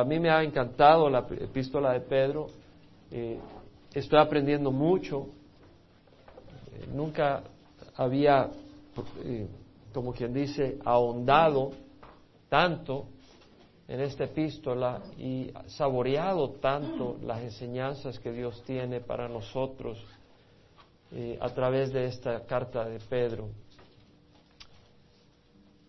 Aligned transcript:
a 0.00 0.04
mí 0.04 0.18
me 0.18 0.30
ha 0.30 0.42
encantado 0.42 1.10
la 1.10 1.18
epístola 1.18 1.92
de 1.92 2.00
Pedro. 2.00 2.46
Eh, 3.10 3.38
estoy 3.92 4.18
aprendiendo 4.18 4.70
mucho. 4.70 5.26
Eh, 6.72 6.88
nunca 6.94 7.42
había, 7.96 8.48
eh, 9.22 9.46
como 9.92 10.12
quien 10.14 10.32
dice, 10.32 10.78
ahondado 10.84 11.72
tanto 12.48 13.08
en 13.88 14.00
esta 14.00 14.24
epístola 14.24 15.02
y 15.18 15.52
saboreado 15.66 16.50
tanto 16.52 17.18
las 17.22 17.42
enseñanzas 17.42 18.18
que 18.18 18.32
Dios 18.32 18.62
tiene 18.64 19.00
para 19.00 19.28
nosotros 19.28 20.02
a 21.40 21.48
través 21.48 21.92
de 21.92 22.06
esta 22.06 22.46
carta 22.46 22.84
de 22.84 23.00
Pedro. 23.00 23.48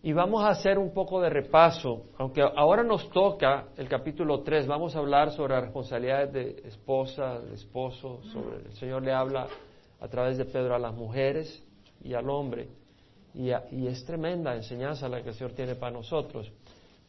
Y 0.04 0.12
vamos 0.12 0.42
a 0.42 0.48
hacer 0.48 0.78
un 0.78 0.92
poco 0.92 1.20
de 1.20 1.30
repaso, 1.30 2.06
aunque 2.18 2.42
ahora 2.42 2.82
nos 2.82 3.08
toca 3.10 3.68
el 3.76 3.88
capítulo 3.88 4.42
3, 4.42 4.66
vamos 4.66 4.96
a 4.96 4.98
hablar 4.98 5.30
sobre 5.30 5.54
las 5.54 5.62
responsabilidades 5.62 6.32
de 6.32 6.68
esposa, 6.68 7.38
de 7.38 7.54
esposo, 7.54 8.20
sobre 8.32 8.66
el 8.66 8.72
Señor 8.72 9.04
le 9.04 9.12
habla 9.12 9.46
a 10.00 10.08
través 10.08 10.38
de 10.38 10.44
Pedro 10.44 10.74
a 10.74 10.80
las 10.80 10.92
mujeres 10.92 11.62
y 12.02 12.14
al 12.14 12.28
hombre, 12.28 12.68
y, 13.32 13.50
y 13.70 13.86
es 13.86 14.04
tremenda 14.04 14.56
enseñanza 14.56 15.08
la 15.08 15.22
que 15.22 15.28
el 15.28 15.34
Señor 15.36 15.52
tiene 15.52 15.76
para 15.76 15.92
nosotros, 15.92 16.50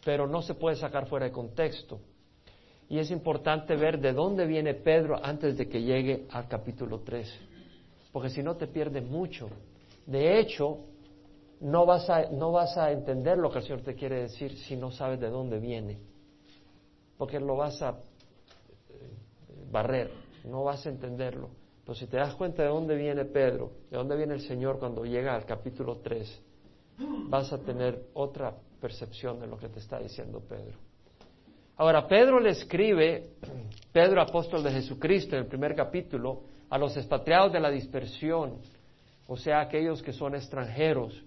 pero 0.06 0.28
no 0.28 0.44
se 0.44 0.54
puede 0.54 0.76
sacar 0.76 1.08
fuera 1.08 1.26
de 1.26 1.32
contexto. 1.32 2.00
Y 2.90 3.00
es 3.00 3.10
importante 3.10 3.76
ver 3.76 4.00
de 4.00 4.14
dónde 4.14 4.46
viene 4.46 4.76
Pedro 4.76 5.20
antes 5.20 5.58
de 5.58 5.68
que 5.68 5.82
llegue 5.82 6.28
al 6.30 6.48
capítulo 6.48 7.00
3, 7.00 7.40
porque 8.12 8.30
si 8.30 8.44
no 8.44 8.56
te 8.56 8.68
pierdes 8.68 9.04
mucho. 9.04 9.50
De 10.06 10.38
hecho, 10.40 10.93
no 11.64 11.86
vas, 11.86 12.10
a, 12.10 12.30
no 12.30 12.52
vas 12.52 12.78
a 12.78 12.92
entender 12.92 13.38
lo 13.38 13.50
que 13.50 13.60
el 13.60 13.64
Señor 13.64 13.82
te 13.82 13.96
quiere 13.96 14.24
decir 14.24 14.58
si 14.58 14.76
no 14.76 14.92
sabes 14.92 15.20
de 15.20 15.30
dónde 15.30 15.60
viene, 15.60 15.98
porque 17.18 17.40
lo 17.40 17.56
vas 17.56 17.82
a 17.82 17.92
eh, 17.92 17.96
barrer, 19.72 20.12
no 20.44 20.66
vas 20.66 20.86
a 20.86 20.90
entenderlo. 20.90 21.50
Pero 21.86 21.96
si 21.96 22.06
te 22.08 22.18
das 22.18 22.36
cuenta 22.36 22.64
de 22.64 22.70
dónde 22.70 22.96
viene 22.96 23.24
Pedro, 23.26 23.72
de 23.90 23.98
dónde 23.98 24.18
viene 24.18 24.34
el 24.34 24.42
Señor 24.42 24.78
cuando 24.78 25.06
llega 25.06 25.36
al 25.36 25.46
capítulo 25.46 25.98
3, 25.98 26.44
vas 27.30 27.54
a 27.54 27.58
tener 27.60 28.08
otra 28.14 28.54
percepción 28.82 29.40
de 29.40 29.48
lo 29.48 29.58
que 29.58 29.70
te 29.70 29.80
está 29.80 30.00
diciendo 30.00 30.42
Pedro. 30.42 30.78
Ahora, 31.78 32.08
Pedro 32.08 32.42
le 32.42 32.52
escribe, 32.52 33.32
Pedro 33.92 34.22
apóstol 34.22 34.64
de 34.64 34.72
Jesucristo, 34.72 35.36
en 35.36 35.44
el 35.44 35.48
primer 35.48 35.76
capítulo, 35.76 36.42
a 36.70 36.78
los 36.78 36.96
expatriados 36.98 37.54
de 37.54 37.60
la 37.62 37.70
dispersión, 37.70 38.58
o 39.28 39.38
sea, 39.38 39.62
aquellos 39.62 40.04
que 40.04 40.12
son 40.12 40.36
extranjeros, 40.36 41.24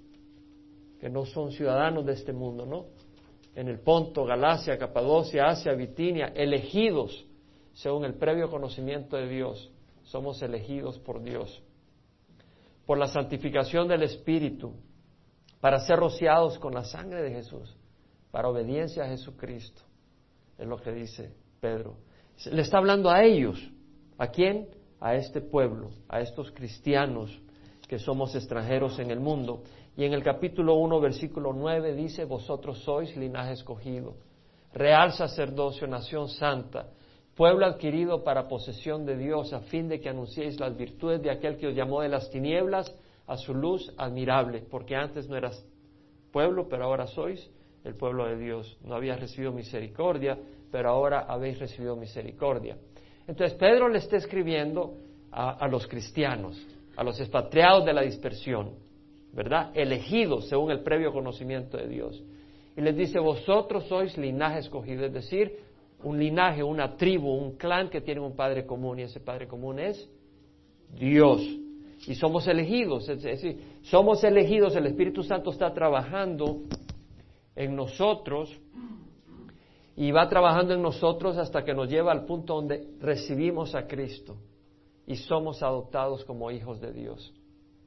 que 1.00 1.08
no 1.08 1.24
son 1.26 1.52
ciudadanos 1.52 2.06
de 2.06 2.12
este 2.12 2.32
mundo, 2.32 2.66
¿no? 2.66 2.86
En 3.54 3.68
el 3.68 3.80
Ponto, 3.80 4.24
Galacia, 4.24 4.78
Capadocia, 4.78 5.46
Asia, 5.46 5.72
Bitinia, 5.72 6.32
elegidos 6.34 7.26
según 7.72 8.04
el 8.04 8.14
previo 8.14 8.50
conocimiento 8.50 9.16
de 9.16 9.28
Dios. 9.28 9.70
Somos 10.04 10.40
elegidos 10.42 10.98
por 10.98 11.22
Dios. 11.22 11.62
Por 12.86 12.98
la 12.98 13.08
santificación 13.08 13.88
del 13.88 14.02
Espíritu, 14.02 14.74
para 15.60 15.80
ser 15.80 15.98
rociados 15.98 16.58
con 16.58 16.74
la 16.74 16.84
sangre 16.84 17.22
de 17.22 17.32
Jesús, 17.32 17.76
para 18.30 18.48
obediencia 18.48 19.04
a 19.04 19.08
Jesucristo. 19.08 19.82
Es 20.58 20.66
lo 20.66 20.78
que 20.78 20.92
dice 20.92 21.34
Pedro. 21.60 21.96
Le 22.50 22.62
está 22.62 22.78
hablando 22.78 23.10
a 23.10 23.24
ellos. 23.24 23.58
¿A 24.18 24.28
quién? 24.28 24.68
A 25.00 25.14
este 25.14 25.40
pueblo, 25.40 25.90
a 26.08 26.20
estos 26.20 26.50
cristianos 26.52 27.40
que 27.88 27.98
somos 27.98 28.34
extranjeros 28.34 28.98
en 28.98 29.10
el 29.10 29.20
mundo. 29.20 29.62
Y 29.96 30.04
en 30.04 30.12
el 30.12 30.22
capítulo 30.22 30.74
1, 30.74 31.00
versículo 31.00 31.54
9 31.54 31.94
dice, 31.94 32.26
vosotros 32.26 32.80
sois 32.80 33.16
linaje 33.16 33.52
escogido, 33.52 34.14
real 34.74 35.12
sacerdocio, 35.12 35.86
nación 35.86 36.28
santa, 36.28 36.90
pueblo 37.34 37.64
adquirido 37.64 38.22
para 38.22 38.46
posesión 38.46 39.06
de 39.06 39.16
Dios, 39.16 39.54
a 39.54 39.60
fin 39.60 39.88
de 39.88 39.98
que 39.98 40.10
anunciéis 40.10 40.60
las 40.60 40.76
virtudes 40.76 41.22
de 41.22 41.30
aquel 41.30 41.56
que 41.56 41.68
os 41.68 41.74
llamó 41.74 42.02
de 42.02 42.10
las 42.10 42.30
tinieblas 42.30 42.94
a 43.26 43.38
su 43.38 43.54
luz 43.54 43.90
admirable, 43.96 44.62
porque 44.70 44.94
antes 44.94 45.30
no 45.30 45.36
eras 45.36 45.64
pueblo, 46.30 46.68
pero 46.68 46.84
ahora 46.84 47.06
sois 47.06 47.50
el 47.82 47.94
pueblo 47.94 48.26
de 48.26 48.36
Dios. 48.36 48.76
No 48.84 48.96
habías 48.96 49.18
recibido 49.18 49.50
misericordia, 49.52 50.38
pero 50.70 50.90
ahora 50.90 51.20
habéis 51.20 51.58
recibido 51.58 51.96
misericordia. 51.96 52.76
Entonces 53.26 53.56
Pedro 53.56 53.88
le 53.88 53.98
está 53.98 54.18
escribiendo 54.18 54.98
a, 55.32 55.52
a 55.52 55.68
los 55.68 55.86
cristianos, 55.86 56.62
a 56.96 57.02
los 57.02 57.18
expatriados 57.18 57.86
de 57.86 57.94
la 57.94 58.02
dispersión. 58.02 58.85
¿Verdad? 59.36 59.70
Elegidos 59.74 60.48
según 60.48 60.70
el 60.70 60.80
previo 60.80 61.12
conocimiento 61.12 61.76
de 61.76 61.86
Dios. 61.86 62.24
Y 62.74 62.80
les 62.80 62.96
dice, 62.96 63.18
vosotros 63.18 63.84
sois 63.84 64.16
linaje 64.16 64.60
escogido, 64.60 65.04
es 65.04 65.12
decir, 65.12 65.58
un 66.02 66.18
linaje, 66.18 66.62
una 66.62 66.96
tribu, 66.96 67.28
un 67.28 67.56
clan 67.56 67.90
que 67.90 68.00
tiene 68.00 68.20
un 68.20 68.34
Padre 68.34 68.64
común 68.64 68.98
y 68.98 69.02
ese 69.02 69.20
Padre 69.20 69.46
común 69.46 69.78
es 69.78 70.08
Dios. 70.98 71.42
Y 72.06 72.14
somos 72.14 72.48
elegidos, 72.48 73.08
es 73.10 73.22
decir, 73.22 73.60
somos 73.82 74.24
elegidos, 74.24 74.74
el 74.74 74.86
Espíritu 74.86 75.22
Santo 75.22 75.50
está 75.50 75.72
trabajando 75.72 76.62
en 77.54 77.76
nosotros 77.76 78.58
y 79.96 80.10
va 80.12 80.28
trabajando 80.28 80.72
en 80.72 80.80
nosotros 80.80 81.36
hasta 81.36 81.62
que 81.62 81.74
nos 81.74 81.90
lleva 81.90 82.10
al 82.10 82.24
punto 82.24 82.54
donde 82.54 82.86
recibimos 83.00 83.74
a 83.74 83.86
Cristo 83.86 84.36
y 85.06 85.16
somos 85.16 85.62
adoptados 85.62 86.24
como 86.24 86.50
hijos 86.50 86.80
de 86.80 86.92
Dios. 86.92 87.34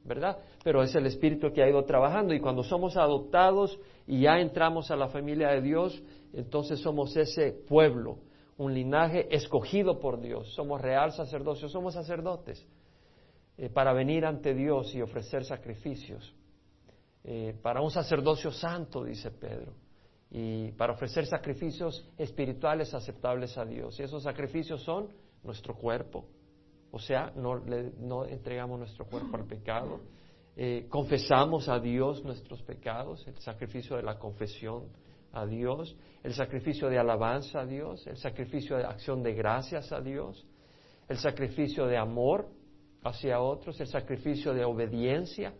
¿Verdad? 0.04 0.38
Pero 0.64 0.82
es 0.82 0.94
el 0.94 1.06
Espíritu 1.06 1.52
que 1.52 1.62
ha 1.62 1.68
ido 1.68 1.84
trabajando 1.84 2.34
y 2.34 2.40
cuando 2.40 2.62
somos 2.62 2.96
adoptados 2.96 3.78
y 4.06 4.22
ya 4.22 4.38
entramos 4.40 4.90
a 4.90 4.96
la 4.96 5.08
familia 5.08 5.50
de 5.50 5.60
Dios, 5.60 6.02
entonces 6.32 6.80
somos 6.80 7.16
ese 7.16 7.52
pueblo, 7.52 8.18
un 8.56 8.74
linaje 8.74 9.34
escogido 9.34 10.00
por 10.00 10.20
Dios, 10.20 10.52
somos 10.54 10.80
real 10.80 11.12
sacerdocio, 11.12 11.68
somos 11.68 11.94
sacerdotes 11.94 12.66
eh, 13.56 13.68
para 13.68 13.92
venir 13.92 14.24
ante 14.24 14.54
Dios 14.54 14.94
y 14.94 15.02
ofrecer 15.02 15.44
sacrificios, 15.44 16.34
eh, 17.24 17.54
para 17.62 17.82
un 17.82 17.90
sacerdocio 17.90 18.50
santo, 18.50 19.04
dice 19.04 19.30
Pedro, 19.30 19.74
y 20.30 20.72
para 20.72 20.92
ofrecer 20.92 21.26
sacrificios 21.26 22.08
espirituales 22.16 22.94
aceptables 22.94 23.58
a 23.58 23.64
Dios. 23.64 23.98
Y 23.98 24.04
esos 24.04 24.22
sacrificios 24.22 24.82
son 24.82 25.08
nuestro 25.42 25.74
cuerpo, 25.74 26.24
o 26.92 26.98
sea, 26.98 27.32
no, 27.36 27.56
le, 27.56 27.92
no 27.98 28.24
entregamos 28.24 28.78
nuestro 28.78 29.06
cuerpo 29.06 29.36
al 29.36 29.46
pecado, 29.46 30.00
eh, 30.56 30.86
confesamos 30.88 31.68
a 31.68 31.78
Dios 31.78 32.24
nuestros 32.24 32.62
pecados, 32.62 33.26
el 33.26 33.38
sacrificio 33.38 33.96
de 33.96 34.02
la 34.02 34.18
confesión 34.18 34.88
a 35.32 35.46
Dios, 35.46 35.96
el 36.22 36.34
sacrificio 36.34 36.88
de 36.88 36.98
alabanza 36.98 37.60
a 37.60 37.66
Dios, 37.66 38.06
el 38.06 38.16
sacrificio 38.16 38.76
de 38.76 38.84
acción 38.84 39.22
de 39.22 39.34
gracias 39.34 39.92
a 39.92 40.00
Dios, 40.00 40.44
el 41.08 41.18
sacrificio 41.18 41.86
de 41.86 41.96
amor 41.96 42.48
hacia 43.04 43.40
otros, 43.40 43.80
el 43.80 43.86
sacrificio 43.86 44.52
de 44.52 44.64
obediencia. 44.64 45.54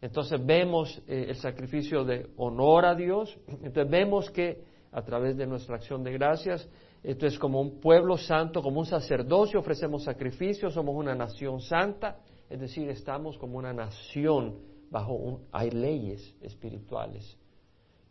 Entonces 0.00 0.44
vemos 0.44 1.02
eh, 1.08 1.26
el 1.28 1.36
sacrificio 1.36 2.04
de 2.04 2.30
honor 2.36 2.84
a 2.84 2.94
Dios, 2.94 3.36
entonces 3.48 3.90
vemos 3.90 4.30
que 4.30 4.62
a 4.92 5.02
través 5.02 5.36
de 5.36 5.46
nuestra 5.46 5.76
acción 5.76 6.02
de 6.02 6.12
gracias 6.12 6.68
entonces, 7.02 7.38
como 7.38 7.60
un 7.60 7.80
pueblo 7.80 8.18
santo, 8.18 8.62
como 8.62 8.80
un 8.80 8.86
sacerdocio, 8.86 9.60
ofrecemos 9.60 10.04
sacrificios, 10.04 10.74
somos 10.74 10.94
una 10.94 11.14
nación 11.14 11.60
santa, 11.60 12.18
es 12.48 12.60
decir, 12.60 12.88
estamos 12.90 13.38
como 13.38 13.56
una 13.56 13.72
nación 13.72 14.58
bajo 14.90 15.14
un... 15.14 15.46
hay 15.52 15.70
leyes 15.70 16.34
espirituales. 16.42 17.36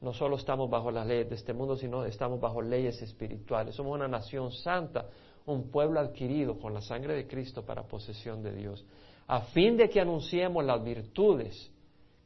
No 0.02 0.14
solo 0.14 0.38
estamos 0.38 0.70
bajo 0.70 0.92
las 0.92 1.06
leyes 1.06 1.30
de 1.30 1.36
este 1.36 1.54
mundo, 1.54 1.76
sino 1.76 2.06
estamos 2.06 2.40
bajo 2.40 2.62
leyes 2.62 3.02
espirituales. 3.02 3.76
Somos 3.76 3.94
una 3.94 4.08
nación 4.08 4.52
santa, 4.52 5.08
un 5.46 5.70
pueblo 5.70 6.00
adquirido 6.00 6.58
con 6.58 6.74
la 6.74 6.82
sangre 6.82 7.16
de 7.16 7.28
Cristo 7.28 7.66
para 7.66 7.84
posesión 7.84 8.42
de 8.42 8.54
Dios, 8.54 8.86
a 9.28 9.42
fin 9.42 9.78
de 9.78 9.90
que 9.90 10.00
anunciemos 10.00 10.64
las 10.64 10.84
virtudes. 10.84 11.70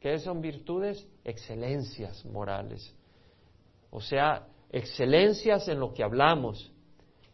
¿Qué 0.00 0.18
son 0.18 0.40
virtudes? 0.40 1.06
Excelencias 1.24 2.24
morales. 2.24 2.94
O 3.90 4.00
sea, 4.00 4.46
excelencias 4.74 5.68
en 5.68 5.78
lo 5.78 5.94
que 5.94 6.02
hablamos, 6.02 6.72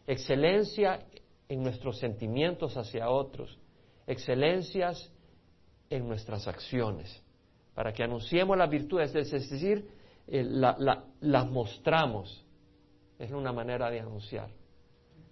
excelencia 0.05 0.99
en 1.49 1.63
nuestros 1.63 1.97
sentimientos 1.97 2.77
hacia 2.77 3.09
otros, 3.09 3.57
excelencias 4.05 5.11
en 5.89 6.07
nuestras 6.07 6.47
acciones, 6.47 7.23
para 7.73 7.93
que 7.93 8.03
anunciemos 8.03 8.55
las 8.55 8.69
virtudes, 8.69 9.15
es 9.15 9.49
decir, 9.49 9.89
eh, 10.27 10.43
las 10.43 11.49
mostramos. 11.49 12.45
Es 13.17 13.31
una 13.31 13.51
manera 13.51 13.89
de 13.89 14.01
anunciar. 14.01 14.49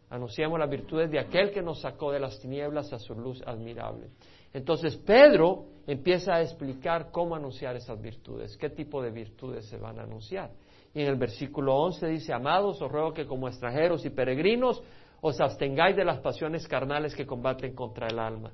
Anunciamos 0.10 0.58
las 0.58 0.70
virtudes 0.70 1.12
de 1.12 1.20
aquel 1.20 1.52
que 1.52 1.62
nos 1.62 1.82
sacó 1.82 2.12
de 2.12 2.20
las 2.20 2.40
tinieblas 2.40 2.92
a 2.92 2.98
su 2.98 3.14
luz 3.14 3.40
admirable. 3.46 4.10
Entonces 4.52 4.98
Pedro 4.98 5.66
empieza 5.86 6.34
a 6.34 6.42
explicar 6.42 7.12
cómo 7.12 7.36
anunciar 7.36 7.76
esas 7.76 8.02
virtudes, 8.02 8.58
qué 8.58 8.72
tipo 8.72 9.00
de 9.00 9.12
virtudes 9.12 9.66
se 9.66 9.78
van 9.78 10.00
a 10.00 10.04
anunciar. 10.04 10.50
Y 10.94 11.02
en 11.02 11.08
el 11.08 11.16
versículo 11.16 11.76
11 11.76 12.08
dice, 12.08 12.34
amados, 12.34 12.82
os 12.82 12.92
ruego 12.92 13.14
que 13.14 13.26
como 13.26 13.48
extranjeros 13.48 14.06
y 14.06 14.10
peregrinos 14.10 14.82
os 15.22 15.40
abstengáis 15.40 15.96
de 15.96 16.06
las 16.06 16.20
pasiones 16.20 16.68
carnales 16.68 17.16
que 17.16 17.26
combaten 17.26 17.76
contra 17.76 18.08
el 18.08 18.20
alma. 18.20 18.52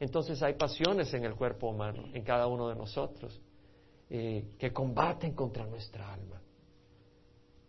Entonces 0.00 0.42
hay 0.42 0.54
pasiones 0.54 1.12
en 1.14 1.24
el 1.24 1.34
cuerpo 1.34 1.68
humano, 1.68 2.04
en 2.12 2.22
cada 2.22 2.46
uno 2.46 2.68
de 2.68 2.76
nosotros, 2.76 3.40
eh, 4.10 4.44
que 4.58 4.72
combaten 4.72 5.34
contra 5.34 5.66
nuestra 5.66 6.12
alma. 6.12 6.40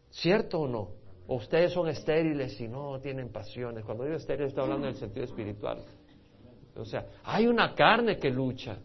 ¿Cierto 0.09 0.61
o 0.61 0.67
no? 0.67 0.89
O 1.27 1.35
ustedes 1.35 1.71
son 1.73 1.87
estériles 1.87 2.59
y 2.59 2.67
no 2.67 2.99
tienen 2.99 3.31
pasiones. 3.31 3.85
Cuando 3.85 4.03
digo 4.03 4.17
estéril 4.17 4.47
estoy 4.47 4.63
hablando 4.63 4.87
en 4.87 4.93
el 4.93 4.99
sentido 4.99 5.25
espiritual. 5.25 5.83
O 6.75 6.85
sea, 6.85 7.05
hay 7.23 7.47
una 7.47 7.75
carne 7.75 8.17
que 8.17 8.29
lucha 8.29 8.79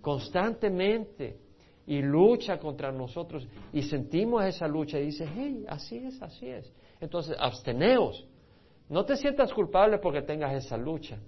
constantemente 0.00 1.38
y 1.86 2.02
lucha 2.02 2.58
contra 2.58 2.92
nosotros 2.92 3.46
y 3.72 3.82
sentimos 3.82 4.44
esa 4.44 4.68
lucha 4.68 4.98
y 4.98 5.06
dice, 5.06 5.28
hey, 5.34 5.64
así 5.68 5.96
es, 5.98 6.20
así 6.22 6.48
es. 6.48 6.72
Entonces, 7.00 7.36
absteneos. 7.38 8.26
No 8.88 9.04
te 9.04 9.16
sientas 9.16 9.52
culpable 9.52 9.98
porque 9.98 10.22
tengas 10.22 10.52
esa 10.64 10.76
lucha. 10.76 11.18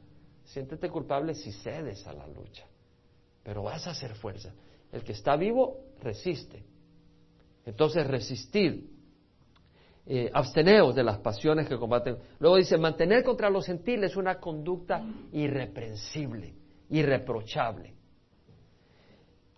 Siéntete 0.44 0.88
culpable 0.90 1.34
si 1.34 1.52
cedes 1.52 2.06
a 2.06 2.12
la 2.12 2.26
lucha. 2.26 2.66
Pero 3.43 3.62
vas 3.62 3.87
a 3.87 3.90
hacer 3.90 4.14
fuerza. 4.14 4.52
El 4.90 5.02
que 5.02 5.12
está 5.12 5.37
vivo 5.37 5.78
resiste. 6.00 6.62
Entonces, 7.64 8.06
resistid. 8.06 8.84
Eh, 10.05 10.31
absteneos 10.32 10.94
de 10.94 11.05
las 11.05 11.19
pasiones 11.19 11.69
que 11.69 11.78
combaten. 11.78 12.19
Luego 12.40 12.56
dice, 12.56 12.76
mantener 12.76 13.22
contra 13.22 13.48
los 13.48 13.66
gentiles 13.66 14.16
una 14.16 14.40
conducta 14.40 15.00
irreprensible, 15.32 16.55
irreprochable 16.90 18.01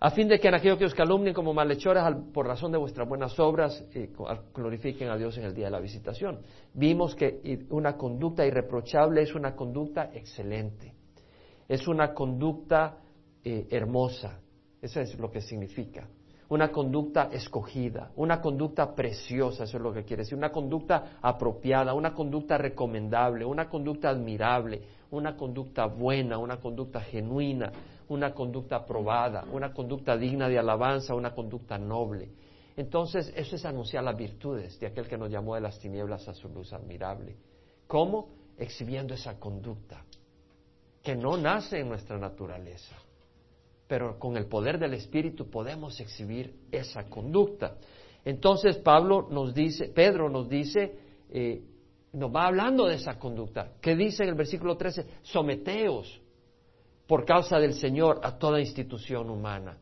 a 0.04 0.10
fin 0.10 0.28
de 0.28 0.38
que 0.38 0.48
en 0.48 0.54
aquellos 0.54 0.76
que 0.76 0.84
os 0.84 0.92
calumnien 0.92 1.32
como 1.32 1.54
malhechores 1.54 2.04
por 2.34 2.46
razón 2.46 2.70
de 2.70 2.76
vuestras 2.76 3.08
buenas 3.08 3.40
obras 3.40 3.82
eh, 3.94 4.12
glorifiquen 4.54 5.08
a 5.08 5.16
Dios 5.16 5.38
en 5.38 5.44
el 5.44 5.54
día 5.54 5.64
de 5.64 5.70
la 5.70 5.80
visitación. 5.80 6.40
Vimos 6.74 7.14
que 7.14 7.64
una 7.70 7.96
conducta 7.96 8.44
irreprochable 8.44 9.22
es 9.22 9.34
una 9.34 9.56
conducta 9.56 10.10
excelente, 10.12 10.92
es 11.66 11.88
una 11.88 12.12
conducta 12.12 12.98
eh, 13.42 13.66
hermosa, 13.70 14.40
eso 14.82 15.00
es 15.00 15.18
lo 15.18 15.30
que 15.30 15.40
significa. 15.40 16.06
Una 16.50 16.70
conducta 16.70 17.30
escogida, 17.32 18.12
una 18.16 18.42
conducta 18.42 18.94
preciosa, 18.94 19.64
eso 19.64 19.78
es 19.78 19.82
lo 19.82 19.94
que 19.94 20.04
quiere 20.04 20.24
decir, 20.24 20.36
una 20.36 20.52
conducta 20.52 21.16
apropiada, 21.22 21.94
una 21.94 22.12
conducta 22.12 22.58
recomendable, 22.58 23.46
una 23.46 23.70
conducta 23.70 24.10
admirable, 24.10 24.82
una 25.12 25.34
conducta 25.34 25.86
buena, 25.86 26.36
una 26.36 26.58
conducta 26.58 27.00
genuina, 27.00 27.72
una 28.08 28.32
conducta 28.34 28.76
aprobada, 28.76 29.44
una 29.52 29.72
conducta 29.72 30.16
digna 30.16 30.48
de 30.48 30.58
alabanza, 30.58 31.14
una 31.14 31.34
conducta 31.34 31.78
noble. 31.78 32.30
Entonces, 32.76 33.32
eso 33.36 33.56
es 33.56 33.64
anunciar 33.64 34.02
las 34.04 34.16
virtudes 34.16 34.78
de 34.80 34.86
aquel 34.86 35.06
que 35.06 35.16
nos 35.16 35.30
llamó 35.30 35.54
de 35.54 35.60
las 35.60 35.78
tinieblas 35.78 36.26
a 36.28 36.34
su 36.34 36.48
luz 36.48 36.72
admirable. 36.72 37.36
¿Cómo? 37.86 38.28
Exhibiendo 38.58 39.14
esa 39.14 39.38
conducta 39.38 40.04
que 41.02 41.14
no 41.14 41.36
nace 41.36 41.80
en 41.80 41.88
nuestra 41.88 42.18
naturaleza, 42.18 42.96
pero 43.86 44.18
con 44.18 44.38
el 44.38 44.46
poder 44.46 44.78
del 44.78 44.94
Espíritu 44.94 45.50
podemos 45.50 46.00
exhibir 46.00 46.54
esa 46.72 47.04
conducta. 47.04 47.76
Entonces 48.24 48.78
Pablo 48.78 49.28
nos 49.30 49.54
dice, 49.54 49.90
Pedro 49.90 50.30
nos 50.30 50.48
dice, 50.48 50.96
eh, 51.30 51.62
nos 52.14 52.34
va 52.34 52.46
hablando 52.46 52.86
de 52.86 52.94
esa 52.94 53.18
conducta. 53.18 53.72
¿Qué 53.82 53.94
dice 53.94 54.22
en 54.22 54.30
el 54.30 54.34
versículo 54.34 54.78
13? 54.78 55.04
Someteos 55.22 56.22
por 57.06 57.24
causa 57.24 57.58
del 57.58 57.74
Señor 57.74 58.20
a 58.22 58.38
toda 58.38 58.60
institución 58.60 59.30
humana. 59.30 59.78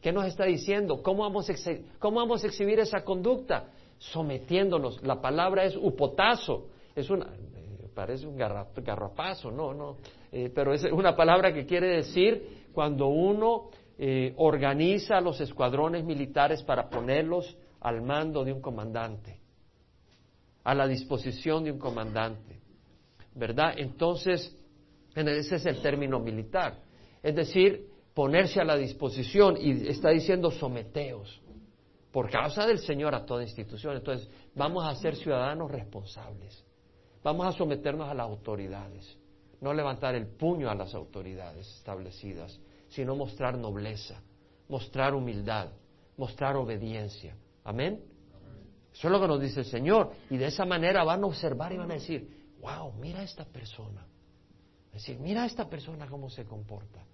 ¿Qué 0.00 0.12
nos 0.12 0.26
está 0.26 0.44
diciendo? 0.44 1.02
¿Cómo 1.02 1.22
vamos 1.22 1.48
a, 1.48 1.54
cómo 1.98 2.20
vamos 2.20 2.44
a 2.44 2.48
exhibir 2.48 2.78
esa 2.78 3.02
conducta? 3.04 3.70
Sometiéndonos. 3.98 5.02
La 5.02 5.20
palabra 5.20 5.64
es 5.64 5.76
upotazo. 5.76 6.66
Es 6.94 7.08
una, 7.08 7.26
eh, 7.26 7.88
parece 7.94 8.26
un 8.26 8.36
garrapazo, 8.36 9.50
no, 9.50 9.72
no. 9.72 9.96
Eh, 10.30 10.50
pero 10.54 10.74
es 10.74 10.84
una 10.84 11.16
palabra 11.16 11.54
que 11.54 11.64
quiere 11.64 11.88
decir 11.96 12.66
cuando 12.72 13.06
uno 13.06 13.70
eh, 13.96 14.34
organiza 14.36 15.20
los 15.20 15.40
escuadrones 15.40 16.04
militares 16.04 16.62
para 16.62 16.90
ponerlos 16.90 17.56
al 17.80 18.02
mando 18.02 18.44
de 18.44 18.52
un 18.52 18.60
comandante, 18.60 19.38
a 20.64 20.74
la 20.74 20.86
disposición 20.86 21.64
de 21.64 21.72
un 21.72 21.78
comandante. 21.78 22.60
¿Verdad? 23.34 23.74
Entonces, 23.76 24.56
ese 25.14 25.56
es 25.56 25.66
el 25.66 25.80
término 25.80 26.18
militar. 26.20 26.82
Es 27.22 27.34
decir, 27.34 27.88
ponerse 28.14 28.60
a 28.60 28.64
la 28.64 28.76
disposición 28.76 29.56
y 29.58 29.88
está 29.88 30.10
diciendo 30.10 30.50
someteos 30.50 31.40
por 32.12 32.30
causa 32.30 32.66
del 32.66 32.78
Señor 32.78 33.14
a 33.14 33.26
toda 33.26 33.42
institución. 33.42 33.96
Entonces, 33.96 34.28
vamos 34.54 34.86
a 34.86 34.94
ser 34.94 35.16
ciudadanos 35.16 35.70
responsables. 35.70 36.64
Vamos 37.24 37.46
a 37.46 37.52
someternos 37.52 38.08
a 38.08 38.14
las 38.14 38.26
autoridades. 38.26 39.18
No 39.60 39.72
levantar 39.72 40.14
el 40.14 40.26
puño 40.26 40.70
a 40.70 40.74
las 40.74 40.94
autoridades 40.94 41.66
establecidas, 41.78 42.60
sino 42.88 43.16
mostrar 43.16 43.58
nobleza, 43.58 44.22
mostrar 44.68 45.14
humildad, 45.14 45.70
mostrar 46.16 46.54
obediencia. 46.56 47.36
Amén. 47.64 48.00
Eso 48.92 49.08
es 49.08 49.12
lo 49.12 49.20
que 49.20 49.26
nos 49.26 49.40
dice 49.40 49.60
el 49.60 49.66
Señor. 49.66 50.12
Y 50.30 50.36
de 50.36 50.46
esa 50.46 50.64
manera 50.64 51.02
van 51.02 51.24
a 51.24 51.26
observar 51.26 51.72
y 51.72 51.78
van 51.78 51.90
a 51.90 51.94
decir, 51.94 52.52
wow, 52.60 52.92
mira 52.92 53.20
a 53.20 53.24
esta 53.24 53.44
persona. 53.44 54.06
Decir, 54.94 55.18
mira 55.18 55.42
a 55.42 55.46
esta 55.46 55.68
persona 55.68 56.06
cómo 56.06 56.30
se 56.30 56.44
comporta. 56.44 57.04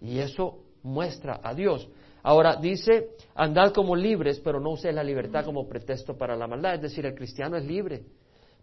Y 0.00 0.18
eso 0.18 0.58
muestra 0.82 1.40
a 1.42 1.54
Dios. 1.54 1.88
Ahora 2.22 2.56
dice, 2.56 3.16
andad 3.34 3.72
como 3.72 3.96
libres, 3.96 4.38
pero 4.40 4.60
no 4.60 4.70
uséis 4.70 4.94
la 4.94 5.02
libertad 5.02 5.44
como 5.44 5.66
pretexto 5.66 6.18
para 6.18 6.36
la 6.36 6.46
maldad. 6.46 6.74
Es 6.74 6.82
decir, 6.82 7.06
el 7.06 7.14
cristiano 7.14 7.56
es 7.56 7.64
libre. 7.64 8.04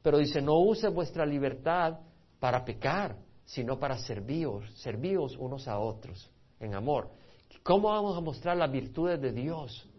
Pero 0.04 0.20
dice, 0.20 0.42
no 0.42 0.60
use 0.60 0.88
vuestra 0.90 1.26
libertad 1.26 2.00
para 2.40 2.64
pecar, 2.64 3.18
sino 3.46 3.80
para 3.80 3.98
serviros, 3.98 4.72
serviros 4.80 5.36
unos 5.38 5.68
a 5.68 5.80
otros 5.80 6.30
en 6.60 6.76
amor. 6.76 7.10
¿Cómo 7.64 7.90
vamos 7.90 8.16
a 8.16 8.22
mostrar 8.22 8.58
las 8.58 8.72
virtudes 8.72 9.20
de 9.20 9.32
Dios? 9.32 9.90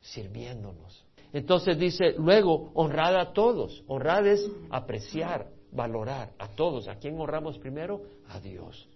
Sirviéndonos. 0.00 1.04
Entonces 1.32 1.76
dice, 1.76 2.12
luego, 2.16 2.70
honrad 2.74 3.16
a 3.16 3.32
todos. 3.32 3.82
Honrad 3.88 4.28
es 4.28 4.48
apreciar, 4.70 5.50
valorar 5.72 6.32
a 6.38 6.48
todos. 6.48 6.88
¿A 6.88 6.96
quién 6.96 7.18
honramos 7.18 7.58
primero? 7.58 8.02
A 8.28 8.40
Dios, 8.40 8.88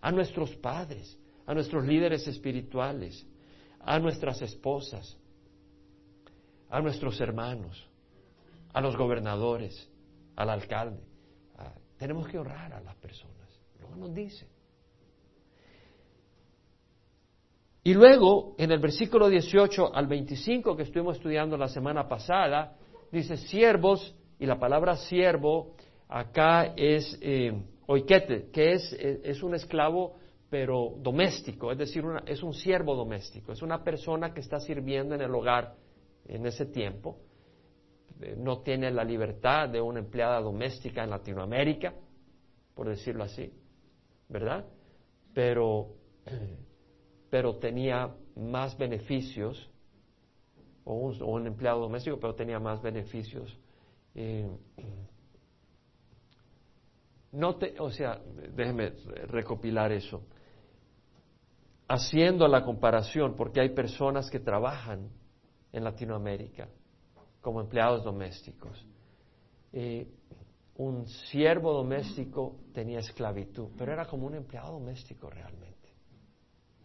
a 0.00 0.12
nuestros 0.12 0.54
padres, 0.56 1.18
a 1.46 1.54
nuestros 1.54 1.84
líderes 1.84 2.26
espirituales, 2.28 3.26
a 3.80 3.98
nuestras 3.98 4.42
esposas, 4.42 5.16
a 6.70 6.80
nuestros 6.80 7.20
hermanos, 7.20 7.88
a 8.72 8.80
los 8.80 8.96
gobernadores, 8.96 9.88
al 10.36 10.50
alcalde. 10.50 11.02
tenemos 11.96 12.28
que 12.28 12.38
honrar 12.38 12.72
a 12.72 12.80
las 12.80 12.94
personas. 12.96 13.34
Luego 13.80 13.96
nos 13.96 14.14
dice. 14.14 14.46
Y 17.82 17.94
luego, 17.94 18.54
en 18.58 18.70
el 18.70 18.80
versículo 18.80 19.28
18 19.28 19.94
al 19.94 20.06
25 20.06 20.76
que 20.76 20.82
estuvimos 20.82 21.16
estudiando 21.16 21.56
la 21.56 21.68
semana 21.68 22.06
pasada, 22.06 22.76
dice 23.10 23.36
siervos, 23.36 24.14
y 24.38 24.46
la 24.46 24.58
palabra 24.58 24.96
siervo 24.96 25.74
acá 26.08 26.72
es 26.76 27.18
eh, 27.20 27.52
oikete, 27.86 28.50
que 28.50 28.72
es, 28.72 28.92
eh, 28.94 29.20
es, 29.24 29.42
un 29.42 29.54
esclavo 29.54 30.16
pero 30.50 30.94
doméstico, 30.98 31.70
es 31.70 31.78
decir, 31.78 32.02
es 32.26 32.42
un 32.42 32.54
siervo 32.54 32.94
doméstico, 32.94 33.52
es 33.52 33.60
una 33.60 33.84
persona 33.84 34.32
que 34.32 34.40
está 34.40 34.58
sirviendo 34.60 35.14
en 35.14 35.20
el 35.20 35.34
hogar 35.34 35.74
en 36.26 36.46
ese 36.46 36.66
tiempo, 36.66 37.18
eh, 38.20 38.34
no 38.36 38.60
tiene 38.60 38.90
la 38.90 39.04
libertad 39.04 39.68
de 39.68 39.80
una 39.80 40.00
empleada 40.00 40.40
doméstica 40.40 41.04
en 41.04 41.10
Latinoamérica, 41.10 41.92
por 42.74 42.88
decirlo 42.88 43.24
así, 43.24 43.52
¿verdad? 44.28 44.64
Pero, 45.34 45.94
pero 47.30 47.56
tenía 47.56 48.14
más 48.34 48.76
beneficios, 48.78 49.70
o 50.84 50.94
un, 50.94 51.46
empleado 51.46 51.80
doméstico, 51.80 52.18
pero 52.18 52.34
tenía 52.34 52.58
más 52.58 52.80
beneficios. 52.80 53.58
Eh, 54.14 54.48
no 57.38 57.54
te, 57.54 57.78
o 57.78 57.88
sea, 57.88 58.20
déjeme 58.52 58.90
recopilar 59.28 59.92
eso. 59.92 60.22
Haciendo 61.86 62.48
la 62.48 62.64
comparación, 62.64 63.36
porque 63.36 63.60
hay 63.60 63.70
personas 63.70 64.28
que 64.28 64.40
trabajan 64.40 65.08
en 65.72 65.84
Latinoamérica 65.84 66.68
como 67.40 67.60
empleados 67.60 68.02
domésticos. 68.02 68.84
Eh, 69.72 70.08
un 70.78 71.06
siervo 71.06 71.72
doméstico 71.72 72.56
tenía 72.72 72.98
esclavitud, 72.98 73.68
pero 73.78 73.92
era 73.92 74.06
como 74.06 74.26
un 74.26 74.34
empleado 74.34 74.72
doméstico 74.72 75.30
realmente. 75.30 75.92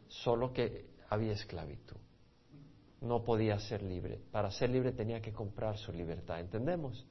Solo 0.07 0.53
que 0.53 0.86
había 1.10 1.33
esclavitud. 1.33 1.98
No 3.01 3.24
podía 3.24 3.57
ser 3.57 3.81
libre. 3.81 4.22
Para 4.31 4.51
ser 4.51 4.69
libre 4.69 4.91
tenía 4.91 5.19
que 5.19 5.33
comprar 5.33 5.77
su 5.77 5.91
libertad. 5.91 6.39
¿Entendemos? 6.39 7.07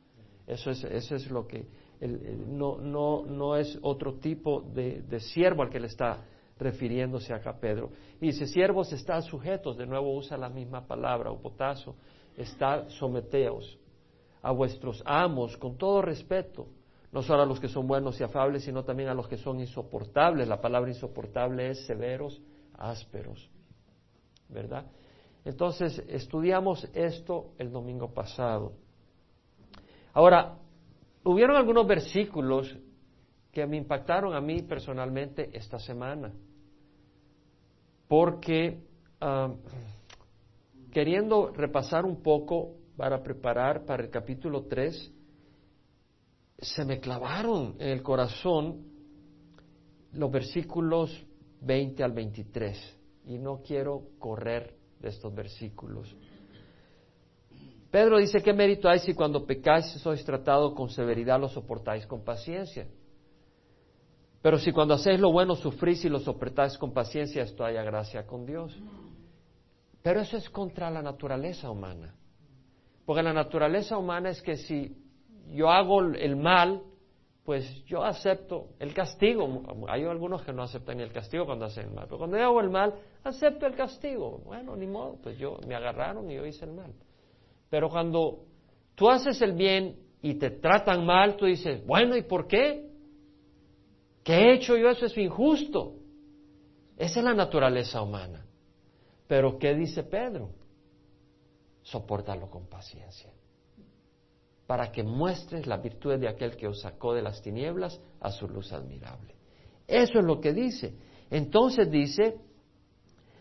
Eso 0.46 0.70
es, 0.70 0.84
eso 0.84 1.16
es 1.16 1.28
lo 1.28 1.46
que 1.46 1.66
no, 2.08 2.78
no, 2.78 3.24
no, 3.26 3.56
es 3.56 3.78
otro 3.82 4.14
tipo 4.14 4.60
de, 4.60 5.20
siervo 5.20 5.62
al 5.62 5.70
que 5.70 5.80
le 5.80 5.86
está 5.86 6.24
refiriéndose 6.58 7.32
acá 7.32 7.58
Pedro. 7.58 7.90
Y 8.20 8.26
dice, 8.26 8.46
siervos 8.46 8.92
están 8.92 9.22
sujetos, 9.22 9.76
de 9.76 9.86
nuevo 9.86 10.16
usa 10.16 10.36
la 10.36 10.48
misma 10.48 10.86
palabra, 10.86 11.30
o 11.30 11.40
potazo, 11.40 11.94
está 12.36 12.88
someteos 12.90 13.78
a 14.42 14.50
vuestros 14.50 15.02
amos 15.06 15.56
con 15.56 15.76
todo 15.76 16.02
respeto, 16.02 16.66
no 17.12 17.22
solo 17.22 17.42
a 17.42 17.46
los 17.46 17.60
que 17.60 17.68
son 17.68 17.86
buenos 17.86 18.20
y 18.20 18.24
afables, 18.24 18.64
sino 18.64 18.84
también 18.84 19.08
a 19.08 19.14
los 19.14 19.28
que 19.28 19.36
son 19.36 19.60
insoportables. 19.60 20.48
La 20.48 20.60
palabra 20.60 20.90
insoportable 20.90 21.70
es 21.70 21.86
severos, 21.86 22.40
ásperos, 22.76 23.50
¿verdad? 24.48 24.86
Entonces, 25.44 26.02
estudiamos 26.08 26.88
esto 26.94 27.52
el 27.58 27.70
domingo 27.70 28.12
pasado 28.14 28.72
Ahora, 30.14 30.58
hubieron 31.24 31.56
algunos 31.56 31.86
versículos 31.86 32.76
que 33.50 33.66
me 33.66 33.76
impactaron 33.76 34.34
a 34.34 34.40
mí 34.40 34.62
personalmente 34.62 35.50
esta 35.52 35.78
semana, 35.78 36.32
porque 38.08 38.82
queriendo 40.90 41.52
repasar 41.52 42.04
un 42.04 42.22
poco 42.22 42.76
para 42.96 43.22
preparar 43.22 43.84
para 43.84 44.02
el 44.02 44.10
capítulo 44.10 44.64
3, 44.64 45.12
se 46.58 46.84
me 46.84 47.00
clavaron 47.00 47.76
en 47.78 47.88
el 47.88 48.02
corazón 48.02 48.86
los 50.12 50.30
versículos 50.30 51.24
20 51.60 52.02
al 52.02 52.12
23 52.12 52.98
y 53.26 53.38
no 53.38 53.62
quiero 53.62 54.08
correr 54.18 54.76
de 55.00 55.08
estos 55.08 55.34
versículos. 55.34 56.14
Pedro 57.92 58.16
dice, 58.16 58.42
¿qué 58.42 58.54
mérito 58.54 58.88
hay 58.88 59.00
si 59.00 59.12
cuando 59.12 59.44
pecáis 59.44 59.84
sois 60.00 60.24
tratados 60.24 60.72
con 60.72 60.88
severidad 60.88 61.38
lo 61.38 61.48
soportáis 61.50 62.06
con 62.06 62.24
paciencia? 62.24 62.88
Pero 64.40 64.56
si 64.58 64.72
cuando 64.72 64.94
hacéis 64.94 65.20
lo 65.20 65.30
bueno 65.30 65.54
sufrís 65.54 66.02
y 66.06 66.08
lo 66.08 66.18
soportáis 66.18 66.78
con 66.78 66.94
paciencia, 66.94 67.42
esto 67.42 67.66
haya 67.66 67.82
gracia 67.82 68.26
con 68.26 68.46
Dios. 68.46 68.74
Pero 70.02 70.22
eso 70.22 70.38
es 70.38 70.48
contra 70.48 70.90
la 70.90 71.02
naturaleza 71.02 71.68
humana. 71.70 72.14
Porque 73.04 73.22
la 73.22 73.34
naturaleza 73.34 73.98
humana 73.98 74.30
es 74.30 74.40
que 74.40 74.56
si 74.56 74.96
yo 75.50 75.68
hago 75.68 76.00
el 76.00 76.34
mal, 76.36 76.82
pues 77.44 77.84
yo 77.84 78.02
acepto 78.02 78.68
el 78.78 78.94
castigo. 78.94 79.64
Hay 79.86 80.04
algunos 80.04 80.42
que 80.44 80.54
no 80.54 80.62
aceptan 80.62 80.98
el 80.98 81.12
castigo 81.12 81.44
cuando 81.44 81.66
hacen 81.66 81.88
el 81.88 81.94
mal, 81.94 82.06
pero 82.06 82.16
cuando 82.16 82.38
yo 82.38 82.44
hago 82.44 82.60
el 82.62 82.70
mal, 82.70 82.94
acepto 83.22 83.66
el 83.66 83.74
castigo. 83.74 84.40
Bueno, 84.46 84.76
ni 84.76 84.86
modo, 84.86 85.18
pues 85.22 85.36
yo 85.36 85.58
me 85.66 85.74
agarraron 85.74 86.30
y 86.30 86.36
yo 86.36 86.46
hice 86.46 86.64
el 86.64 86.72
mal. 86.72 86.94
Pero 87.72 87.88
cuando 87.88 88.44
tú 88.94 89.08
haces 89.08 89.40
el 89.40 89.54
bien 89.54 89.96
y 90.20 90.34
te 90.34 90.50
tratan 90.50 91.06
mal, 91.06 91.36
tú 91.38 91.46
dices, 91.46 91.82
bueno, 91.86 92.14
¿y 92.14 92.22
por 92.22 92.46
qué? 92.46 92.86
¿Qué 94.22 94.34
he 94.34 94.54
hecho 94.56 94.76
yo? 94.76 94.90
Eso 94.90 95.06
es 95.06 95.16
injusto. 95.16 95.94
Esa 96.98 97.20
es 97.20 97.24
la 97.24 97.32
naturaleza 97.32 98.02
humana. 98.02 98.44
Pero 99.26 99.58
¿qué 99.58 99.74
dice 99.74 100.02
Pedro? 100.02 100.50
Sopórtalo 101.80 102.50
con 102.50 102.66
paciencia 102.66 103.32
para 104.66 104.92
que 104.92 105.02
muestres 105.02 105.66
la 105.66 105.78
virtud 105.78 106.18
de 106.18 106.28
aquel 106.28 106.56
que 106.56 106.68
os 106.68 106.82
sacó 106.82 107.14
de 107.14 107.22
las 107.22 107.40
tinieblas 107.40 107.98
a 108.20 108.30
su 108.32 108.48
luz 108.48 108.70
admirable. 108.74 109.34
Eso 109.86 110.18
es 110.18 110.24
lo 110.26 110.42
que 110.42 110.52
dice. 110.52 110.94
Entonces 111.30 111.90
dice, 111.90 112.36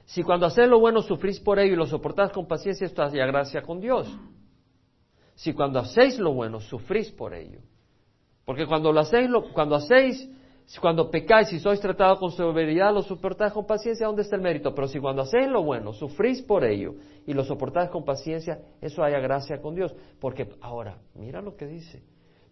si 0.05 0.23
cuando 0.23 0.45
hacéis 0.45 0.67
lo 0.67 0.79
bueno 0.79 1.01
sufrís 1.01 1.39
por 1.39 1.59
ello 1.59 1.73
y 1.73 1.77
lo 1.77 1.85
soportáis 1.85 2.31
con 2.31 2.47
paciencia, 2.47 2.85
esto 2.85 3.01
hace 3.01 3.17
gracia 3.17 3.61
con 3.61 3.79
Dios. 3.79 4.07
Si 5.35 5.53
cuando 5.53 5.79
hacéis 5.79 6.19
lo 6.19 6.33
bueno 6.33 6.59
sufrís 6.59 7.11
por 7.11 7.33
ello. 7.33 7.59
Porque 8.45 8.65
cuando 8.65 8.91
lo 8.91 8.99
hacéis, 8.99 9.29
cuando 9.53 9.75
hacéis 9.75 10.29
cuando 10.79 11.09
pecáis 11.11 11.51
y 11.51 11.59
sois 11.59 11.79
tratados 11.81 12.19
con 12.19 12.31
severidad, 12.31 12.93
lo 12.93 13.01
soportáis 13.01 13.51
con 13.51 13.65
paciencia, 13.65 14.07
¿dónde 14.07 14.21
está 14.21 14.35
el 14.35 14.41
mérito? 14.41 14.73
Pero 14.73 14.87
si 14.87 14.99
cuando 14.99 15.23
hacéis 15.23 15.47
lo 15.47 15.63
bueno, 15.63 15.91
sufrís 15.91 16.41
por 16.41 16.63
ello 16.63 16.95
y 17.25 17.33
lo 17.33 17.43
soportáis 17.43 17.89
con 17.89 18.05
paciencia, 18.05 18.59
eso 18.79 19.03
haya 19.03 19.19
gracia 19.19 19.61
con 19.61 19.75
Dios. 19.75 19.93
Porque 20.19 20.47
ahora, 20.61 20.97
mira 21.15 21.41
lo 21.41 21.57
que 21.57 21.67
dice, 21.67 22.03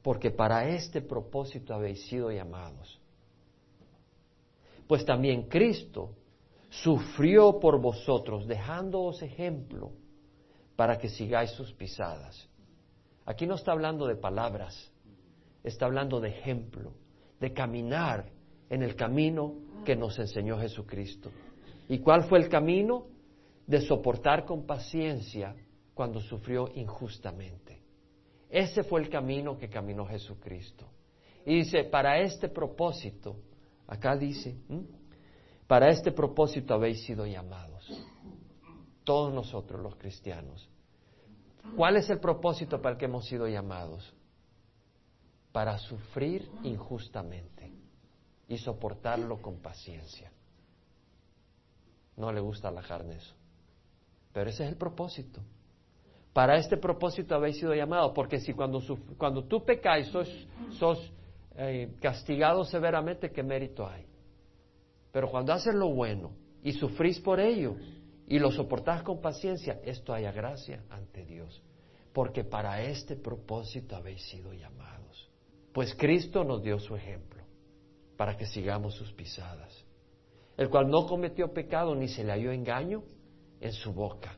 porque 0.01 0.31
para 0.31 0.67
este 0.67 1.01
propósito 1.01 1.73
habéis 1.73 2.05
sido 2.07 2.29
llamados. 2.31 2.99
Pues 4.87 5.05
también 5.05 5.43
Cristo 5.43 6.15
sufrió 6.69 7.59
por 7.59 7.81
vosotros, 7.81 8.47
dejándoos 8.47 9.21
ejemplo 9.21 9.91
para 10.75 10.97
que 10.97 11.09
sigáis 11.09 11.51
sus 11.51 11.73
pisadas. 11.73 12.47
Aquí 13.25 13.45
no 13.45 13.55
está 13.55 13.71
hablando 13.71 14.07
de 14.07 14.15
palabras, 14.15 14.91
está 15.63 15.85
hablando 15.85 16.19
de 16.19 16.29
ejemplo 16.29 16.93
de 17.39 17.53
caminar 17.53 18.25
en 18.69 18.83
el 18.83 18.95
camino 18.95 19.55
que 19.85 19.95
nos 19.95 20.17
enseñó 20.19 20.59
Jesucristo. 20.59 21.31
¿Y 21.87 21.99
cuál 21.99 22.23
fue 22.23 22.39
el 22.39 22.49
camino? 22.49 23.07
De 23.65 23.81
soportar 23.81 24.45
con 24.45 24.65
paciencia 24.65 25.55
cuando 25.93 26.19
sufrió 26.19 26.69
injustamente. 26.75 27.81
Ese 28.49 28.83
fue 28.83 29.01
el 29.01 29.09
camino 29.09 29.57
que 29.57 29.69
caminó 29.69 30.05
Jesucristo. 30.05 30.85
Y 31.45 31.55
dice, 31.55 31.83
para 31.83 32.19
este 32.19 32.49
propósito, 32.49 33.37
acá 33.87 34.15
dice, 34.15 34.55
para 35.69 35.87
este 35.87 36.11
propósito 36.11 36.73
habéis 36.73 37.05
sido 37.05 37.25
llamados. 37.25 37.87
Todos 39.05 39.33
nosotros 39.33 39.81
los 39.81 39.95
cristianos. 39.95 40.69
¿Cuál 41.77 41.95
es 41.95 42.09
el 42.09 42.19
propósito 42.19 42.81
para 42.81 42.93
el 42.95 42.99
que 42.99 43.05
hemos 43.05 43.25
sido 43.25 43.47
llamados? 43.47 44.13
para 45.51 45.77
sufrir 45.77 46.49
injustamente 46.63 47.71
y 48.47 48.57
soportarlo 48.57 49.41
con 49.41 49.59
paciencia. 49.59 50.31
No 52.17 52.31
le 52.31 52.41
gusta 52.41 52.71
la 52.71 52.81
carne 52.81 53.15
eso. 53.15 53.35
Pero 54.33 54.49
ese 54.49 54.63
es 54.63 54.69
el 54.69 54.77
propósito. 54.77 55.41
Para 56.33 56.57
este 56.57 56.77
propósito 56.77 57.33
habéis 57.35 57.57
sido 57.57 57.73
llamados, 57.73 58.11
porque 58.13 58.39
si 58.39 58.53
cuando, 58.53 58.81
cuando 59.17 59.45
tú 59.45 59.63
pecáis 59.65 60.07
sos, 60.07 60.29
sos 60.77 61.11
eh, 61.55 61.95
castigado 61.99 62.63
severamente, 62.63 63.31
¿qué 63.31 63.41
mérito 63.41 63.87
hay? 63.87 64.05
Pero 65.11 65.29
cuando 65.29 65.53
haces 65.53 65.73
lo 65.73 65.89
bueno 65.89 66.31
y 66.63 66.73
sufrís 66.73 67.19
por 67.19 67.39
ello 67.39 67.75
y 68.27 68.37
lo 68.39 68.51
soportás 68.51 69.01
con 69.03 69.21
paciencia, 69.21 69.79
esto 69.83 70.13
haya 70.13 70.31
gracia 70.31 70.83
ante 70.89 71.25
Dios. 71.25 71.61
Porque 72.13 72.43
para 72.43 72.83
este 72.83 73.15
propósito 73.15 73.95
habéis 73.95 74.21
sido 74.29 74.53
llamados. 74.53 75.29
Pues 75.73 75.95
Cristo 75.95 76.43
nos 76.43 76.61
dio 76.61 76.79
su 76.79 76.95
ejemplo 76.95 77.43
para 78.17 78.35
que 78.35 78.45
sigamos 78.45 78.95
sus 78.95 79.13
pisadas, 79.13 79.85
el 80.57 80.69
cual 80.69 80.89
no 80.89 81.05
cometió 81.07 81.53
pecado 81.53 81.95
ni 81.95 82.07
se 82.07 82.23
le 82.23 82.33
halló 82.33 82.51
engaño 82.51 83.03
en 83.61 83.71
su 83.71 83.93
boca. 83.93 84.37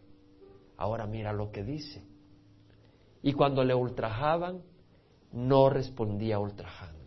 Ahora 0.78 1.08
mira 1.08 1.34
lo 1.34 1.52
que 1.52 1.64
dice. 1.64 2.04
Y 3.24 3.34
cuando 3.34 3.64
le 3.64 3.74
ultrajaban, 3.74 4.62
no 5.32 5.70
respondía 5.70 6.40
ultrajando. 6.40 7.01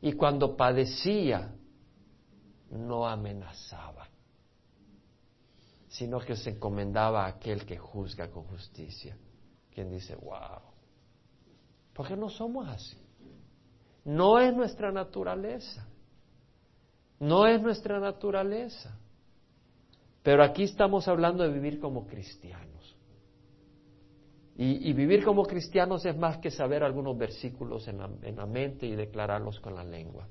Y 0.00 0.12
cuando 0.12 0.56
padecía, 0.56 1.52
no 2.70 3.06
amenazaba, 3.06 4.08
sino 5.88 6.20
que 6.20 6.36
se 6.36 6.50
encomendaba 6.50 7.24
a 7.24 7.28
aquel 7.28 7.64
que 7.64 7.78
juzga 7.78 8.30
con 8.30 8.44
justicia. 8.44 9.16
Quien 9.72 9.90
dice, 9.90 10.14
wow, 10.16 10.60
porque 11.92 12.16
no 12.16 12.28
somos 12.28 12.68
así. 12.68 12.98
No 14.04 14.38
es 14.38 14.54
nuestra 14.54 14.92
naturaleza. 14.92 15.86
No 17.18 17.46
es 17.46 17.60
nuestra 17.60 17.98
naturaleza. 17.98 18.96
Pero 20.22 20.44
aquí 20.44 20.64
estamos 20.64 21.08
hablando 21.08 21.42
de 21.42 21.50
vivir 21.50 21.80
como 21.80 22.06
cristianos. 22.06 22.75
Y, 24.58 24.90
vivir 24.94 25.22
como 25.22 25.44
cristianos 25.44 26.06
es 26.06 26.16
más 26.16 26.38
que 26.38 26.50
saber 26.50 26.82
algunos 26.82 27.18
versículos 27.18 27.86
en 27.88 27.98
la, 27.98 28.08
en 28.22 28.36
la 28.36 28.46
mente 28.46 28.86
y 28.86 28.96
declararlos 28.96 29.60
con 29.60 29.74
la 29.74 29.84
lengua. 29.84 30.26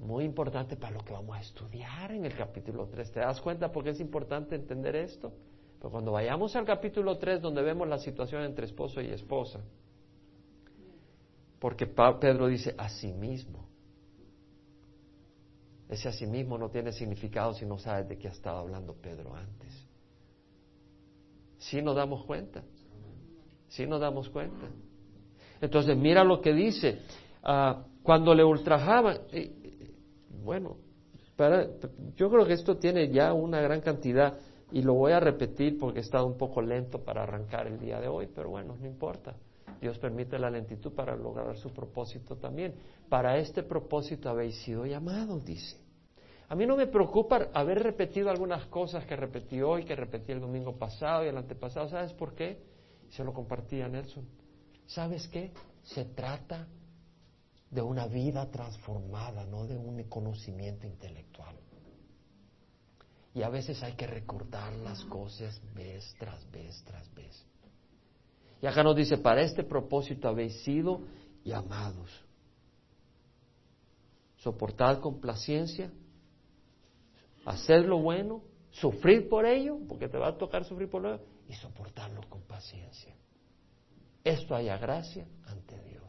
Muy 0.00 0.24
importante 0.24 0.76
para 0.76 0.94
lo 0.94 1.04
que 1.04 1.12
vamos 1.12 1.36
a 1.36 1.40
estudiar 1.40 2.10
en 2.10 2.24
el 2.24 2.34
capítulo 2.34 2.88
3. 2.88 3.12
¿Te 3.12 3.20
das 3.20 3.40
cuenta 3.40 3.70
por 3.70 3.84
qué 3.84 3.90
es 3.90 4.00
importante 4.00 4.56
entender 4.56 4.96
esto? 4.96 5.32
Pero 5.78 5.90
cuando 5.92 6.10
vayamos 6.10 6.56
al 6.56 6.64
capítulo 6.64 7.18
3, 7.18 7.40
donde 7.40 7.62
vemos 7.62 7.86
la 7.86 7.98
situación 7.98 8.42
entre 8.42 8.66
esposo 8.66 9.00
y 9.00 9.10
esposa, 9.10 9.60
porque 11.60 11.86
Pedro 11.86 12.48
dice 12.48 12.74
a 12.76 12.88
sí 12.88 13.12
mismo. 13.12 13.68
Ese 15.88 16.08
a 16.08 16.12
sí 16.12 16.26
mismo 16.26 16.58
no 16.58 16.68
tiene 16.70 16.90
significado 16.90 17.54
si 17.54 17.64
no 17.64 17.78
sabes 17.78 18.08
de 18.08 18.18
qué 18.18 18.26
ha 18.26 18.32
estado 18.32 18.58
hablando 18.58 18.94
Pedro 18.94 19.36
antes. 19.36 19.71
¿Sí 21.62 21.80
nos 21.80 21.94
damos 21.94 22.24
cuenta? 22.24 22.62
¿Sí 23.68 23.86
nos 23.86 24.00
damos 24.00 24.28
cuenta? 24.30 24.66
Entonces, 25.60 25.96
mira 25.96 26.24
lo 26.24 26.40
que 26.40 26.52
dice. 26.52 26.98
Ah, 27.42 27.84
cuando 28.02 28.34
le 28.34 28.42
ultrajaban, 28.44 29.18
bueno, 30.44 30.76
para, 31.36 31.68
yo 32.16 32.30
creo 32.30 32.44
que 32.44 32.54
esto 32.54 32.76
tiene 32.78 33.08
ya 33.10 33.32
una 33.32 33.60
gran 33.60 33.80
cantidad 33.80 34.38
y 34.72 34.82
lo 34.82 34.94
voy 34.94 35.12
a 35.12 35.20
repetir 35.20 35.78
porque 35.78 36.00
he 36.00 36.02
estado 36.02 36.26
un 36.26 36.36
poco 36.36 36.60
lento 36.62 37.04
para 37.04 37.22
arrancar 37.22 37.68
el 37.68 37.78
día 37.78 38.00
de 38.00 38.08
hoy, 38.08 38.28
pero 38.34 38.50
bueno, 38.50 38.76
no 38.80 38.86
importa. 38.86 39.36
Dios 39.80 39.98
permite 39.98 40.38
la 40.38 40.50
lentitud 40.50 40.92
para 40.92 41.14
lograr 41.14 41.56
su 41.56 41.70
propósito 41.70 42.36
también. 42.36 42.74
Para 43.08 43.36
este 43.38 43.62
propósito 43.62 44.28
habéis 44.28 44.56
sido 44.62 44.84
llamados, 44.84 45.44
dice. 45.44 45.76
A 46.52 46.54
mí 46.54 46.66
no 46.66 46.76
me 46.76 46.86
preocupa 46.86 47.48
haber 47.54 47.82
repetido 47.82 48.28
algunas 48.28 48.66
cosas 48.66 49.06
que 49.06 49.16
repetí 49.16 49.62
hoy, 49.62 49.86
que 49.86 49.96
repetí 49.96 50.32
el 50.32 50.40
domingo 50.42 50.76
pasado 50.76 51.24
y 51.24 51.28
el 51.28 51.38
antepasado. 51.38 51.88
¿Sabes 51.88 52.12
por 52.12 52.34
qué? 52.34 52.62
Se 53.08 53.24
lo 53.24 53.32
compartí 53.32 53.80
a 53.80 53.88
Nelson. 53.88 54.28
¿Sabes 54.84 55.26
qué? 55.28 55.50
Se 55.82 56.04
trata 56.04 56.68
de 57.70 57.80
una 57.80 58.06
vida 58.06 58.50
transformada, 58.50 59.46
no 59.46 59.66
de 59.66 59.78
un 59.78 60.02
conocimiento 60.10 60.86
intelectual. 60.86 61.56
Y 63.32 63.42
a 63.42 63.48
veces 63.48 63.82
hay 63.82 63.94
que 63.94 64.06
recordar 64.06 64.74
las 64.74 65.02
cosas 65.06 65.58
vez 65.74 66.14
tras 66.18 66.50
vez 66.50 66.84
tras 66.84 67.14
vez. 67.14 67.46
Y 68.60 68.66
acá 68.66 68.82
nos 68.82 68.94
dice, 68.94 69.16
para 69.16 69.40
este 69.40 69.64
propósito 69.64 70.28
habéis 70.28 70.62
sido 70.64 71.00
llamados. 71.44 72.10
Soportad 74.36 75.00
con 75.00 75.18
paciencia, 75.18 75.90
hacer 77.44 77.84
lo 77.84 77.98
bueno, 77.98 78.42
sufrir 78.70 79.28
por 79.28 79.46
ello, 79.46 79.78
porque 79.88 80.08
te 80.08 80.18
va 80.18 80.28
a 80.28 80.38
tocar 80.38 80.64
sufrir 80.64 80.88
por 80.88 81.04
ello, 81.04 81.20
y 81.48 81.54
soportarlo 81.54 82.22
con 82.28 82.42
paciencia. 82.42 83.14
Esto 84.24 84.54
haya 84.54 84.78
gracia 84.78 85.26
ante 85.46 85.80
Dios. 85.82 86.02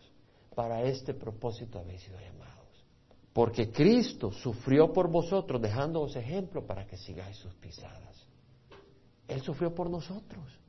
Para 0.56 0.84
este 0.84 1.14
propósito 1.14 1.80
habéis 1.80 2.02
sido 2.02 2.20
llamados. 2.20 2.86
Porque 3.34 3.72
Cristo 3.72 4.32
sufrió 4.32 4.94
por 4.94 5.10
vosotros, 5.10 5.60
dejándoos 5.62 6.16
ejemplo 6.16 6.66
para 6.66 6.86
que 6.86 6.98
sigáis 6.98 7.38
sus 7.38 7.54
pisadas. 7.56 8.28
Él 9.28 9.42
sufrió 9.42 9.74
por 9.74 9.90
nosotros. 9.90 10.60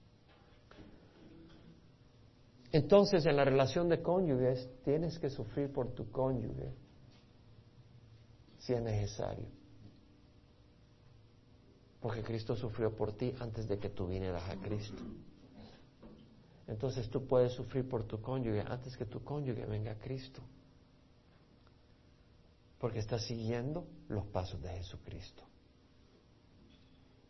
Entonces, 2.72 3.24
en 3.26 3.36
la 3.36 3.44
relación 3.44 3.88
de 3.88 4.02
cónyuges, 4.02 4.68
tienes 4.82 5.18
que 5.18 5.28
sufrir 5.28 5.72
por 5.72 5.92
tu 5.92 6.10
cónyuge 6.10 6.74
si 8.58 8.72
es 8.72 8.82
necesario. 8.82 9.46
Porque 12.04 12.22
Cristo 12.22 12.54
sufrió 12.54 12.94
por 12.94 13.14
ti 13.14 13.34
antes 13.40 13.66
de 13.66 13.78
que 13.78 13.88
tú 13.88 14.06
vinieras 14.06 14.46
a 14.50 14.56
Cristo. 14.56 15.02
Entonces 16.66 17.08
tú 17.08 17.26
puedes 17.26 17.52
sufrir 17.52 17.88
por 17.88 18.04
tu 18.04 18.20
cónyuge 18.20 18.60
antes 18.60 18.94
que 18.94 19.06
tu 19.06 19.24
cónyuge 19.24 19.64
venga 19.64 19.92
a 19.92 19.98
Cristo. 19.98 20.42
Porque 22.78 22.98
estás 22.98 23.24
siguiendo 23.24 23.86
los 24.08 24.26
pasos 24.26 24.60
de 24.60 24.68
Jesucristo. 24.68 25.44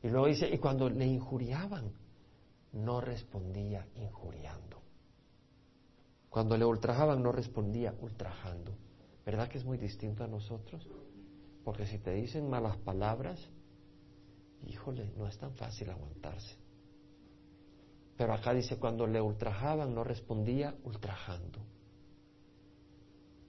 Y 0.02 0.08
luego 0.08 0.26
dice, 0.26 0.52
y 0.52 0.58
cuando 0.58 0.90
le 0.90 1.06
injuriaban, 1.06 1.92
no 2.72 3.00
respondía 3.00 3.86
injuriando. 3.94 4.82
Cuando 6.30 6.56
le 6.56 6.64
ultrajaban, 6.64 7.22
no 7.22 7.30
respondía 7.30 7.94
ultrajando. 8.00 8.76
¿Verdad 9.24 9.48
que 9.48 9.58
es 9.58 9.64
muy 9.64 9.78
distinto 9.78 10.24
a 10.24 10.26
nosotros? 10.26 10.84
Porque 11.62 11.86
si 11.86 12.00
te 12.00 12.10
dicen 12.10 12.50
malas 12.50 12.76
palabras, 12.78 13.38
híjole, 14.68 15.12
no 15.16 15.26
es 15.26 15.38
tan 15.38 15.54
fácil 15.54 15.90
aguantarse. 15.90 16.56
Pero 18.16 18.32
acá 18.32 18.54
dice, 18.54 18.78
cuando 18.78 19.06
le 19.06 19.20
ultrajaban, 19.20 19.94
no 19.94 20.04
respondía 20.04 20.74
ultrajando. 20.84 21.58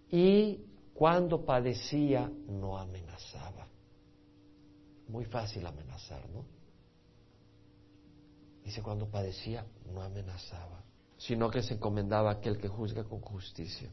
Y 0.10 0.60
cuando 0.93 1.45
padecía, 1.45 2.31
no 2.48 2.77
amenazaba. 2.77 3.67
Muy 5.07 5.25
fácil 5.25 5.65
amenazar, 5.65 6.27
¿no? 6.29 6.45
Dice, 8.63 8.81
cuando 8.81 9.07
padecía, 9.07 9.65
no 9.93 10.01
amenazaba, 10.01 10.84
sino 11.17 11.51
que 11.51 11.62
se 11.62 11.75
encomendaba 11.75 12.31
a 12.31 12.34
aquel 12.34 12.57
que 12.57 12.67
juzga 12.67 13.03
con 13.03 13.22
justicia. 13.22 13.91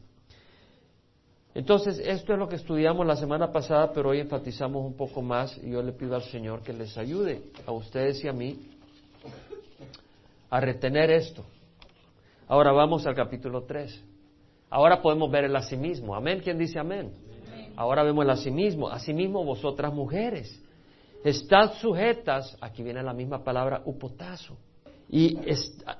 Entonces, 1.55 1.99
esto 1.99 2.33
es 2.33 2.39
lo 2.39 2.47
que 2.47 2.55
estudiamos 2.55 3.05
la 3.05 3.15
semana 3.15 3.51
pasada, 3.51 3.93
pero 3.93 4.09
hoy 4.09 4.19
enfatizamos 4.19 4.83
un 4.83 4.95
poco 4.95 5.21
más 5.21 5.55
y 5.61 5.69
yo 5.69 5.83
le 5.83 5.91
pido 5.91 6.15
al 6.15 6.23
Señor 6.23 6.63
que 6.63 6.73
les 6.73 6.97
ayude 6.97 7.43
a 7.65 7.71
ustedes 7.71 8.23
y 8.23 8.27
a 8.27 8.33
mí 8.33 8.71
a 10.49 10.59
retener 10.59 11.11
esto. 11.11 11.43
Ahora 12.47 12.71
vamos 12.71 13.05
al 13.05 13.13
capítulo 13.13 13.63
3. 13.63 14.03
Ahora 14.71 14.99
podemos 15.01 15.29
ver 15.29 15.43
el 15.43 15.55
asimismo. 15.55 16.15
Amén. 16.15 16.41
¿Quién 16.43 16.57
dice 16.57 16.79
amén? 16.79 17.11
Ahora 17.75 18.03
vemos 18.03 18.25
el 18.25 18.31
asimismo. 18.31 18.89
Asimismo 18.89 19.43
vosotras 19.43 19.93
mujeres. 19.93 20.59
Estad 21.23 21.73
sujetas, 21.73 22.57
aquí 22.59 22.81
viene 22.81 23.03
la 23.03 23.13
misma 23.13 23.43
palabra 23.43 23.83
upotazo. 23.85 24.57
Y 25.07 25.37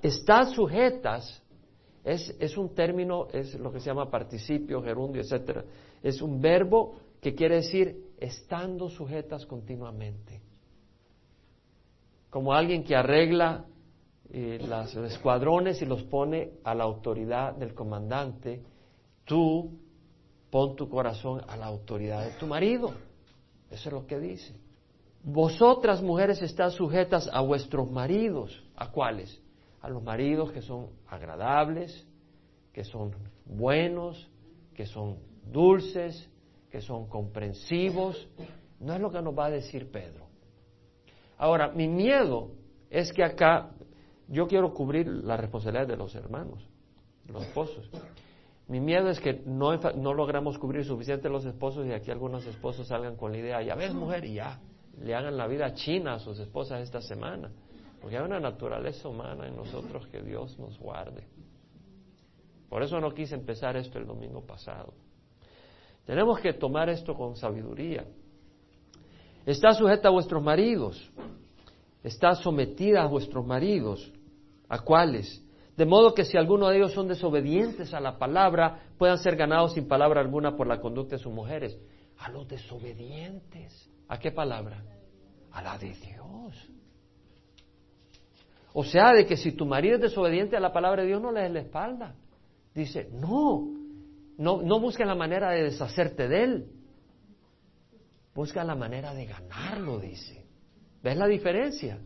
estad 0.02 0.50
sujetas 0.50 1.43
es, 2.04 2.36
es, 2.40 2.58
un 2.58 2.76
término, 2.76 3.28
es 3.32 3.54
lo 3.56 3.72
que 3.72 3.80
se 3.80 3.88
llama 3.88 4.10
participio, 4.10 4.82
gerundio, 4.82 5.22
etcétera. 5.22 5.64
Es 6.02 6.22
un 6.22 6.42
verbo 6.42 6.96
que 7.22 7.34
quiere 7.34 7.56
decir 7.56 8.12
estando 8.18 8.90
sujetas 8.90 9.46
continuamente. 9.46 10.42
Como 12.30 12.54
alguien 12.54 12.84
que 12.84 12.96
arregla 12.96 13.66
los 14.34 14.96
escuadrones 14.96 15.82
y 15.82 15.86
los 15.86 16.04
pone 16.04 16.54
a 16.64 16.74
la 16.74 16.84
autoridad 16.84 17.56
del 17.56 17.74
comandante, 17.74 18.64
tú 19.24 19.78
pon 20.50 20.76
tu 20.76 20.90
corazón 20.90 21.42
a 21.48 21.56
la 21.56 21.68
autoridad 21.68 22.26
de 22.26 22.32
tu 22.40 22.48
marido. 22.48 22.92
Eso 23.70 23.90
es 23.90 23.94
lo 23.94 24.06
que 24.06 24.20
dice. 24.20 24.56
Vosotras 25.24 26.02
mujeres 26.02 26.42
estás 26.42 26.74
sujetas 26.74 27.30
a 27.32 27.42
vuestros 27.42 27.90
maridos. 27.90 28.64
¿A 28.76 28.92
cuáles? 28.92 29.40
A 29.84 29.90
los 29.90 30.02
maridos 30.02 30.52
que 30.52 30.64
son 30.64 30.90
agradables, 31.08 32.08
que 32.74 32.84
son 32.84 33.12
buenos, 33.46 34.32
que 34.74 34.88
son 34.88 35.20
dulces, 35.52 36.28
que 36.72 36.82
son 36.82 37.08
comprensivos. 37.08 38.28
No 38.80 38.96
es 38.96 39.00
lo 39.00 39.12
que 39.12 39.22
nos 39.22 39.38
va 39.38 39.46
a 39.46 39.52
decir 39.52 39.92
Pedro. 39.92 40.26
Ahora, 41.38 41.72
mi 41.72 41.88
miedo 41.88 42.52
es 42.90 43.14
que 43.14 43.24
acá 43.24 43.72
yo 44.28 44.48
quiero 44.48 44.74
cubrir 44.74 45.08
la 45.08 45.38
responsabilidad 45.38 45.88
de 45.88 45.98
los 45.98 46.16
hermanos, 46.16 46.68
los 47.28 47.44
esposos. 47.44 47.90
Mi 48.68 48.80
miedo 48.80 49.10
es 49.10 49.20
que 49.20 49.44
no, 49.46 49.76
no 49.76 50.14
logramos 50.14 50.58
cubrir 50.58 50.86
suficiente 50.86 51.30
los 51.30 51.46
esposos 51.46 51.86
y 51.86 51.92
aquí 51.92 52.10
algunos 52.10 52.46
esposos 52.48 52.88
salgan 52.88 53.18
con 53.18 53.32
la 53.32 53.38
idea, 53.38 53.62
ya 53.62 53.76
ves 53.76 53.94
mujer, 53.94 54.26
y 54.26 54.36
ya, 54.36 54.60
le 55.02 55.14
hagan 55.14 55.38
la 55.38 55.48
vida 55.48 55.74
china 55.74 56.16
a 56.16 56.20
sus 56.20 56.40
esposas 56.40 56.82
esta 56.82 57.02
semana. 57.02 57.52
Porque 58.04 58.18
hay 58.18 58.24
una 58.24 58.40
naturaleza 58.40 59.10
humana 59.10 59.48
en 59.48 59.56
nosotros 59.56 60.06
que 60.10 60.22
Dios 60.22 60.60
nos 60.60 60.78
guarde. 60.78 61.26
Por 62.70 62.84
eso 62.84 63.00
no 63.00 63.12
quise 63.12 63.34
empezar 63.34 63.76
esto 63.76 63.98
el 63.98 64.06
domingo 64.06 64.46
pasado. 64.46 64.94
Tenemos 66.06 66.40
que 66.40 66.54
tomar 66.54 66.90
esto 66.90 67.16
con 67.16 67.36
sabiduría. 67.36 68.06
Está 69.48 69.74
sujeta 69.74 70.10
a 70.10 70.12
vuestros 70.12 70.44
maridos 70.44 71.12
está 72.04 72.36
sometida 72.36 73.02
a 73.02 73.08
vuestros 73.08 73.46
maridos. 73.46 74.12
¿A 74.70 74.80
cuáles? 74.80 75.42
De 75.78 75.86
modo 75.86 76.14
que 76.14 76.26
si 76.26 76.38
alguno 76.38 76.68
de 76.68 76.78
ellos 76.78 76.92
son 76.92 77.08
desobedientes 77.08 77.94
a 77.94 78.00
la 78.00 78.18
palabra, 78.18 78.84
puedan 78.98 79.18
ser 79.18 79.36
ganados 79.36 79.74
sin 79.74 79.88
palabra 79.88 80.22
alguna 80.22 80.56
por 80.56 80.68
la 80.68 80.80
conducta 80.80 81.16
de 81.16 81.24
sus 81.24 81.34
mujeres. 81.34 81.78
A 82.18 82.30
los 82.30 82.48
desobedientes. 82.48 83.90
¿A 84.08 84.20
qué 84.20 84.32
palabra? 84.32 84.84
A 85.52 85.62
la 85.62 85.78
de 85.78 85.94
Dios. 85.94 86.70
O 88.74 88.84
sea, 88.84 89.14
de 89.14 89.26
que 89.26 89.38
si 89.38 89.52
tu 89.52 89.66
marido 89.66 89.96
es 89.96 90.02
desobediente 90.02 90.58
a 90.58 90.60
la 90.60 90.74
palabra 90.74 91.04
de 91.04 91.10
Dios, 91.10 91.22
no 91.22 91.32
le 91.32 91.42
des 91.42 91.52
la 91.52 91.60
espalda. 91.60 92.16
Dice, 92.74 93.08
no, 93.12 93.68
no, 94.38 94.64
no 94.64 94.80
busques 94.80 95.06
la 95.06 95.14
manera 95.14 95.52
de 95.52 95.64
deshacerte 95.64 96.28
de 96.28 96.44
él. 96.44 96.72
Busca 98.34 98.64
la 98.64 98.76
manera 98.76 99.14
de 99.14 99.28
ganarlo, 99.28 100.00
dice. 100.00 100.44
¿Ves 101.04 101.16
la 101.16 101.28
diferencia? 101.28 102.00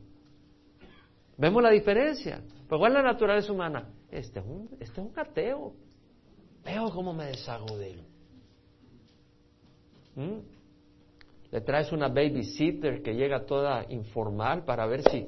¿Vemos 1.37 1.63
la 1.63 1.69
diferencia? 1.69 2.41
Pues 2.67 2.79
¿cuál 2.79 2.91
es 2.91 2.97
la 2.97 3.11
naturaleza 3.13 3.53
humana? 3.53 3.89
Este 4.11 4.39
es 4.39 4.45
un, 4.45 4.69
este 4.79 4.99
es 4.99 5.07
un 5.07 5.13
ateo. 5.15 5.73
Veo 6.65 6.89
cómo 6.91 7.13
me 7.13 7.27
deshago 7.27 7.77
de 7.77 7.91
él. 7.91 8.03
¿Mm? 10.15 10.39
Le 11.51 11.61
traes 11.61 11.93
una 11.93 12.09
babysitter 12.09 13.01
que 13.01 13.13
llega 13.13 13.45
toda 13.45 13.85
informal 13.89 14.65
para 14.65 14.85
ver 14.85 15.01
si 15.09 15.27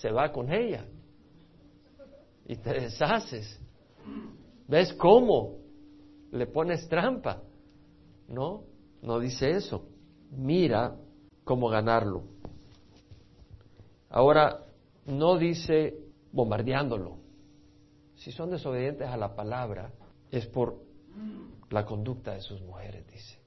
se 0.00 0.10
va 0.10 0.30
con 0.32 0.52
ella. 0.52 0.84
Y 2.46 2.56
te 2.56 2.72
deshaces. 2.72 3.60
¿Ves 4.66 4.92
cómo? 4.94 5.56
Le 6.30 6.46
pones 6.46 6.88
trampa. 6.88 7.42
No, 8.28 8.64
no 9.02 9.18
dice 9.18 9.50
eso. 9.50 9.88
Mira 10.30 10.96
cómo 11.44 11.68
ganarlo. 11.68 12.22
Ahora, 14.10 14.64
no 15.06 15.36
dice 15.36 15.98
bombardeándolo. 16.32 17.18
Si 18.14 18.32
son 18.32 18.50
desobedientes 18.50 19.08
a 19.08 19.16
la 19.16 19.34
palabra, 19.34 19.92
es 20.30 20.46
por 20.46 20.82
la 21.70 21.84
conducta 21.84 22.34
de 22.34 22.40
sus 22.40 22.60
mujeres, 22.62 23.06
dice. 23.06 23.38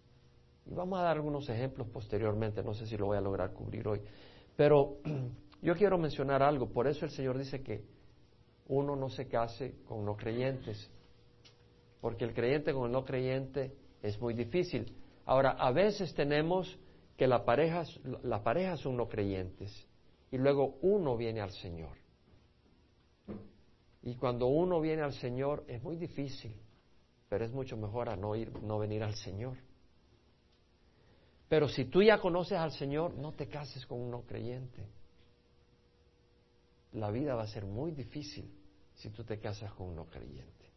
Y 0.66 0.74
vamos 0.74 1.00
a 1.00 1.04
dar 1.04 1.18
algunos 1.18 1.50
ejemplos 1.50 1.88
posteriormente, 1.90 2.64
no 2.64 2.74
sé 2.74 2.86
si 2.86 2.98
lo 2.98 3.08
voy 3.08 3.18
a 3.18 3.22
lograr 3.22 3.54
cubrir 3.54 3.88
hoy. 3.88 4.02
Pero 4.56 4.98
yo 5.62 5.76
quiero 5.76 5.98
mencionar 5.98 6.42
algo, 6.42 6.70
por 6.70 6.88
eso 6.88 7.06
el 7.06 7.12
Señor 7.12 7.38
dice 7.38 7.62
que 7.62 7.84
uno 8.68 8.96
no 8.96 9.10
se 9.10 9.28
case 9.28 9.76
con 9.86 10.06
no 10.06 10.16
creyentes, 10.16 10.90
porque 12.00 12.26
el 12.26 12.34
creyente 12.34 12.74
con 12.74 12.86
el 12.86 12.92
no 12.92 13.06
creyente 13.06 13.76
es 14.02 14.20
muy 14.20 14.34
difícil. 14.34 14.96
Ahora, 15.26 15.52
a 15.52 15.72
veces 15.72 16.14
tenemos 16.16 16.80
que 17.16 17.28
la 17.28 17.46
pareja, 17.46 17.84
las 18.24 18.42
parejas 18.42 18.80
son 18.80 18.98
no 18.98 19.08
creyentes 19.08 19.88
y 20.32 20.38
luego 20.38 20.78
uno 20.82 21.16
viene 21.16 21.42
al 21.42 21.52
Señor. 21.52 21.96
Y 24.02 24.16
cuando 24.16 24.48
uno 24.48 24.82
viene 24.82 25.04
al 25.04 25.14
Señor 25.14 25.64
es 25.68 25.84
muy 25.84 25.96
difícil, 25.96 26.56
pero 27.30 27.46
es 27.46 27.52
mucho 27.52 27.78
mejor 27.78 28.10
a 28.10 28.16
no, 28.16 28.36
ir, 28.36 28.52
no 28.64 28.80
venir 28.80 29.04
al 29.04 29.14
Señor. 29.14 29.58
Pero 31.48 31.68
si 31.68 31.86
tú 31.86 32.02
ya 32.02 32.20
conoces 32.20 32.58
al 32.58 32.72
Señor, 32.72 33.14
no 33.14 33.34
te 33.34 33.48
cases 33.48 33.86
con 33.86 34.00
un 34.00 34.10
no 34.10 34.22
creyente. 34.22 34.88
La 36.94 37.10
vida 37.12 37.36
va 37.36 37.44
a 37.44 37.48
ser 37.48 37.66
muy 37.66 37.92
difícil 37.92 38.52
si 38.94 39.10
tú 39.10 39.24
te 39.24 39.40
casas 39.40 39.72
con 39.74 39.88
un 39.88 39.96
no 39.96 40.06
creyente. 40.06 40.72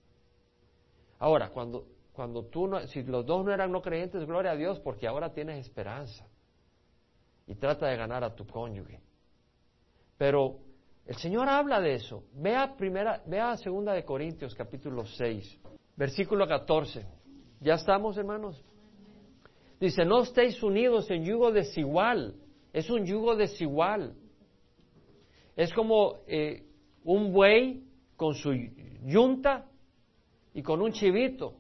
Ahora, 1.18 1.50
cuando, 1.50 1.86
cuando 2.12 2.44
tú 2.44 2.66
no, 2.66 2.86
si 2.86 3.02
los 3.02 3.24
dos 3.26 3.44
no 3.44 3.52
eran 3.52 3.72
no 3.72 3.82
creyentes, 3.82 4.24
gloria 4.26 4.52
a 4.52 4.56
Dios, 4.56 4.78
porque 4.80 5.06
ahora 5.06 5.32
tienes 5.32 5.66
esperanza. 5.66 6.26
Y 7.46 7.54
trata 7.56 7.86
de 7.86 7.96
ganar 7.96 8.24
a 8.24 8.34
tu 8.34 8.46
cónyuge. 8.46 9.00
Pero 10.16 10.58
el 11.06 11.16
Señor 11.16 11.48
habla 11.48 11.80
de 11.80 11.94
eso. 11.94 12.24
Vea 12.32 12.76
primera, 12.76 13.22
vea 13.26 13.56
segunda 13.56 13.92
de 13.92 14.04
Corintios 14.04 14.54
capítulo 14.54 15.04
6, 15.04 15.60
versículo 15.96 16.46
14. 16.46 17.04
¿Ya 17.60 17.74
estamos, 17.74 18.16
hermanos? 18.16 18.62
Dice, 19.78 20.04
no 20.04 20.22
estéis 20.22 20.62
unidos 20.62 21.10
en 21.10 21.24
yugo 21.24 21.52
desigual. 21.52 22.34
Es 22.72 22.88
un 22.90 23.04
yugo 23.04 23.36
desigual. 23.36 24.14
Es 25.56 25.72
como 25.72 26.20
eh, 26.26 26.66
un 27.04 27.32
buey 27.32 27.84
con 28.16 28.34
su 28.34 28.52
yunta 29.02 29.66
y 30.52 30.62
con 30.62 30.80
un 30.82 30.92
chivito. 30.92 31.54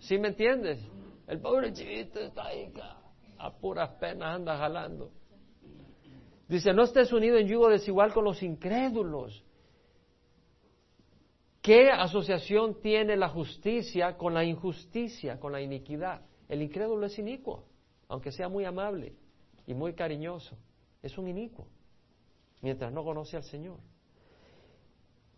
¿Sí 0.00 0.18
me 0.18 0.28
entiendes? 0.28 0.80
El 1.26 1.40
pobre 1.40 1.72
chivito 1.72 2.20
está 2.20 2.46
ahí 2.46 2.72
a 3.38 3.50
puras 3.50 3.90
penas 4.00 4.36
anda 4.36 4.56
jalando. 4.56 5.10
Dice, 6.48 6.72
no 6.72 6.84
estés 6.84 7.12
unido 7.12 7.36
en 7.38 7.48
yugo 7.48 7.68
desigual 7.68 8.12
con 8.12 8.24
los 8.24 8.42
incrédulos. 8.42 9.44
¿Qué 11.60 11.90
asociación 11.90 12.80
tiene 12.80 13.16
la 13.16 13.28
justicia 13.28 14.16
con 14.16 14.32
la 14.34 14.44
injusticia, 14.44 15.40
con 15.40 15.50
la 15.50 15.60
iniquidad? 15.60 16.22
El 16.48 16.62
incrédulo 16.62 17.06
es 17.06 17.18
inicuo, 17.18 17.64
aunque 18.06 18.30
sea 18.30 18.48
muy 18.48 18.64
amable 18.64 19.16
y 19.66 19.74
muy 19.74 19.94
cariñoso. 19.94 20.56
Es 21.02 21.18
un 21.18 21.26
inicuo, 21.26 21.66
mientras 22.60 22.92
no 22.92 23.04
conoce 23.04 23.36
al 23.36 23.44
Señor. 23.44 23.78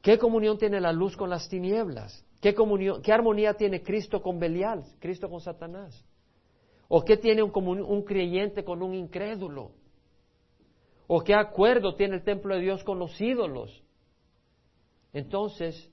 ¿Qué 0.03 0.19
comunión 0.19 0.59
tiene 0.59 0.81
la 0.81 0.93
luz 0.93 1.17
con 1.17 1.29
las 1.29 1.49
tinieblas? 1.49 2.25
¿Qué, 2.41 2.55
armonía 3.13 3.55
tiene 3.55 3.83
Cristo 3.83 4.23
con 4.23 4.39
Belial, 4.39 4.85
Cristo 5.01 5.29
con 5.29 5.41
Satanás? 5.41 6.05
¿O 6.89 7.05
qué 7.05 7.17
tiene 7.17 7.43
un, 7.43 7.53
un 7.55 8.03
creyente 8.05 8.65
con 8.65 8.83
un 8.83 8.95
incrédulo? 8.95 9.73
¿O 11.07 11.23
qué 11.23 11.35
acuerdo 11.35 11.95
tiene 11.97 12.17
el 12.17 12.23
templo 12.23 12.55
de 12.55 12.61
Dios 12.61 12.85
con 12.85 12.99
los 12.99 13.21
ídolos? 13.21 13.83
Entonces, 15.13 15.91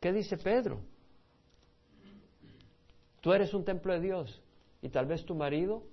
¿qué 0.00 0.12
dice 0.12 0.36
Pedro? 0.36 0.80
Tú 3.20 3.32
eres 3.32 3.54
un 3.54 3.64
templo 3.64 3.92
de 3.92 4.00
Dios 4.00 4.42
y 4.82 4.88
tal 4.88 5.06
vez 5.06 5.24
tu 5.24 5.34
marido 5.34 5.84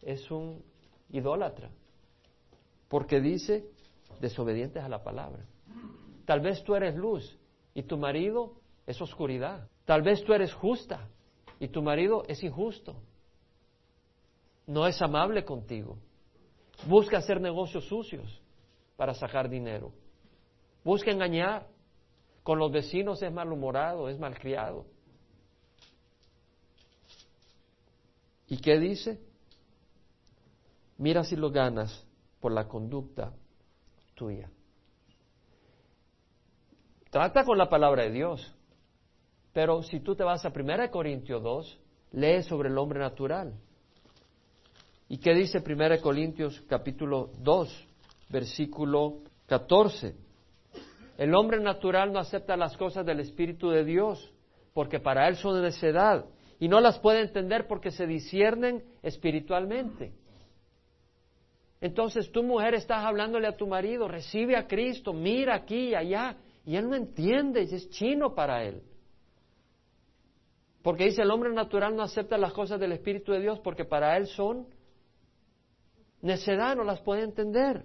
es 0.00 0.30
un 0.30 0.62
idólatra, 1.10 1.70
porque 2.92 3.22
dice 3.22 3.64
desobedientes 4.20 4.84
a 4.84 4.88
la 4.90 5.02
palabra. 5.02 5.46
Tal 6.26 6.40
vez 6.40 6.62
tú 6.62 6.74
eres 6.74 6.94
luz 6.94 7.38
y 7.72 7.84
tu 7.84 7.96
marido 7.96 8.60
es 8.86 9.00
oscuridad. 9.00 9.66
Tal 9.86 10.02
vez 10.02 10.22
tú 10.24 10.34
eres 10.34 10.52
justa 10.52 11.08
y 11.58 11.68
tu 11.68 11.80
marido 11.80 12.22
es 12.28 12.44
injusto. 12.44 12.94
No 14.66 14.86
es 14.86 15.00
amable 15.00 15.42
contigo. 15.42 15.96
Busca 16.86 17.16
hacer 17.16 17.40
negocios 17.40 17.86
sucios 17.86 18.42
para 18.98 19.14
sacar 19.14 19.48
dinero. 19.48 19.94
Busca 20.84 21.10
engañar. 21.10 21.66
Con 22.42 22.58
los 22.58 22.70
vecinos 22.70 23.22
es 23.22 23.32
malhumorado, 23.32 24.10
es 24.10 24.18
malcriado. 24.18 24.84
¿Y 28.48 28.58
qué 28.58 28.78
dice? 28.78 29.18
Mira 30.98 31.24
si 31.24 31.36
lo 31.36 31.50
ganas 31.50 32.06
por 32.42 32.52
la 32.52 32.66
conducta 32.66 33.32
tuya. 34.14 34.50
Trata 37.08 37.44
con 37.44 37.56
la 37.56 37.70
palabra 37.70 38.02
de 38.02 38.10
Dios. 38.10 38.52
Pero 39.52 39.82
si 39.82 40.00
tú 40.00 40.16
te 40.16 40.24
vas 40.24 40.44
a 40.44 40.48
1 40.48 40.90
Corintios 40.90 41.40
2, 41.42 41.78
lee 42.12 42.42
sobre 42.42 42.68
el 42.68 42.76
hombre 42.76 42.98
natural. 42.98 43.54
¿Y 45.08 45.18
qué 45.18 45.34
dice 45.34 45.62
1 45.64 46.00
Corintios 46.02 46.60
capítulo 46.68 47.30
2, 47.38 47.88
versículo 48.28 49.20
14? 49.46 50.16
El 51.18 51.34
hombre 51.36 51.60
natural 51.60 52.12
no 52.12 52.18
acepta 52.18 52.56
las 52.56 52.76
cosas 52.76 53.06
del 53.06 53.20
Espíritu 53.20 53.70
de 53.70 53.84
Dios, 53.84 54.32
porque 54.74 54.98
para 54.98 55.28
él 55.28 55.36
son 55.36 55.62
necedad, 55.62 56.24
y 56.58 56.66
no 56.66 56.80
las 56.80 56.98
puede 56.98 57.20
entender 57.20 57.68
porque 57.68 57.90
se 57.92 58.06
disciernen 58.06 58.82
espiritualmente. 59.02 60.12
Entonces 61.82 62.30
tu 62.30 62.44
mujer 62.44 62.74
estás 62.74 63.04
hablándole 63.04 63.48
a 63.48 63.56
tu 63.56 63.66
marido, 63.66 64.06
recibe 64.06 64.56
a 64.56 64.68
Cristo, 64.68 65.12
mira 65.12 65.56
aquí 65.56 65.88
y 65.88 65.94
allá, 65.96 66.36
y 66.64 66.76
él 66.76 66.88
no 66.88 66.94
entiende, 66.94 67.62
es 67.62 67.90
chino 67.90 68.36
para 68.36 68.62
él. 68.62 68.84
Porque 70.80 71.06
dice, 71.06 71.22
el 71.22 71.30
hombre 71.32 71.52
natural 71.52 71.96
no 71.96 72.04
acepta 72.04 72.38
las 72.38 72.52
cosas 72.52 72.78
del 72.78 72.92
Espíritu 72.92 73.32
de 73.32 73.40
Dios 73.40 73.58
porque 73.58 73.84
para 73.84 74.16
él 74.16 74.28
son 74.28 74.68
necedad, 76.20 76.76
no 76.76 76.84
las 76.84 77.00
puede 77.00 77.24
entender. 77.24 77.84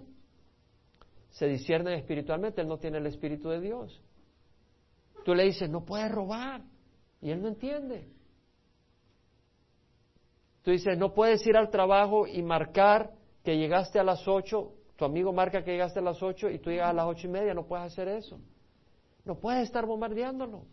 Se 1.30 1.48
disciernen 1.48 1.94
espiritualmente, 1.94 2.60
él 2.60 2.68
no 2.68 2.78
tiene 2.78 2.98
el 2.98 3.06
Espíritu 3.06 3.48
de 3.48 3.60
Dios. 3.60 4.00
Tú 5.24 5.34
le 5.34 5.42
dices, 5.42 5.68
no 5.68 5.84
puedes 5.84 6.10
robar, 6.12 6.62
y 7.20 7.30
él 7.30 7.42
no 7.42 7.48
entiende. 7.48 8.08
Tú 10.62 10.70
dices, 10.70 10.96
no 10.96 11.12
puedes 11.12 11.44
ir 11.48 11.56
al 11.56 11.68
trabajo 11.68 12.28
y 12.28 12.42
marcar 12.42 13.17
que 13.42 13.56
llegaste 13.56 13.98
a 13.98 14.04
las 14.04 14.26
ocho, 14.26 14.74
tu 14.96 15.04
amigo 15.04 15.32
marca 15.32 15.62
que 15.62 15.72
llegaste 15.72 16.00
a 16.00 16.02
las 16.02 16.22
ocho 16.22 16.50
y 16.50 16.58
tú 16.58 16.70
llegas 16.70 16.90
a 16.90 16.92
las 16.92 17.06
ocho 17.06 17.26
y 17.26 17.30
media, 17.30 17.54
no 17.54 17.66
puedes 17.66 17.86
hacer 17.86 18.08
eso. 18.08 18.38
No 19.24 19.36
puedes 19.36 19.64
estar 19.64 19.86
bombardeándolo. 19.86 20.64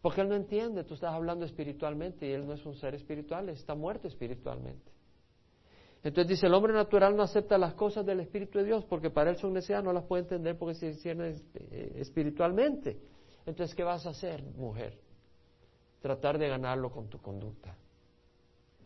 Porque 0.00 0.20
él 0.20 0.28
no 0.28 0.34
entiende, 0.34 0.84
tú 0.84 0.94
estás 0.94 1.14
hablando 1.14 1.44
espiritualmente 1.44 2.26
y 2.26 2.32
él 2.32 2.46
no 2.46 2.54
es 2.54 2.66
un 2.66 2.74
ser 2.74 2.94
espiritual, 2.94 3.48
está 3.48 3.74
muerto 3.74 4.08
espiritualmente. 4.08 4.90
Entonces 6.02 6.28
dice, 6.28 6.46
el 6.46 6.54
hombre 6.54 6.72
natural 6.72 7.16
no 7.16 7.22
acepta 7.22 7.56
las 7.56 7.74
cosas 7.74 8.04
del 8.04 8.20
Espíritu 8.20 8.58
de 8.58 8.64
Dios 8.64 8.84
porque 8.84 9.10
para 9.10 9.30
él 9.30 9.36
son 9.36 9.52
necesidad, 9.52 9.84
no 9.84 9.92
las 9.92 10.04
puede 10.04 10.24
entender 10.24 10.58
porque 10.58 10.74
se 10.74 10.88
discierne 10.88 11.36
eh, 11.54 11.92
espiritualmente. 11.96 12.98
Entonces, 13.46 13.74
¿qué 13.76 13.84
vas 13.84 14.04
a 14.06 14.10
hacer, 14.10 14.42
mujer? 14.42 14.98
Tratar 16.00 16.38
de 16.38 16.48
ganarlo 16.48 16.90
con 16.90 17.08
tu 17.08 17.18
conducta. 17.18 17.76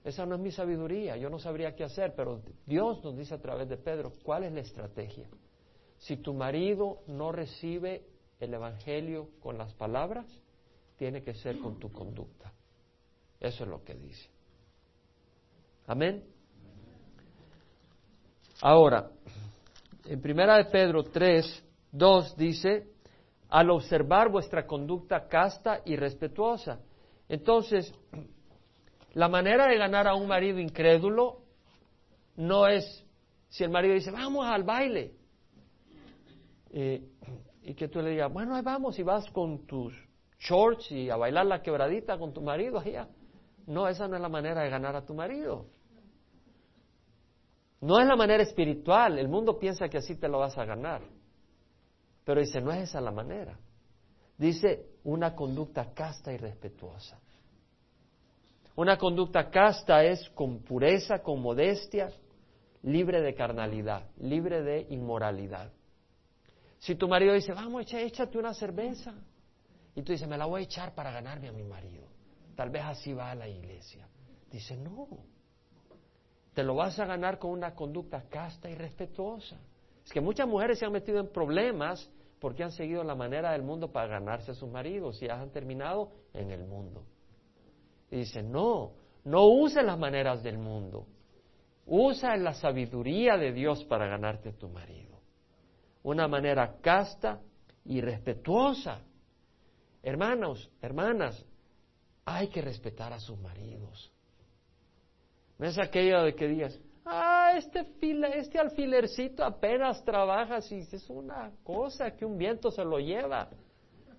Esa 0.06 0.24
no 0.24 0.36
es 0.36 0.40
mi 0.40 0.52
sabiduría, 0.52 1.16
yo 1.16 1.28
no 1.28 1.40
sabría 1.40 1.74
qué 1.74 1.82
hacer, 1.82 2.14
pero 2.14 2.40
Dios 2.64 3.02
nos 3.02 3.16
dice 3.16 3.34
a 3.34 3.40
través 3.40 3.68
de 3.68 3.76
Pedro, 3.76 4.12
¿cuál 4.22 4.44
es 4.44 4.52
la 4.52 4.60
estrategia? 4.60 5.28
Si 5.98 6.18
tu 6.18 6.32
marido 6.32 7.00
no 7.08 7.32
recibe 7.32 8.06
el 8.38 8.54
Evangelio 8.54 9.30
con 9.40 9.58
las 9.58 9.74
palabras, 9.74 10.24
tiene 10.96 11.24
que 11.24 11.34
ser 11.34 11.58
con 11.58 11.80
tu 11.80 11.90
conducta. 11.90 12.52
Eso 13.40 13.64
es 13.64 13.68
lo 13.68 13.82
que 13.82 13.94
dice. 13.94 14.30
Amén. 15.88 16.22
Ahora, 18.62 19.10
en 20.04 20.22
primera 20.22 20.56
de 20.58 20.66
Pedro 20.66 21.02
3, 21.02 21.64
2 21.90 22.36
dice, 22.36 22.92
al 23.48 23.70
observar 23.70 24.30
vuestra 24.30 24.68
conducta 24.68 25.26
casta 25.26 25.80
y 25.84 25.96
respetuosa. 25.96 26.78
Entonces, 27.28 27.92
la 29.16 29.28
manera 29.30 29.66
de 29.66 29.78
ganar 29.78 30.06
a 30.06 30.14
un 30.14 30.28
marido 30.28 30.58
incrédulo 30.58 31.38
no 32.36 32.68
es 32.68 33.02
si 33.48 33.64
el 33.64 33.70
marido 33.70 33.94
dice, 33.94 34.10
vamos 34.10 34.44
al 34.44 34.62
baile, 34.62 35.14
eh, 36.68 37.02
y 37.62 37.74
que 37.74 37.88
tú 37.88 38.02
le 38.02 38.10
digas, 38.10 38.30
bueno, 38.30 38.54
ahí 38.54 38.62
vamos 38.62 38.98
y 38.98 39.02
vas 39.02 39.24
con 39.30 39.66
tus 39.66 39.94
shorts 40.38 40.92
y 40.92 41.08
a 41.08 41.16
bailar 41.16 41.46
la 41.46 41.62
quebradita 41.62 42.18
con 42.18 42.34
tu 42.34 42.42
marido 42.42 42.78
allá. 42.78 43.08
No, 43.66 43.88
esa 43.88 44.06
no 44.06 44.16
es 44.16 44.20
la 44.20 44.28
manera 44.28 44.60
de 44.62 44.68
ganar 44.68 44.94
a 44.94 45.06
tu 45.06 45.14
marido. 45.14 45.64
No 47.80 47.98
es 47.98 48.06
la 48.06 48.16
manera 48.16 48.42
espiritual. 48.42 49.18
El 49.18 49.28
mundo 49.28 49.58
piensa 49.58 49.88
que 49.88 49.96
así 49.96 50.16
te 50.16 50.28
lo 50.28 50.40
vas 50.40 50.58
a 50.58 50.66
ganar. 50.66 51.00
Pero 52.22 52.42
dice, 52.42 52.60
no 52.60 52.70
es 52.70 52.90
esa 52.90 53.00
la 53.00 53.12
manera. 53.12 53.58
Dice 54.36 54.90
una 55.04 55.34
conducta 55.34 55.94
casta 55.94 56.34
y 56.34 56.36
respetuosa. 56.36 57.18
Una 58.76 58.98
conducta 58.98 59.50
casta 59.50 60.04
es 60.04 60.28
con 60.30 60.62
pureza, 60.62 61.22
con 61.22 61.40
modestia, 61.40 62.10
libre 62.82 63.22
de 63.22 63.34
carnalidad, 63.34 64.10
libre 64.18 64.62
de 64.62 64.86
inmoralidad. 64.90 65.72
Si 66.78 66.94
tu 66.94 67.08
marido 67.08 67.32
dice, 67.32 67.54
vamos, 67.54 67.90
échate 67.92 68.36
una 68.36 68.52
cerveza, 68.52 69.14
y 69.94 70.02
tú 70.02 70.12
dices, 70.12 70.28
me 70.28 70.36
la 70.36 70.44
voy 70.44 70.60
a 70.60 70.64
echar 70.64 70.94
para 70.94 71.10
ganarme 71.10 71.48
a 71.48 71.52
mi 71.52 71.64
marido. 71.64 72.04
Tal 72.54 72.68
vez 72.68 72.82
así 72.84 73.14
va 73.14 73.30
a 73.30 73.34
la 73.34 73.48
iglesia. 73.48 74.06
Dice, 74.50 74.76
no. 74.76 75.08
Te 76.52 76.62
lo 76.62 76.74
vas 76.74 76.98
a 76.98 77.06
ganar 77.06 77.38
con 77.38 77.52
una 77.52 77.74
conducta 77.74 78.24
casta 78.28 78.68
y 78.68 78.74
respetuosa. 78.74 79.58
Es 80.04 80.12
que 80.12 80.20
muchas 80.20 80.46
mujeres 80.46 80.78
se 80.78 80.84
han 80.84 80.92
metido 80.92 81.18
en 81.18 81.28
problemas 81.28 82.10
porque 82.38 82.62
han 82.62 82.72
seguido 82.72 83.02
la 83.04 83.14
manera 83.14 83.52
del 83.52 83.62
mundo 83.62 83.90
para 83.90 84.06
ganarse 84.06 84.50
a 84.50 84.54
sus 84.54 84.70
maridos 84.70 85.20
y 85.22 85.28
han 85.30 85.50
terminado 85.50 86.12
en 86.34 86.50
el 86.50 86.64
mundo. 86.66 87.02
Dice, 88.16 88.42
no, 88.42 88.92
no 89.24 89.46
uses 89.46 89.84
las 89.84 89.98
maneras 89.98 90.42
del 90.42 90.58
mundo. 90.58 91.06
Usa 91.86 92.36
la 92.36 92.54
sabiduría 92.54 93.36
de 93.36 93.52
Dios 93.52 93.84
para 93.84 94.06
ganarte 94.06 94.52
tu 94.52 94.68
marido. 94.68 95.16
una 96.02 96.28
manera 96.28 96.76
casta 96.80 97.40
y 97.84 98.00
respetuosa. 98.00 99.00
Hermanos, 100.04 100.70
hermanas, 100.80 101.44
hay 102.24 102.46
que 102.46 102.62
respetar 102.62 103.12
a 103.12 103.18
sus 103.18 103.36
maridos. 103.40 104.12
No 105.58 105.66
es 105.66 105.76
aquello 105.78 106.22
de 106.22 106.34
que 106.36 106.46
digas, 106.46 106.78
ah, 107.04 107.54
este, 107.56 107.84
fila, 107.98 108.28
este 108.28 108.60
alfilercito 108.60 109.44
apenas 109.44 110.04
trabaja, 110.04 110.60
si 110.60 110.76
es 110.76 111.10
una 111.10 111.50
cosa 111.64 112.12
que 112.12 112.24
un 112.24 112.38
viento 112.38 112.70
se 112.70 112.84
lo 112.84 113.00
lleva. 113.00 113.50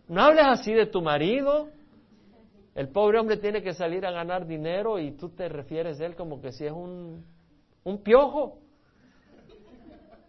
No 0.09 0.23
hables 0.23 0.45
así 0.45 0.73
de 0.73 0.87
tu 0.87 1.01
marido. 1.01 1.69
El 2.77 2.89
pobre 2.89 3.17
hombre 3.17 3.37
tiene 3.37 3.63
que 3.63 3.73
salir 3.73 4.05
a 4.05 4.11
ganar 4.11 4.45
dinero 4.45 4.99
y 4.99 5.13
tú 5.13 5.29
te 5.29 5.49
refieres 5.49 5.99
a 5.99 6.05
él 6.05 6.15
como 6.15 6.39
que 6.39 6.51
si 6.51 6.63
es 6.63 6.71
un, 6.71 7.25
un 7.83 8.03
piojo. 8.03 8.59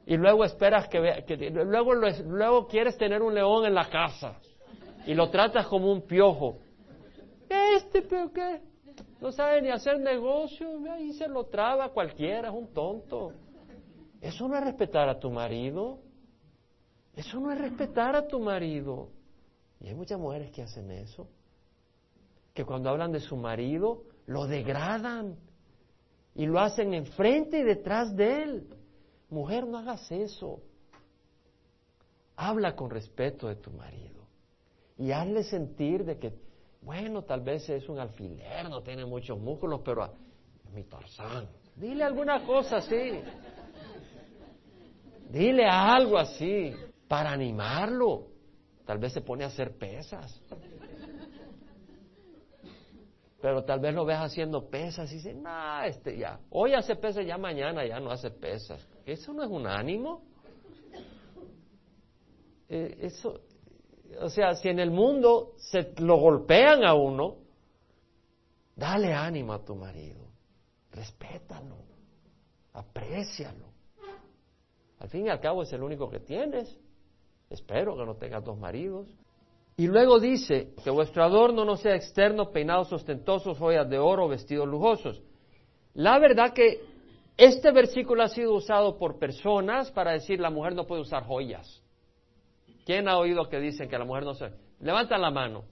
Y 0.06 0.16
luego 0.16 0.46
esperas 0.46 0.88
que 0.88 0.98
vea, 0.98 1.26
que 1.26 1.36
luego, 1.50 1.92
luego 1.94 2.66
quieres 2.66 2.96
tener 2.96 3.20
un 3.20 3.34
león 3.34 3.66
en 3.66 3.74
la 3.74 3.90
casa 3.90 4.38
y 5.06 5.12
lo 5.12 5.28
tratas 5.28 5.66
como 5.66 5.92
un 5.92 6.00
piojo. 6.00 6.56
Este, 7.50 8.00
pero 8.00 8.32
qué, 8.32 8.62
no 9.20 9.30
sabe 9.30 9.60
ni 9.60 9.68
hacer 9.68 10.00
negocio, 10.00 10.70
ahí 10.90 11.12
se 11.12 11.28
lo 11.28 11.44
traba 11.44 11.90
cualquiera, 11.90 12.48
es 12.48 12.54
un 12.54 12.72
tonto. 12.72 13.34
Eso 14.22 14.48
no 14.48 14.56
es 14.56 14.64
respetar 14.64 15.06
a 15.10 15.18
tu 15.18 15.30
marido. 15.30 15.98
Eso 17.14 17.40
no 17.40 17.52
es 17.52 17.58
respetar 17.60 18.16
a 18.16 18.26
tu 18.26 18.40
marido. 18.40 19.10
Y 19.80 19.88
hay 19.88 19.94
muchas 19.94 20.18
mujeres 20.18 20.50
que 20.50 20.62
hacen 20.62 20.90
eso. 20.90 21.28
Que 22.58 22.64
cuando 22.64 22.90
hablan 22.90 23.12
de 23.12 23.20
su 23.20 23.36
marido, 23.36 24.02
lo 24.26 24.48
degradan. 24.48 25.36
Y 26.34 26.44
lo 26.44 26.58
hacen 26.58 26.92
enfrente 26.92 27.60
y 27.60 27.62
detrás 27.62 28.16
de 28.16 28.42
él. 28.42 28.68
Mujer, 29.30 29.64
no 29.64 29.78
hagas 29.78 30.10
eso. 30.10 30.58
Habla 32.34 32.74
con 32.74 32.90
respeto 32.90 33.46
de 33.46 33.54
tu 33.54 33.70
marido. 33.70 34.24
Y 34.96 35.12
hazle 35.12 35.44
sentir 35.44 36.04
de 36.04 36.18
que 36.18 36.32
bueno, 36.80 37.22
tal 37.22 37.42
vez 37.42 37.68
es 37.68 37.88
un 37.88 38.00
alfiler, 38.00 38.68
no 38.68 38.82
tiene 38.82 39.04
muchos 39.06 39.38
músculos, 39.38 39.82
pero 39.84 40.04
es 40.04 40.72
mi 40.72 40.82
torzán. 40.82 41.46
Dile 41.76 42.02
alguna 42.02 42.44
cosa 42.44 42.78
así. 42.78 43.20
Dile 45.30 45.64
algo 45.64 46.18
así 46.18 46.74
para 47.06 47.30
animarlo. 47.30 48.26
Tal 48.84 48.98
vez 48.98 49.12
se 49.12 49.20
pone 49.20 49.44
a 49.44 49.46
hacer 49.46 49.78
pesas. 49.78 50.42
Pero 53.40 53.64
tal 53.64 53.78
vez 53.78 53.94
lo 53.94 54.04
ves 54.04 54.18
haciendo 54.18 54.68
pesas 54.68 55.10
y 55.12 55.16
dice, 55.16 55.32
no, 55.32 55.82
este 55.82 56.18
ya, 56.18 56.40
hoy 56.50 56.74
hace 56.74 56.96
pesas, 56.96 57.24
ya 57.24 57.38
mañana 57.38 57.86
ya 57.86 58.00
no 58.00 58.10
hace 58.10 58.30
pesas. 58.30 58.86
Eso 59.06 59.32
no 59.32 59.44
es 59.44 59.50
un 59.50 59.66
ánimo. 59.66 60.22
Eh, 62.68 62.98
eso, 63.02 63.40
o 64.20 64.28
sea, 64.28 64.54
si 64.54 64.68
en 64.68 64.80
el 64.80 64.90
mundo 64.90 65.54
se 65.56 65.94
lo 66.00 66.16
golpean 66.16 66.84
a 66.84 66.94
uno, 66.94 67.36
dale 68.74 69.14
ánimo 69.14 69.52
a 69.52 69.64
tu 69.64 69.76
marido, 69.76 70.20
respétalo, 70.90 71.76
aprécialo. 72.72 73.68
Al 74.98 75.08
fin 75.08 75.26
y 75.26 75.28
al 75.28 75.40
cabo 75.40 75.62
es 75.62 75.72
el 75.72 75.82
único 75.82 76.10
que 76.10 76.18
tienes. 76.18 76.76
Espero 77.48 77.96
que 77.96 78.04
no 78.04 78.16
tengas 78.16 78.44
dos 78.44 78.58
maridos. 78.58 79.08
Y 79.78 79.86
luego 79.86 80.18
dice 80.18 80.74
que 80.82 80.90
vuestro 80.90 81.22
adorno 81.22 81.64
no 81.64 81.76
sea 81.76 81.94
externo, 81.94 82.50
peinados 82.50 82.92
ostentosos, 82.92 83.56
joyas 83.56 83.88
de 83.88 83.96
oro, 83.96 84.26
vestidos 84.26 84.66
lujosos. 84.66 85.22
La 85.94 86.18
verdad 86.18 86.52
que 86.52 86.80
este 87.36 87.70
versículo 87.70 88.24
ha 88.24 88.28
sido 88.28 88.54
usado 88.54 88.98
por 88.98 89.20
personas 89.20 89.92
para 89.92 90.10
decir 90.10 90.40
la 90.40 90.50
mujer 90.50 90.74
no 90.74 90.84
puede 90.84 91.02
usar 91.02 91.22
joyas. 91.22 91.80
¿Quién 92.84 93.08
ha 93.08 93.18
oído 93.18 93.48
que 93.48 93.60
dicen 93.60 93.88
que 93.88 93.96
la 93.96 94.04
mujer 94.04 94.24
no 94.24 94.34
se... 94.34 94.50
Levanta 94.80 95.16
la 95.16 95.30
mano. 95.30 95.62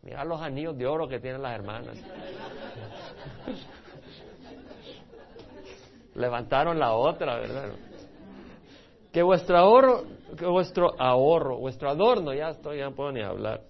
Mira 0.00 0.24
los 0.24 0.40
anillos 0.40 0.74
de 0.78 0.86
oro 0.86 1.06
que 1.06 1.20
tienen 1.20 1.42
las 1.42 1.54
hermanas. 1.54 1.98
Levantaron 6.14 6.78
la 6.78 6.94
otra, 6.94 7.36
¿verdad? 7.36 7.72
Que 9.12 9.22
vuestro 9.22 9.56
ahorro, 9.56 10.04
que 10.38 10.46
vuestro 10.46 10.92
ahorro, 10.98 11.58
vuestro 11.58 11.90
adorno, 11.90 12.32
ya 12.32 12.50
estoy, 12.50 12.78
ya 12.78 12.84
no 12.84 12.94
puedo 12.94 13.12
ni 13.12 13.22
hablar. 13.22 13.62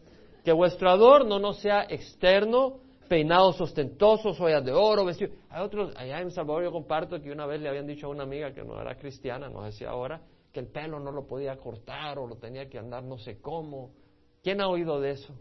Que 0.44 0.52
vuestro 0.52 0.90
adorno 0.90 1.38
no 1.38 1.54
sea 1.54 1.84
externo, 1.88 2.80
peinados 3.08 3.60
ostentosos, 3.60 4.38
ollas 4.40 4.64
de 4.64 4.72
oro, 4.72 5.04
vestidos. 5.04 5.34
Hay 5.48 5.62
otros, 5.62 5.94
allá 5.96 6.20
en 6.20 6.30
Salvador 6.30 6.64
yo 6.64 6.72
comparto 6.72 7.20
que 7.20 7.32
una 7.32 7.46
vez 7.46 7.60
le 7.60 7.68
habían 7.68 7.86
dicho 7.86 8.06
a 8.06 8.10
una 8.10 8.24
amiga 8.24 8.52
que 8.52 8.62
no 8.62 8.80
era 8.80 8.96
cristiana, 8.96 9.48
no 9.48 9.70
sé 9.72 9.86
ahora, 9.86 10.20
que 10.52 10.60
el 10.60 10.66
pelo 10.66 11.00
no 11.00 11.10
lo 11.10 11.26
podía 11.26 11.56
cortar 11.56 12.18
o 12.18 12.26
lo 12.26 12.36
tenía 12.36 12.68
que 12.68 12.78
andar 12.78 13.02
no 13.02 13.18
sé 13.18 13.40
cómo. 13.40 13.90
¿Quién 14.42 14.60
ha 14.60 14.68
oído 14.68 15.00
de 15.00 15.12
eso? 15.12 15.34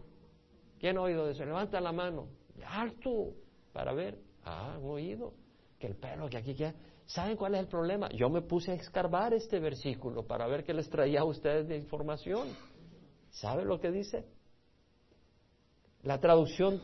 ¿Quién 0.80 0.98
ha 0.98 1.02
oído 1.02 1.26
de 1.26 1.34
eso? 1.34 1.44
Levanta 1.44 1.82
la 1.82 1.92
mano. 1.92 2.28
Alto, 2.66 3.34
para 3.74 3.94
ver. 3.94 4.18
Ah, 4.44 4.76
han 4.76 4.84
oído 4.84 5.34
que 5.78 5.88
el 5.88 5.96
pelo 5.96 6.30
que 6.30 6.38
aquí 6.38 6.56
queda. 6.56 6.74
¿Saben 7.10 7.38
cuál 7.38 7.56
es 7.56 7.62
el 7.62 7.68
problema? 7.68 8.08
Yo 8.10 8.30
me 8.30 8.44
puse 8.44 8.72
a 8.72 8.76
escarbar 8.76 9.34
este 9.34 9.60
versículo 9.60 10.28
para 10.28 10.46
ver 10.46 10.64
qué 10.64 10.76
les 10.76 10.88
traía 10.92 11.22
a 11.22 11.24
ustedes 11.24 11.68
de 11.68 11.76
información. 11.76 12.50
¿Saben 13.32 13.68
lo 13.68 13.80
que 13.80 13.90
dice? 13.90 14.28
La 16.04 16.20
traducción 16.20 16.80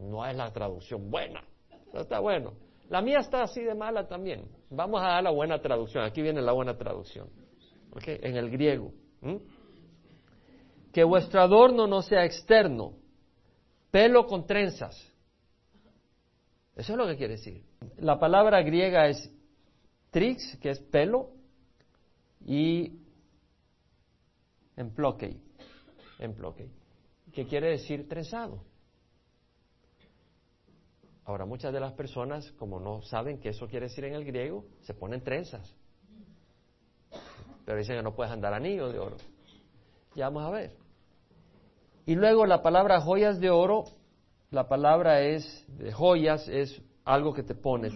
no 0.00 0.26
es 0.26 0.36
la 0.36 0.52
traducción 0.52 1.08
buena, 1.12 1.44
no 1.92 2.00
está 2.00 2.18
bueno. 2.18 2.54
La 2.88 3.02
mía 3.02 3.20
está 3.20 3.42
así 3.42 3.62
de 3.62 3.76
mala 3.76 4.08
también. 4.08 4.48
Vamos 4.68 5.00
a 5.00 5.06
dar 5.06 5.22
la 5.22 5.30
buena 5.30 5.62
traducción. 5.62 6.02
Aquí 6.02 6.22
viene 6.22 6.42
la 6.42 6.52
buena 6.52 6.76
traducción 6.76 7.28
en 8.04 8.36
el 8.36 8.50
griego. 8.50 8.92
Que 10.92 11.04
vuestro 11.04 11.40
adorno 11.40 11.86
no 11.86 12.02
sea 12.02 12.24
externo, 12.24 12.94
pelo 13.92 14.26
con 14.26 14.44
trenzas. 14.44 14.96
Eso 16.74 16.92
es 16.94 16.98
lo 16.98 17.06
que 17.06 17.16
quiere 17.16 17.34
decir. 17.34 17.62
La 17.98 18.18
palabra 18.18 18.60
griega 18.62 19.06
es 19.06 19.32
trix, 20.12 20.56
que 20.60 20.70
es 20.70 20.78
pelo, 20.78 21.30
y 22.46 23.00
emploquei, 24.76 25.40
emploquei, 26.20 26.70
que 27.32 27.44
quiere 27.46 27.70
decir 27.70 28.08
trenzado. 28.08 28.62
Ahora, 31.24 31.44
muchas 31.44 31.72
de 31.72 31.80
las 31.80 31.94
personas, 31.94 32.52
como 32.52 32.78
no 32.78 33.02
saben 33.02 33.40
qué 33.40 33.48
eso 33.48 33.66
quiere 33.66 33.86
decir 33.86 34.04
en 34.04 34.14
el 34.14 34.24
griego, 34.24 34.64
se 34.82 34.94
ponen 34.94 35.24
trenzas 35.24 35.74
pero 37.64 37.78
dicen 37.78 37.96
que 37.96 38.02
no 38.02 38.14
puedes 38.14 38.32
andar 38.32 38.54
anillo 38.54 38.90
de 38.90 38.98
oro. 38.98 39.16
Ya 40.14 40.26
vamos 40.26 40.44
a 40.44 40.50
ver. 40.50 40.72
Y 42.06 42.14
luego 42.14 42.46
la 42.46 42.62
palabra 42.62 43.00
joyas 43.00 43.40
de 43.40 43.50
oro, 43.50 43.84
la 44.50 44.68
palabra 44.68 45.20
es 45.22 45.64
de 45.68 45.92
joyas, 45.92 46.48
es 46.48 46.82
algo 47.04 47.32
que 47.32 47.42
te 47.42 47.54
pones, 47.54 47.92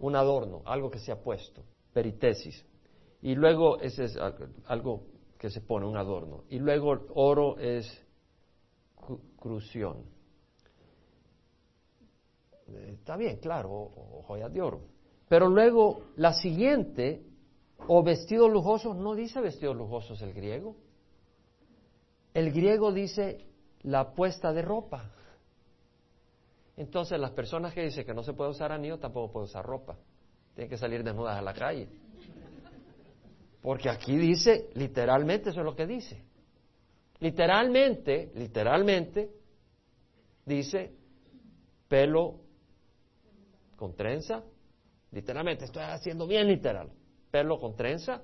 un 0.00 0.16
adorno, 0.16 0.62
algo 0.64 0.90
que 0.90 0.98
se 0.98 1.12
ha 1.12 1.22
puesto, 1.22 1.62
peritesis. 1.92 2.64
Y 3.22 3.34
luego 3.34 3.78
ese 3.80 4.04
es 4.04 4.18
algo 4.66 5.04
que 5.38 5.50
se 5.50 5.60
pone, 5.60 5.86
un 5.86 5.96
adorno. 5.96 6.44
Y 6.48 6.58
luego 6.58 7.06
oro 7.14 7.58
es 7.58 7.86
crución. 9.38 10.04
Está 12.66 13.16
bien, 13.16 13.38
claro, 13.38 13.90
joyas 14.26 14.52
de 14.52 14.62
oro. 14.62 14.80
Pero 15.28 15.48
luego 15.48 16.02
la 16.16 16.32
siguiente 16.32 17.24
o 17.86 18.02
vestidos 18.02 18.50
lujosos, 18.50 18.96
no 18.96 19.14
dice 19.14 19.40
vestidos 19.40 19.76
lujosos 19.76 20.20
el 20.22 20.32
griego. 20.32 20.76
El 22.34 22.52
griego 22.52 22.92
dice 22.92 23.46
la 23.82 24.12
puesta 24.12 24.52
de 24.52 24.62
ropa. 24.62 25.10
Entonces 26.80 27.20
las 27.20 27.32
personas 27.32 27.74
que 27.74 27.82
dicen 27.82 28.06
que 28.06 28.14
no 28.14 28.22
se 28.22 28.32
puede 28.32 28.52
usar 28.52 28.72
anillo 28.72 28.98
tampoco 28.98 29.30
pueden 29.30 29.50
usar 29.50 29.62
ropa. 29.62 29.98
Tienen 30.54 30.70
que 30.70 30.78
salir 30.78 31.04
desnudas 31.04 31.36
a 31.36 31.42
la 31.42 31.52
calle. 31.52 31.86
Porque 33.60 33.90
aquí 33.90 34.16
dice, 34.16 34.70
literalmente 34.72 35.50
eso 35.50 35.60
es 35.60 35.66
lo 35.66 35.76
que 35.76 35.86
dice. 35.86 36.24
Literalmente, 37.18 38.32
literalmente, 38.34 39.30
dice 40.46 40.94
pelo 41.86 42.40
con 43.76 43.94
trenza. 43.94 44.42
Literalmente, 45.12 45.66
estoy 45.66 45.82
haciendo 45.82 46.26
bien 46.26 46.48
literal 46.48 46.90
pelo 47.30 47.60
con 47.60 47.76
trenza, 47.76 48.22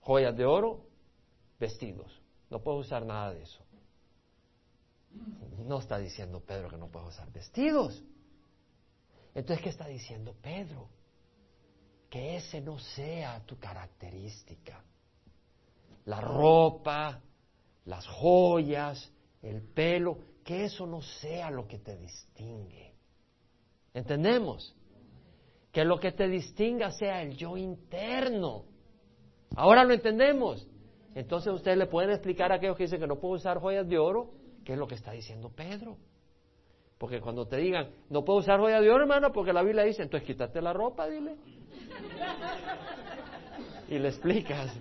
joyas 0.00 0.34
de 0.34 0.46
oro, 0.46 0.86
vestidos. 1.58 2.18
No 2.48 2.62
puedo 2.62 2.78
usar 2.78 3.04
nada 3.04 3.34
de 3.34 3.42
eso. 3.42 3.62
No 5.66 5.78
está 5.78 5.98
diciendo 5.98 6.40
Pedro 6.40 6.68
que 6.68 6.76
no 6.76 6.88
puedo 6.88 7.08
usar 7.08 7.30
vestidos. 7.32 8.02
Entonces, 9.34 9.62
¿qué 9.62 9.70
está 9.70 9.86
diciendo 9.86 10.34
Pedro? 10.40 10.88
Que 12.08 12.36
ese 12.36 12.60
no 12.60 12.78
sea 12.78 13.44
tu 13.46 13.58
característica. 13.58 14.82
La 16.06 16.20
ropa, 16.20 17.20
las 17.84 18.06
joyas, 18.06 19.12
el 19.42 19.62
pelo, 19.62 20.18
que 20.44 20.64
eso 20.64 20.86
no 20.86 21.02
sea 21.02 21.50
lo 21.50 21.68
que 21.68 21.78
te 21.78 21.96
distingue. 21.96 22.94
¿Entendemos? 23.94 24.74
Que 25.72 25.84
lo 25.84 26.00
que 26.00 26.12
te 26.12 26.26
distinga 26.26 26.90
sea 26.90 27.22
el 27.22 27.36
yo 27.36 27.56
interno. 27.56 28.64
Ahora 29.56 29.84
lo 29.84 29.92
entendemos. 29.94 30.66
Entonces 31.14 31.52
ustedes 31.52 31.76
le 31.76 31.86
pueden 31.86 32.10
explicar 32.10 32.52
a 32.52 32.56
aquellos 32.56 32.76
que 32.76 32.84
dicen 32.84 33.00
que 33.00 33.06
no 33.06 33.18
puedo 33.18 33.34
usar 33.34 33.60
joyas 33.60 33.88
de 33.88 33.98
oro, 33.98 34.32
qué 34.70 34.74
es 34.74 34.78
lo 34.78 34.86
que 34.86 34.94
está 34.94 35.10
diciendo 35.10 35.50
Pedro. 35.50 35.96
Porque 36.96 37.20
cuando 37.20 37.44
te 37.44 37.56
digan, 37.56 37.90
no 38.08 38.24
puedo 38.24 38.38
usar 38.38 38.60
joyas 38.60 38.80
de 38.80 38.88
oro, 38.88 39.02
hermano, 39.02 39.32
porque 39.32 39.52
la 39.52 39.64
Biblia 39.64 39.82
dice, 39.82 40.04
entonces 40.04 40.24
quítate 40.24 40.62
la 40.62 40.72
ropa, 40.72 41.08
dile. 41.08 41.34
Y 43.88 43.98
le 43.98 44.06
explicas. 44.06 44.72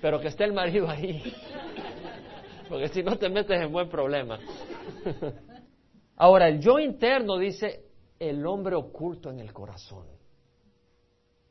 Pero 0.00 0.18
que 0.18 0.28
esté 0.28 0.44
el 0.44 0.54
marido 0.54 0.88
ahí. 0.88 1.22
Porque 2.70 2.88
si 2.88 3.02
no 3.02 3.18
te 3.18 3.28
metes 3.28 3.60
en 3.60 3.70
buen 3.70 3.90
problema. 3.90 4.38
Ahora, 6.16 6.48
el 6.48 6.58
yo 6.58 6.78
interno 6.78 7.36
dice 7.36 7.90
el 8.18 8.46
hombre 8.46 8.76
oculto 8.76 9.30
en 9.30 9.40
el 9.40 9.52
corazón. 9.52 10.06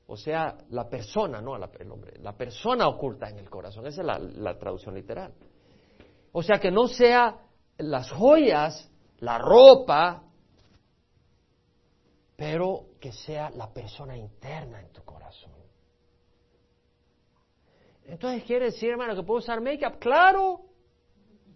O 0.07 0.17
sea, 0.17 0.57
la 0.71 0.89
persona, 0.89 1.41
no 1.41 1.55
el 1.57 1.91
hombre, 1.91 2.17
la 2.23 2.35
persona 2.35 2.87
oculta 2.87 3.29
en 3.29 3.37
el 3.37 3.51
corazón. 3.51 3.85
Esa 3.85 4.01
es 4.01 4.07
la 4.35 4.57
traducción 4.57 4.95
literal. 4.95 5.31
O 6.37 6.43
sea, 6.43 6.59
que 6.59 6.69
no 6.69 6.89
sea 6.89 7.37
las 7.77 8.11
joyas, 8.11 8.91
la 9.19 9.37
ropa, 9.37 10.21
pero 12.35 12.87
que 12.99 13.13
sea 13.13 13.49
la 13.51 13.71
persona 13.71 14.17
interna 14.17 14.81
en 14.81 14.91
tu 14.91 15.01
corazón. 15.05 15.53
Entonces, 18.03 18.43
¿quiere 18.43 18.65
decir, 18.65 18.89
hermano, 18.89 19.15
que 19.15 19.23
puedo 19.23 19.39
usar 19.39 19.61
make-up? 19.61 19.97
Claro. 19.97 20.65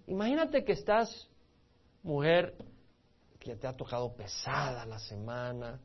Imagínate 0.08 0.64
que 0.64 0.72
estás, 0.72 1.30
mujer, 2.02 2.56
que 3.38 3.58
te 3.58 3.68
ha 3.68 3.76
tocado 3.76 4.16
pesada 4.16 4.86
la 4.86 5.00
semana, 5.00 5.82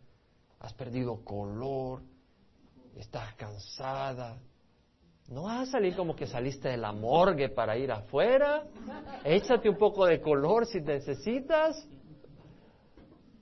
has 0.60 0.72
perdido 0.72 1.24
color, 1.24 2.00
estás 2.94 3.34
cansada. 3.34 4.38
No 5.28 5.44
vas 5.44 5.68
a 5.68 5.72
salir 5.72 5.96
como 5.96 6.14
que 6.14 6.26
saliste 6.26 6.68
de 6.68 6.76
la 6.76 6.92
morgue 6.92 7.48
para 7.48 7.76
ir 7.78 7.90
afuera. 7.90 8.66
Échate 9.24 9.68
un 9.68 9.78
poco 9.78 10.04
de 10.04 10.20
color 10.20 10.66
si 10.66 10.80
necesitas. 10.80 11.88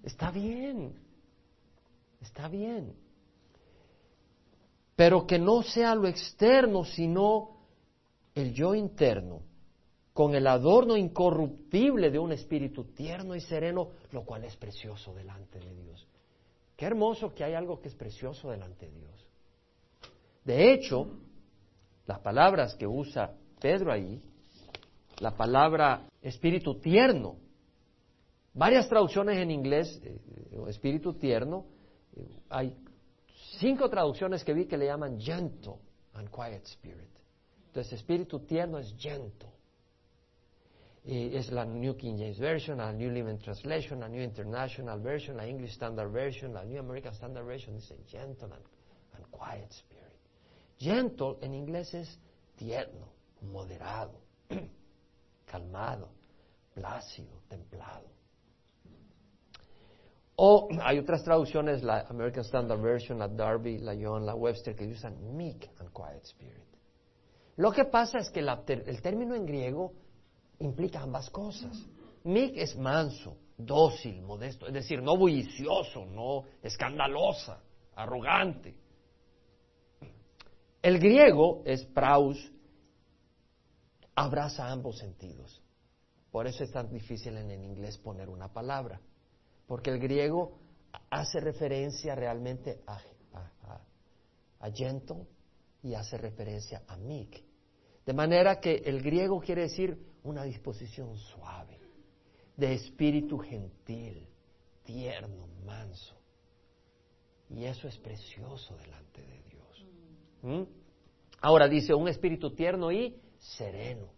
Está 0.03 0.31
bien. 0.31 0.95
Está 2.21 2.49
bien. 2.49 2.95
Pero 4.95 5.27
que 5.27 5.39
no 5.39 5.63
sea 5.63 5.95
lo 5.95 6.07
externo, 6.07 6.85
sino 6.85 7.63
el 8.35 8.55
yo 8.55 8.75
interno, 8.75 9.41
con 10.13 10.35
el 10.35 10.47
adorno 10.47 10.97
incorruptible 10.97 12.11
de 12.11 12.19
un 12.19 12.33
espíritu 12.33 12.85
tierno 12.85 13.35
y 13.35 13.41
sereno, 13.41 13.89
lo 14.13 14.25
cual 14.25 14.45
es 14.45 14.57
precioso 14.57 15.13
delante 15.15 15.59
de 15.59 15.75
Dios. 15.75 16.07
Qué 16.77 16.87
hermoso 16.87 17.35
que 17.35 17.43
hay 17.43 17.55
algo 17.55 17.81
que 17.81 17.89
es 17.89 17.95
precioso 17.95 18.51
delante 18.51 18.87
de 18.87 18.99
Dios. 18.99 19.27
De 20.45 20.73
hecho, 20.73 21.09
las 22.07 22.19
palabras 22.21 22.75
que 22.75 22.87
usa 22.87 23.35
Pedro 23.61 23.93
ahí, 23.93 24.23
la 25.19 25.37
palabra 25.37 26.09
espíritu 26.21 26.81
tierno, 26.81 27.37
varias 28.55 28.89
traducciones 28.89 29.39
en 29.39 29.51
inglés, 29.51 30.01
eh, 30.05 30.19
espíritu 30.69 31.15
tierno, 31.15 31.67
eh, 32.17 32.29
hay 32.51 32.77
cinco 33.59 33.89
traducciones 33.89 34.45
que 34.45 34.53
vi 34.53 34.67
que 34.67 34.77
le 34.77 34.87
llaman 34.87 35.21
gentle 35.21 35.77
and 36.15 36.29
quiet 36.31 36.65
spirit. 36.67 37.09
Entonces, 37.69 37.93
espíritu 37.95 38.41
tierno 38.41 38.79
es 38.79 38.95
gentle. 38.99 39.49
Es 41.05 41.51
la 41.51 41.65
New 41.65 41.97
King 41.97 42.17
James 42.17 42.39
Version, 42.39 42.79
la 42.79 42.93
New 42.93 43.11
Living 43.11 43.39
Translation, 43.39 43.99
la 43.99 44.09
New 44.09 44.23
International 44.23 45.01
Version, 45.01 45.37
la 45.37 45.47
English 45.47 45.73
Standard 45.73 46.13
Version, 46.13 46.53
la 46.53 46.63
New 46.65 46.79
American 46.79 47.13
Standard 47.15 47.45
Version 47.45 47.75
dice 47.75 47.97
gentle 48.07 48.51
and 48.53 49.25
quiet 49.33 49.73
spirit. 49.73 50.02
Gentle 50.83 51.37
en 51.41 51.55
inglés 51.55 51.95
es 51.95 52.19
tierno, 52.57 53.07
moderado, 53.41 54.19
calmado, 55.47 56.09
plácido, 56.75 57.41
templado. 57.49 58.09
O 60.35 60.69
hay 60.83 60.99
otras 60.99 61.23
traducciones, 61.23 61.85
la 61.85 62.01
American 62.09 62.43
Standard 62.43 62.81
Version, 62.81 63.21
la 63.21 63.29
Darby, 63.29 63.79
la 63.79 63.95
John, 63.95 64.27
la 64.27 64.35
Webster, 64.35 64.75
que 64.75 64.89
usan 64.89 65.37
meek 65.37 65.71
and 65.79 65.93
quiet 65.93 66.25
spirit. 66.25 66.67
Lo 67.57 67.71
que 67.71 67.85
pasa 67.85 68.19
es 68.19 68.29
que 68.31 68.41
el 68.41 69.03
término 69.03 69.37
en 69.37 69.47
griego 69.47 69.93
implica 70.59 71.03
ambas 71.03 71.31
cosas. 71.31 71.79
Meek 72.25 72.57
es 72.57 72.77
manso, 72.77 73.37
dócil, 73.57 74.21
modesto, 74.23 74.67
es 74.67 74.73
decir, 74.73 75.01
no 75.01 75.17
bullicioso, 75.17 76.07
no 76.07 76.45
escandalosa, 76.61 77.63
arrogante. 77.95 78.82
El 80.83 80.99
griego 80.99 81.63
es 81.65 81.85
praus, 81.85 82.53
abraza 84.17 84.69
ambos 84.69 84.99
sentidos. 84.99 85.63
Por 86.33 86.49
eso 86.49 86.65
es 86.65 86.73
tan 86.73 86.91
difícil 86.91 87.37
en 87.37 87.51
el 87.53 87.63
inglés 87.63 87.99
poner 87.99 88.29
una 88.29 88.53
palabra, 88.53 89.01
porque 89.69 89.91
el 89.91 90.01
griego 90.01 90.59
hace 91.09 91.39
referencia 91.39 92.17
realmente 92.17 92.83
a, 92.87 93.01
gentle 94.75 95.27
y 95.83 95.95
hace 95.95 96.17
referencia 96.19 96.83
a 96.89 96.97
meek. 96.97 97.45
De 98.05 98.13
manera 98.13 98.59
que 98.59 98.83
el 98.85 99.03
griego 99.03 99.41
quiere 99.41 99.63
decir 99.63 99.97
una 100.25 100.43
disposición 100.43 101.17
suave, 101.17 101.79
de 102.57 102.75
espíritu 102.75 103.39
gentil, 103.39 104.27
tierno, 104.85 105.47
manso. 105.65 106.17
Y 107.51 107.65
eso 107.65 107.87
es 107.87 107.99
precioso 107.99 108.77
delante 108.77 109.21
de 109.21 109.43
Dios. 109.43 109.52
¿Mm? 110.43 110.63
Ahora 111.41 111.69
dice 111.69 111.95
un 111.95 112.09
espíritu 112.09 112.55
tierno 112.55 112.93
y 112.93 113.21
sereno. 113.39 114.09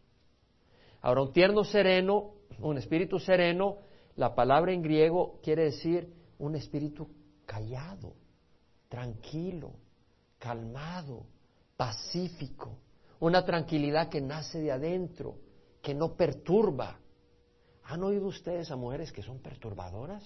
Ahora 1.00 1.22
un 1.22 1.32
tierno 1.32 1.64
sereno, 1.64 2.32
un 2.60 2.78
espíritu 2.78 3.18
sereno, 3.18 3.78
la 4.16 4.34
palabra 4.34 4.72
en 4.72 4.82
griego 4.82 5.38
quiere 5.42 5.64
decir 5.64 6.12
un 6.38 6.54
espíritu 6.54 7.08
callado, 7.46 8.14
tranquilo, 8.88 9.72
calmado, 10.38 11.26
pacífico, 11.76 12.78
una 13.20 13.44
tranquilidad 13.44 14.08
que 14.08 14.20
nace 14.20 14.60
de 14.60 14.72
adentro, 14.72 15.37
que 15.82 15.94
no 15.94 16.14
perturba. 16.14 16.98
¿Han 17.84 18.02
oído 18.02 18.26
ustedes 18.26 18.70
a 18.70 18.76
mujeres 18.76 19.12
que 19.12 19.22
son 19.22 19.38
perturbadoras? 19.40 20.24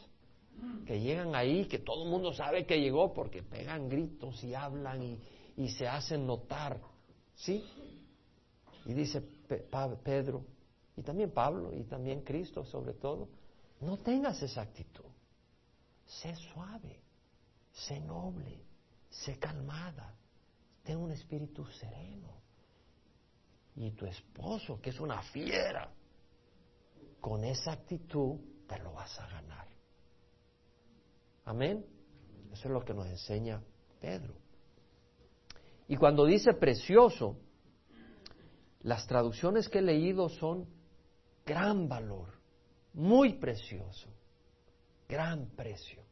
Que 0.86 1.00
llegan 1.00 1.34
ahí, 1.34 1.66
que 1.66 1.78
todo 1.78 2.04
el 2.04 2.10
mundo 2.10 2.32
sabe 2.32 2.66
que 2.66 2.80
llegó 2.80 3.12
porque 3.14 3.42
pegan 3.42 3.88
gritos 3.88 4.42
y 4.42 4.54
hablan 4.54 5.02
y, 5.02 5.20
y 5.58 5.68
se 5.68 5.88
hacen 5.88 6.24
notar. 6.24 6.80
¿Sí? 7.34 7.64
Y 8.86 8.94
dice 8.94 9.20
Pedro, 9.20 10.44
y 10.96 11.02
también 11.02 11.32
Pablo, 11.32 11.74
y 11.74 11.82
también 11.82 12.22
Cristo 12.22 12.64
sobre 12.64 12.94
todo, 12.94 13.28
no 13.80 13.98
tengas 13.98 14.40
esa 14.42 14.62
actitud. 14.62 15.04
Sé 16.06 16.34
suave, 16.36 17.02
sé 17.72 18.00
noble, 18.00 18.64
sé 19.10 19.38
calmada, 19.38 20.14
ten 20.84 20.96
un 20.96 21.10
espíritu 21.10 21.66
sereno. 21.66 22.38
Y 23.74 23.90
tu 23.92 24.06
esposo, 24.06 24.80
que 24.80 24.90
es 24.90 25.00
una 25.00 25.22
fiera, 25.22 25.92
con 27.20 27.44
esa 27.44 27.72
actitud 27.72 28.38
te 28.66 28.78
lo 28.78 28.92
vas 28.92 29.18
a 29.18 29.26
ganar. 29.28 29.68
Amén. 31.44 31.84
Eso 32.52 32.68
es 32.68 32.72
lo 32.72 32.84
que 32.84 32.94
nos 32.94 33.06
enseña 33.06 33.60
Pedro. 34.00 34.47
Y 35.88 35.96
cuando 35.96 36.26
dice 36.26 36.52
precioso, 36.52 37.38
las 38.82 39.06
traducciones 39.06 39.68
que 39.68 39.78
he 39.78 39.82
leído 39.82 40.28
son 40.28 40.68
gran 41.46 41.88
valor, 41.88 42.28
muy 42.92 43.34
precioso, 43.34 44.08
gran 45.08 45.46
precio. 45.56 46.02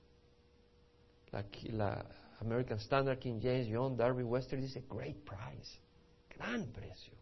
La, 1.72 2.04
American 2.40 2.78
Standard 2.78 3.18
King 3.18 3.40
James, 3.40 3.68
John 3.70 3.96
Darby 3.96 4.22
Western 4.22 4.62
dice 4.62 4.82
great 4.88 5.24
price, 5.24 5.78
gran 6.36 6.66
precio, 6.72 7.14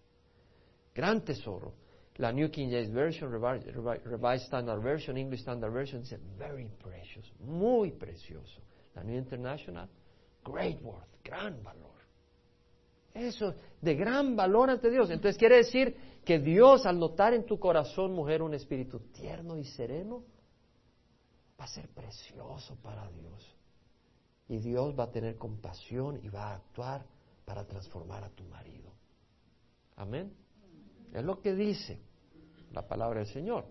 gran 0.94 1.22
tesoro. 1.22 1.74
La 2.18 2.30
New 2.30 2.48
King 2.48 2.70
James 2.70 2.90
Version, 2.90 3.28
Revised 3.28 4.46
Standard 4.46 4.80
Version, 4.80 5.16
English 5.16 5.40
Standard 5.40 5.72
Version 5.72 6.02
dice 6.02 6.18
very 6.38 6.70
precious, 6.78 7.28
muy 7.40 7.90
precioso. 7.90 8.60
La 8.94 9.02
New 9.02 9.16
International, 9.18 9.88
great 10.44 10.80
worth, 10.80 11.08
gran 11.24 11.60
valor. 11.64 11.93
Eso 13.14 13.54
de 13.80 13.94
gran 13.94 14.34
valor 14.34 14.70
ante 14.70 14.90
Dios. 14.90 15.08
Entonces 15.10 15.38
quiere 15.38 15.56
decir 15.56 15.96
que 16.24 16.40
Dios, 16.40 16.84
al 16.84 16.98
notar 16.98 17.32
en 17.32 17.46
tu 17.46 17.58
corazón, 17.58 18.12
mujer, 18.12 18.42
un 18.42 18.54
espíritu 18.54 18.98
tierno 19.12 19.56
y 19.56 19.64
sereno, 19.64 20.24
va 21.58 21.64
a 21.64 21.68
ser 21.68 21.88
precioso 21.88 22.76
para 22.82 23.08
Dios. 23.10 23.56
Y 24.48 24.58
Dios 24.58 24.98
va 24.98 25.04
a 25.04 25.10
tener 25.10 25.36
compasión 25.38 26.20
y 26.22 26.28
va 26.28 26.48
a 26.48 26.54
actuar 26.56 27.06
para 27.44 27.64
transformar 27.64 28.24
a 28.24 28.30
tu 28.30 28.42
marido. 28.44 28.90
Amén. 29.96 30.34
Es 31.12 31.22
lo 31.22 31.40
que 31.40 31.54
dice 31.54 32.00
la 32.72 32.86
palabra 32.88 33.20
del 33.20 33.28
Señor. 33.28 33.66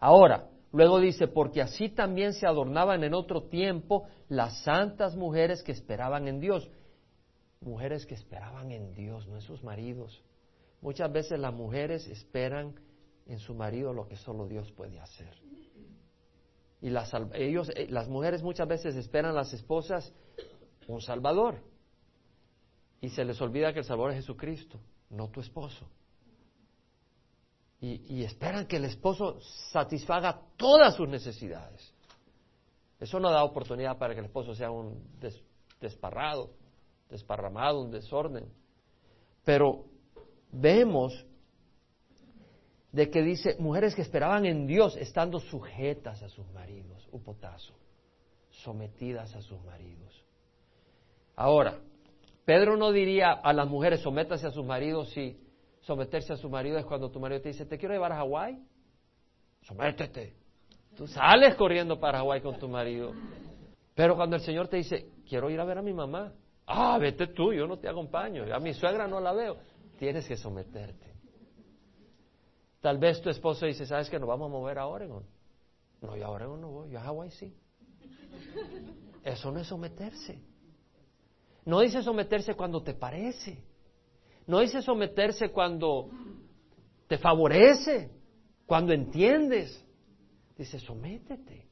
Ahora, 0.00 0.48
luego 0.72 0.98
dice, 0.98 1.28
porque 1.28 1.62
así 1.62 1.88
también 1.88 2.32
se 2.32 2.46
adornaban 2.46 3.04
en 3.04 3.14
otro 3.14 3.44
tiempo 3.44 4.08
las 4.28 4.64
santas 4.64 5.16
mujeres 5.16 5.62
que 5.62 5.72
esperaban 5.72 6.26
en 6.26 6.40
Dios. 6.40 6.68
Mujeres 7.60 8.06
que 8.06 8.14
esperaban 8.14 8.70
en 8.70 8.92
Dios, 8.92 9.26
no 9.26 9.36
en 9.36 9.42
sus 9.42 9.62
maridos. 9.62 10.22
Muchas 10.80 11.12
veces 11.12 11.38
las 11.38 11.52
mujeres 11.52 12.06
esperan 12.06 12.74
en 13.26 13.38
su 13.38 13.54
marido 13.54 13.92
lo 13.92 14.06
que 14.06 14.16
solo 14.16 14.46
Dios 14.46 14.70
puede 14.72 15.00
hacer. 15.00 15.34
Y 16.80 16.90
las, 16.90 17.12
ellos, 17.34 17.70
eh, 17.74 17.88
las 17.90 18.08
mujeres 18.08 18.42
muchas 18.42 18.68
veces 18.68 18.94
esperan 18.94 19.34
las 19.34 19.52
esposas 19.52 20.12
un 20.88 21.00
Salvador. 21.00 21.62
Y 23.00 23.10
se 23.10 23.24
les 23.24 23.40
olvida 23.40 23.72
que 23.72 23.80
el 23.80 23.84
Salvador 23.84 24.12
es 24.12 24.16
Jesucristo, 24.18 24.80
no 25.10 25.28
tu 25.28 25.40
esposo. 25.40 25.88
Y, 27.80 28.24
esperan 28.24 28.66
que 28.66 28.78
el 28.78 28.86
esposo 28.86 29.38
satisfaga 29.70 30.42
todas 30.56 30.96
sus 30.96 31.08
necesidades. 31.08 31.94
Eso 32.98 33.20
no 33.20 33.30
da 33.30 33.44
oportunidad 33.44 33.96
para 33.98 34.14
que 34.14 34.18
el 34.20 34.26
esposo 34.26 34.52
sea 34.52 34.72
un 34.72 35.00
desparrado, 35.80 36.50
desparramado, 37.08 37.80
un 37.80 37.90
desorden. 37.90 38.48
Pero 39.44 39.84
vemos 40.52 41.26
de 42.92 43.10
que 43.10 43.22
dice 43.22 43.56
mujeres 43.58 43.94
que 43.94 44.02
esperaban 44.02 44.46
en 44.46 44.66
Dios 44.66 44.96
estando 44.96 45.40
sujetas 45.40 46.22
a 46.22 46.28
sus 46.28 46.46
maridos, 46.52 47.08
un 47.12 47.22
potazo, 47.22 47.74
sometidas 48.50 49.34
a 49.34 49.42
sus 49.42 49.62
maridos. 49.64 50.24
Ahora, 51.36 51.78
Pedro 52.44 52.76
no 52.76 52.92
diría 52.92 53.32
a 53.32 53.52
las 53.52 53.68
mujeres 53.68 54.00
sométase 54.00 54.46
a 54.46 54.50
sus 54.50 54.64
maridos 54.64 55.10
si 55.10 55.38
someterse 55.80 56.32
a 56.32 56.36
su 56.36 56.48
marido 56.48 56.78
es 56.78 56.86
cuando 56.86 57.10
tu 57.10 57.20
marido 57.20 57.40
te 57.40 57.50
dice 57.50 57.66
te 57.66 57.78
quiero 57.78 57.94
llevar 57.94 58.12
a 58.12 58.16
Hawái, 58.16 58.58
sométete. 59.62 60.34
Tú 60.96 61.06
sales 61.06 61.54
corriendo 61.54 62.00
para 62.00 62.18
Hawái 62.18 62.40
con 62.40 62.58
tu 62.58 62.68
marido. 62.68 63.12
Pero 63.94 64.16
cuando 64.16 64.36
el 64.36 64.42
Señor 64.42 64.68
te 64.68 64.78
dice 64.78 65.10
quiero 65.28 65.50
ir 65.50 65.60
a 65.60 65.64
ver 65.64 65.78
a 65.78 65.82
mi 65.82 65.92
mamá, 65.92 66.32
ah, 66.68 66.98
vete 66.98 67.28
tú, 67.28 67.52
yo 67.52 67.66
no 67.66 67.78
te 67.78 67.88
acompaño, 67.88 68.44
a 68.54 68.60
mi 68.60 68.74
suegra 68.74 69.08
no 69.08 69.20
la 69.20 69.32
veo, 69.32 69.56
tienes 69.98 70.26
que 70.28 70.36
someterte. 70.36 71.08
Tal 72.80 72.98
vez 72.98 73.20
tu 73.20 73.30
esposo 73.30 73.66
dice, 73.66 73.86
¿sabes 73.86 74.08
que 74.08 74.18
nos 74.18 74.28
vamos 74.28 74.48
a 74.48 74.52
mover 74.52 74.78
a 74.78 74.86
Oregon? 74.86 75.24
No, 76.00 76.16
yo 76.16 76.26
a 76.26 76.30
Oregon 76.30 76.60
no 76.60 76.68
voy, 76.68 76.90
yo 76.90 76.98
a 76.98 77.02
Hawái 77.02 77.30
sí. 77.30 77.54
Eso 79.24 79.50
no 79.50 79.58
es 79.58 79.66
someterse. 79.66 80.40
No 81.64 81.80
dice 81.80 82.02
someterse 82.02 82.54
cuando 82.54 82.82
te 82.82 82.94
parece. 82.94 83.62
No 84.46 84.60
dice 84.60 84.80
someterse 84.80 85.50
cuando 85.50 86.08
te 87.08 87.18
favorece, 87.18 88.10
cuando 88.64 88.92
entiendes. 88.92 89.84
Dice, 90.56 90.78
sométete. 90.78 91.66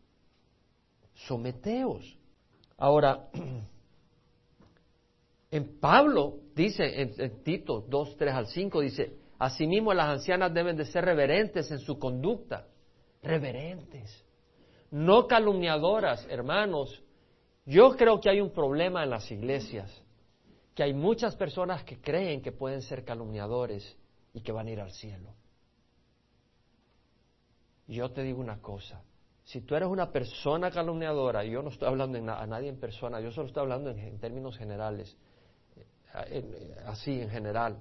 Someteos. 1.14 2.18
Ahora, 2.76 3.30
en 5.56 5.78
Pablo, 5.80 6.40
dice 6.54 7.00
en, 7.00 7.42
Tito 7.42 7.84
2, 7.88 8.16
3 8.16 8.34
al 8.34 8.46
5, 8.46 8.80
dice, 8.80 9.16
Asimismo, 9.38 9.92
las 9.92 10.08
ancianas 10.08 10.52
deben 10.52 10.76
de 10.76 10.86
ser 10.86 11.04
reverentes 11.04 11.70
en 11.70 11.78
su 11.78 11.98
conducta. 11.98 12.66
Reverentes. 13.22 14.24
No 14.90 15.26
calumniadoras, 15.26 16.26
hermanos. 16.30 17.02
Yo 17.66 17.96
creo 17.96 18.20
que 18.20 18.30
hay 18.30 18.40
un 18.40 18.50
problema 18.50 19.02
en 19.02 19.10
las 19.10 19.30
iglesias, 19.30 19.90
que 20.74 20.84
hay 20.84 20.94
muchas 20.94 21.34
personas 21.36 21.84
que 21.84 22.00
creen 22.00 22.40
que 22.40 22.52
pueden 22.52 22.80
ser 22.80 23.04
calumniadores 23.04 23.96
y 24.32 24.40
que 24.40 24.52
van 24.52 24.68
a 24.68 24.70
ir 24.70 24.80
al 24.80 24.92
cielo. 24.92 25.34
Yo 27.88 28.10
te 28.10 28.22
digo 28.22 28.40
una 28.40 28.60
cosa, 28.60 29.02
si 29.46 29.60
tú 29.60 29.76
eres 29.76 29.88
una 29.88 30.10
persona 30.10 30.72
calumniadora, 30.72 31.44
yo 31.44 31.62
no 31.62 31.70
estoy 31.70 31.86
hablando 31.86 32.18
a 32.32 32.46
nadie 32.46 32.68
en 32.68 32.80
persona, 32.80 33.20
yo 33.20 33.30
solo 33.30 33.46
estoy 33.46 33.62
hablando 33.62 33.90
en, 33.90 34.18
términos 34.18 34.58
generales, 34.58 35.16
así 36.86 37.20
en 37.20 37.30
general, 37.30 37.78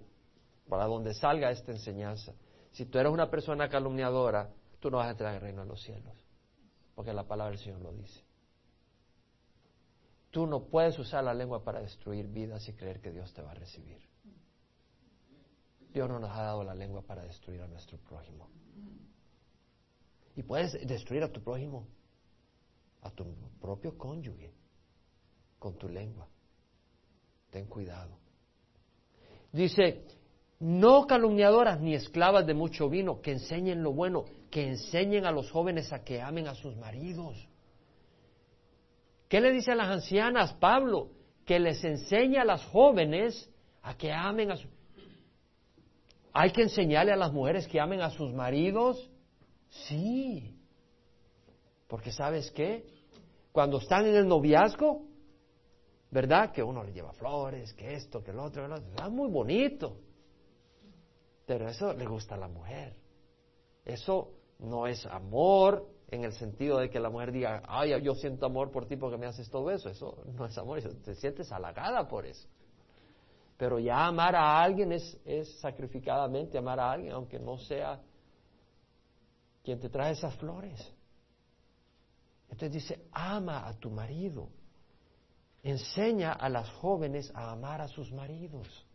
para 0.67 0.85
donde 0.85 1.13
salga 1.13 1.51
esta 1.51 1.71
enseñanza. 1.71 2.33
Si 2.71 2.85
tú 2.85 2.99
eres 2.99 3.11
una 3.11 3.29
persona 3.29 3.69
calumniadora, 3.69 4.49
tú 4.79 4.89
no 4.89 4.97
vas 4.97 5.07
a 5.07 5.11
entrar 5.11 5.29
en 5.31 5.35
el 5.35 5.41
reino 5.41 5.61
de 5.61 5.67
los 5.67 5.81
cielos, 5.81 6.13
porque 6.93 7.13
la 7.13 7.27
palabra 7.27 7.51
del 7.51 7.59
Señor 7.59 7.81
lo 7.81 7.93
dice. 7.93 8.23
Tú 10.31 10.45
no 10.45 10.65
puedes 10.65 10.99
usar 10.99 11.23
la 11.23 11.33
lengua 11.33 11.63
para 11.63 11.79
destruir 11.79 12.27
vidas 12.27 12.67
y 12.67 12.73
creer 12.73 12.99
que 12.99 13.11
Dios 13.11 13.33
te 13.33 13.41
va 13.41 13.51
a 13.51 13.55
recibir. 13.55 14.01
Dios 15.93 16.09
no 16.09 16.19
nos 16.19 16.29
ha 16.31 16.41
dado 16.41 16.63
la 16.65 16.75
lengua 16.75 17.01
para 17.03 17.23
destruir 17.23 17.61
a 17.61 17.67
nuestro 17.67 17.97
prójimo. 17.99 18.49
Y 20.35 20.43
puedes 20.43 20.73
destruir 20.85 21.23
a 21.23 21.31
tu 21.31 21.41
prójimo, 21.41 21.87
a 23.01 23.11
tu 23.11 23.33
propio 23.61 23.97
cónyuge, 23.97 24.53
con 25.57 25.77
tu 25.77 25.87
lengua. 25.87 26.27
Ten 27.55 27.67
cuidado. 27.67 28.17
Dice, 29.53 30.03
no 30.59 31.07
calumniadoras 31.07 31.79
ni 31.79 31.95
esclavas 31.95 32.45
de 32.45 32.53
mucho 32.53 32.89
vino, 32.89 33.21
que 33.21 33.31
enseñen 33.31 33.81
lo 33.81 33.93
bueno, 33.93 34.25
que 34.51 34.67
enseñen 34.67 35.25
a 35.25 35.31
los 35.31 35.49
jóvenes 35.51 35.93
a 35.93 36.03
que 36.03 36.21
amen 36.21 36.49
a 36.49 36.53
sus 36.53 36.75
maridos. 36.75 37.47
¿Qué 39.29 39.39
le 39.39 39.53
dice 39.53 39.71
a 39.71 39.75
las 39.75 39.87
ancianas 39.87 40.51
Pablo? 40.55 41.11
Que 41.45 41.57
les 41.57 41.81
enseñe 41.85 42.39
a 42.39 42.43
las 42.43 42.61
jóvenes 42.65 43.49
a 43.83 43.95
que 43.95 44.11
amen 44.11 44.51
a 44.51 44.57
sus... 44.57 44.69
¿Hay 46.33 46.51
que 46.51 46.63
enseñarle 46.63 47.13
a 47.13 47.15
las 47.15 47.31
mujeres 47.31 47.69
que 47.69 47.79
amen 47.79 48.01
a 48.01 48.09
sus 48.09 48.33
maridos? 48.33 49.09
Sí. 49.69 50.59
Porque 51.87 52.11
sabes 52.11 52.51
qué? 52.51 52.85
Cuando 53.53 53.77
están 53.77 54.05
en 54.07 54.15
el 54.17 54.27
noviazgo, 54.27 55.14
¿verdad? 56.15 56.53
Que 56.53 56.63
uno 56.63 56.81
le 56.81 56.93
lleva 56.93 57.11
flores, 57.11 57.73
que 57.73 57.93
esto, 57.93 58.23
que 58.23 58.31
lo 58.31 58.45
otro, 58.45 58.61
que 58.63 58.69
lo 58.69 58.75
otro. 58.75 59.05
Es 59.05 59.11
muy 59.11 59.29
bonito. 59.29 59.97
Pero 61.45 61.67
eso 61.67 61.91
le 61.93 62.05
gusta 62.05 62.35
a 62.35 62.37
la 62.37 62.47
mujer. 62.47 62.95
Eso 63.83 64.31
no 64.59 64.87
es 64.87 65.05
amor 65.07 65.85
en 66.07 66.23
el 66.23 66.31
sentido 66.31 66.77
de 66.77 66.89
que 66.89 67.01
la 67.01 67.09
mujer 67.09 67.33
diga, 67.33 67.63
ay, 67.67 68.01
yo 68.01 68.15
siento 68.15 68.45
amor 68.45 68.71
por 68.71 68.87
ti 68.87 68.95
porque 68.95 69.17
me 69.17 69.25
haces 69.25 69.49
todo 69.49 69.69
eso. 69.71 69.89
Eso 69.89 70.23
no 70.37 70.45
es 70.45 70.57
amor, 70.57 70.81
te 71.03 71.15
sientes 71.15 71.51
halagada 71.51 72.07
por 72.07 72.25
eso. 72.25 72.47
Pero 73.57 73.77
ya 73.77 74.07
amar 74.07 74.37
a 74.37 74.63
alguien 74.63 74.93
es, 74.93 75.19
es 75.25 75.59
sacrificadamente 75.59 76.57
amar 76.57 76.79
a 76.79 76.93
alguien, 76.93 77.11
aunque 77.11 77.39
no 77.39 77.57
sea 77.57 78.01
quien 79.65 79.81
te 79.81 79.89
trae 79.89 80.13
esas 80.13 80.33
flores. 80.37 80.79
Entonces 82.45 82.71
dice, 82.71 83.05
ama 83.11 83.67
a 83.67 83.73
tu 83.73 83.91
marido. 83.91 84.47
Enseña 85.65 86.31
a 86.31 86.47
las 86.47 86.69
jóvenes 86.69 87.31
a 87.33 87.51
amar 87.51 87.81
a 87.81 87.87
sus 87.87 88.11
maridos, 88.11 88.85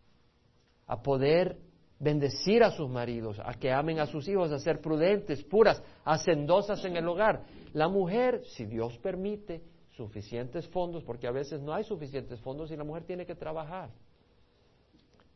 a 0.86 1.02
poder 1.02 1.58
bendecir 1.98 2.62
a 2.62 2.70
sus 2.70 2.88
maridos, 2.88 3.40
a 3.44 3.54
que 3.54 3.72
amen 3.72 3.98
a 3.98 4.06
sus 4.06 4.28
hijos, 4.28 4.52
a 4.52 4.60
ser 4.60 4.80
prudentes, 4.80 5.42
puras, 5.42 5.82
hacendosas 6.04 6.84
en 6.84 6.96
el 6.96 7.08
hogar. 7.08 7.42
La 7.72 7.88
mujer, 7.88 8.42
si 8.54 8.66
Dios 8.66 8.96
permite, 8.98 9.64
suficientes 9.96 10.68
fondos, 10.68 11.02
porque 11.02 11.26
a 11.26 11.32
veces 11.32 11.60
no 11.60 11.74
hay 11.74 11.82
suficientes 11.82 12.40
fondos 12.40 12.70
y 12.70 12.76
la 12.76 12.84
mujer 12.84 13.02
tiene 13.02 13.26
que 13.26 13.34
trabajar. 13.34 13.90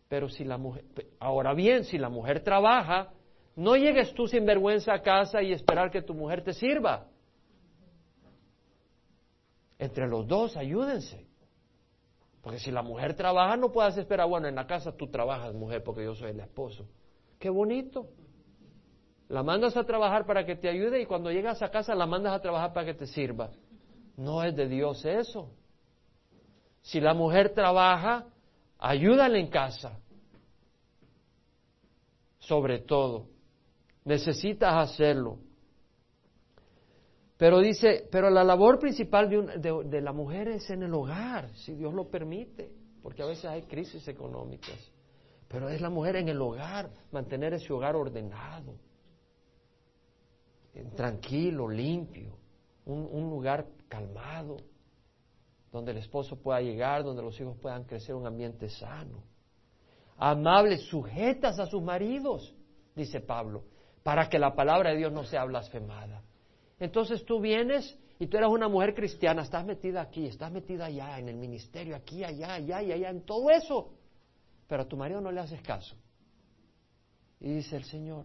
Pero 0.09 0.29
si 0.29 0.45
la 0.45 0.57
mujer, 0.57 0.85
ahora 1.19 1.53
bien, 1.53 1.83
si 1.83 1.99
la 1.99 2.11
mujer 2.11 2.45
trabaja, 2.45 3.11
no 3.57 3.75
llegues 3.75 4.15
tú 4.15 4.29
sin 4.29 4.47
vergüenza 4.47 4.95
a 4.95 5.03
casa 5.03 5.43
y 5.43 5.53
esperar 5.53 5.91
que 5.91 6.01
tu 6.01 6.15
mujer 6.15 6.45
te 6.45 6.53
sirva. 6.53 7.09
Entre 9.85 10.09
los 10.09 10.27
dos, 10.27 10.57
ayúdense. 10.57 11.27
Porque 12.41 12.59
si 12.59 12.71
la 12.71 12.81
mujer 12.81 13.15
trabaja, 13.15 13.55
no 13.59 13.71
puedes 13.71 13.95
esperar, 13.99 14.27
bueno, 14.27 14.49
en 14.49 14.55
la 14.55 14.67
casa 14.67 14.97
tú 14.97 15.09
trabajas, 15.09 15.53
mujer, 15.53 15.85
porque 15.85 16.05
yo 16.05 16.15
soy 16.15 16.31
el 16.31 16.41
esposo. 16.41 16.89
Qué 17.39 17.51
bonito. 17.51 18.09
La 19.29 19.43
mandas 19.43 19.77
a 19.77 19.85
trabajar 19.85 20.25
para 20.25 20.47
que 20.47 20.57
te 20.57 20.71
ayude 20.71 21.03
y 21.03 21.07
cuando 21.07 21.31
llegas 21.31 21.61
a 21.61 21.71
casa 21.71 21.95
la 21.95 22.07
mandas 22.07 22.33
a 22.33 22.41
trabajar 22.41 22.73
para 22.73 22.87
que 22.87 22.95
te 22.95 23.07
sirva. 23.07 23.51
No 24.17 24.43
es 24.43 24.57
de 24.57 24.69
Dios 24.69 25.05
eso. 25.05 25.51
Si 26.81 26.99
la 26.99 27.13
mujer 27.13 27.53
trabaja, 27.53 28.25
ayúdale 28.79 29.39
en 29.39 29.49
casa. 29.49 29.99
Sobre 32.39 32.79
todo. 32.79 33.27
Necesitas 34.03 34.91
hacerlo. 34.91 35.41
Pero 37.37 37.59
dice, 37.59 38.09
pero 38.13 38.31
la 38.31 38.45
labor 38.45 38.79
principal 38.79 39.29
de, 39.29 40.01
la 40.01 40.13
mujer 40.13 40.49
es 40.49 40.71
en 40.71 40.85
el 40.85 40.95
hogar, 40.95 41.51
si 41.57 41.75
Dios 41.75 41.93
lo 41.93 42.09
permite, 42.09 42.71
porque 43.03 43.23
a 43.23 43.27
veces 43.27 43.47
hay 43.47 43.63
crisis 43.63 44.07
económicas. 44.07 44.93
Pero 45.49 45.69
es 45.69 45.81
la 45.81 45.91
mujer 45.91 46.17
en 46.17 46.29
el 46.29 46.41
hogar, 46.41 46.91
mantener 47.11 47.55
ese 47.55 47.73
hogar 47.73 47.97
ordenado, 47.97 48.77
tranquilo, 50.97 51.69
limpio, 51.69 52.39
un, 52.87 53.09
un 53.11 53.31
lugar 53.31 53.67
calmado, 53.89 54.57
donde 55.73 55.91
el 55.91 55.99
esposo 55.99 56.41
pueda 56.41 56.61
llegar, 56.61 57.03
donde 57.03 57.23
los 57.23 57.39
hijos 57.41 57.57
puedan 57.61 57.85
crecer 57.85 58.15
un 58.15 58.27
ambiente 58.27 58.69
sano. 58.69 59.25
Amables, 60.17 60.83
sujetas 60.83 61.59
a 61.59 61.67
sus 61.67 61.83
maridos, 61.83 62.55
dice 62.95 63.21
Pablo, 63.21 63.65
para 64.05 64.29
que 64.29 64.39
la 64.39 64.55
palabra 64.55 64.91
de 64.91 64.99
Dios 64.99 65.13
no 65.13 65.25
sea 65.25 65.45
blasfemada. 65.45 66.23
Entonces 66.79 67.25
tú 67.25 67.41
vienes 67.41 67.97
y 68.19 68.27
tú 68.27 68.37
eres 68.37 68.49
una 68.49 68.69
mujer 68.69 68.95
cristiana, 68.95 69.43
estás 69.43 69.65
metida 69.65 70.01
aquí, 70.01 70.27
estás 70.27 70.51
metida 70.51 70.87
allá, 70.87 71.19
en 71.19 71.29
el 71.29 71.37
ministerio, 71.37 71.97
aquí, 71.97 72.25
allá, 72.25 72.55
allá 72.55 72.83
y 72.83 72.93
allá, 72.93 73.11
en 73.11 73.23
todo 73.23 73.51
eso, 73.51 73.93
pero 74.67 74.83
a 74.83 74.89
tu 74.89 74.97
marido 74.97 75.21
no 75.21 75.31
le 75.31 75.41
haces 75.41 75.61
caso. 75.63 75.97
Y 77.41 77.53
dice 77.55 77.77
el 77.77 77.85
Señor, 77.85 78.25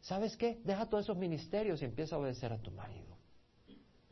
¿sabes 0.00 0.36
qué? 0.36 0.60
Deja 0.64 0.88
todos 0.88 1.04
esos 1.04 1.16
ministerios 1.16 1.82
y 1.82 1.84
empieza 1.84 2.16
a 2.16 2.18
obedecer 2.18 2.52
a 2.52 2.58
tu 2.58 2.70
marido. 2.70 3.16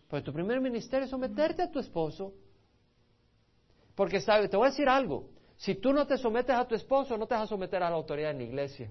Pues 0.09 0.25
tu 0.25 0.33
primer 0.33 0.61
ministerio 0.61 1.05
es 1.05 1.11
someterte 1.11 1.63
a 1.63 1.71
tu 1.71 1.79
esposo. 1.79 2.35
Porque 3.95 4.21
sabe, 4.21 4.49
te 4.49 4.57
voy 4.57 4.67
a 4.67 4.71
decir 4.71 4.89
algo, 4.89 5.31
si 5.57 5.75
tú 5.77 5.93
no 5.93 6.07
te 6.07 6.19
sometes 6.19 6.55
a 6.55 6.67
tu 6.67 6.75
esposo, 6.75 7.17
no 7.17 7.27
te 7.27 7.35
vas 7.35 7.45
a 7.45 7.47
someter 7.47 7.83
a 7.83 7.89
la 7.91 7.97
autoridad 7.97 8.33
en 8.33 8.39
la 8.39 8.45
iglesia. 8.45 8.91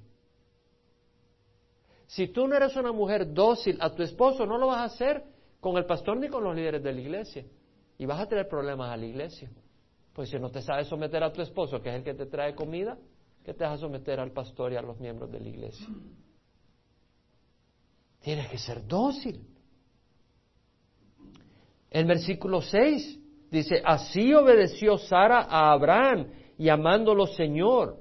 Si 2.11 2.27
tú 2.27 2.45
no 2.45 2.57
eres 2.57 2.75
una 2.75 2.91
mujer 2.91 3.33
dócil 3.33 3.77
a 3.79 3.89
tu 3.95 4.03
esposo, 4.03 4.45
no 4.45 4.57
lo 4.57 4.67
vas 4.67 4.79
a 4.79 4.83
hacer 4.83 5.23
con 5.61 5.77
el 5.77 5.85
pastor 5.85 6.17
ni 6.17 6.27
con 6.27 6.43
los 6.43 6.53
líderes 6.53 6.83
de 6.83 6.91
la 6.91 6.99
iglesia. 6.99 7.45
Y 7.97 8.05
vas 8.05 8.19
a 8.19 8.27
tener 8.27 8.49
problemas 8.49 8.91
a 8.91 8.97
la 8.97 9.05
iglesia. 9.05 9.49
Pues 10.11 10.29
si 10.29 10.37
no 10.37 10.51
te 10.51 10.61
sabes 10.61 10.87
someter 10.87 11.23
a 11.23 11.31
tu 11.31 11.41
esposo, 11.41 11.81
que 11.81 11.87
es 11.87 11.95
el 11.95 12.03
que 12.03 12.13
te 12.13 12.25
trae 12.25 12.53
comida, 12.53 12.97
¿qué 13.45 13.53
te 13.53 13.63
vas 13.63 13.75
a 13.75 13.77
someter 13.77 14.19
al 14.19 14.33
pastor 14.33 14.73
y 14.73 14.75
a 14.75 14.81
los 14.81 14.99
miembros 14.99 15.31
de 15.31 15.39
la 15.39 15.47
iglesia? 15.47 15.87
Tienes 18.19 18.49
que 18.49 18.57
ser 18.57 18.85
dócil. 18.85 19.47
El 21.89 22.05
versículo 22.05 22.61
6 22.61 23.19
dice, 23.49 23.81
así 23.85 24.33
obedeció 24.33 24.97
Sara 24.97 25.47
a 25.49 25.71
Abraham 25.71 26.27
y 26.57 26.67
amándolo 26.67 27.25
Señor. 27.25 27.99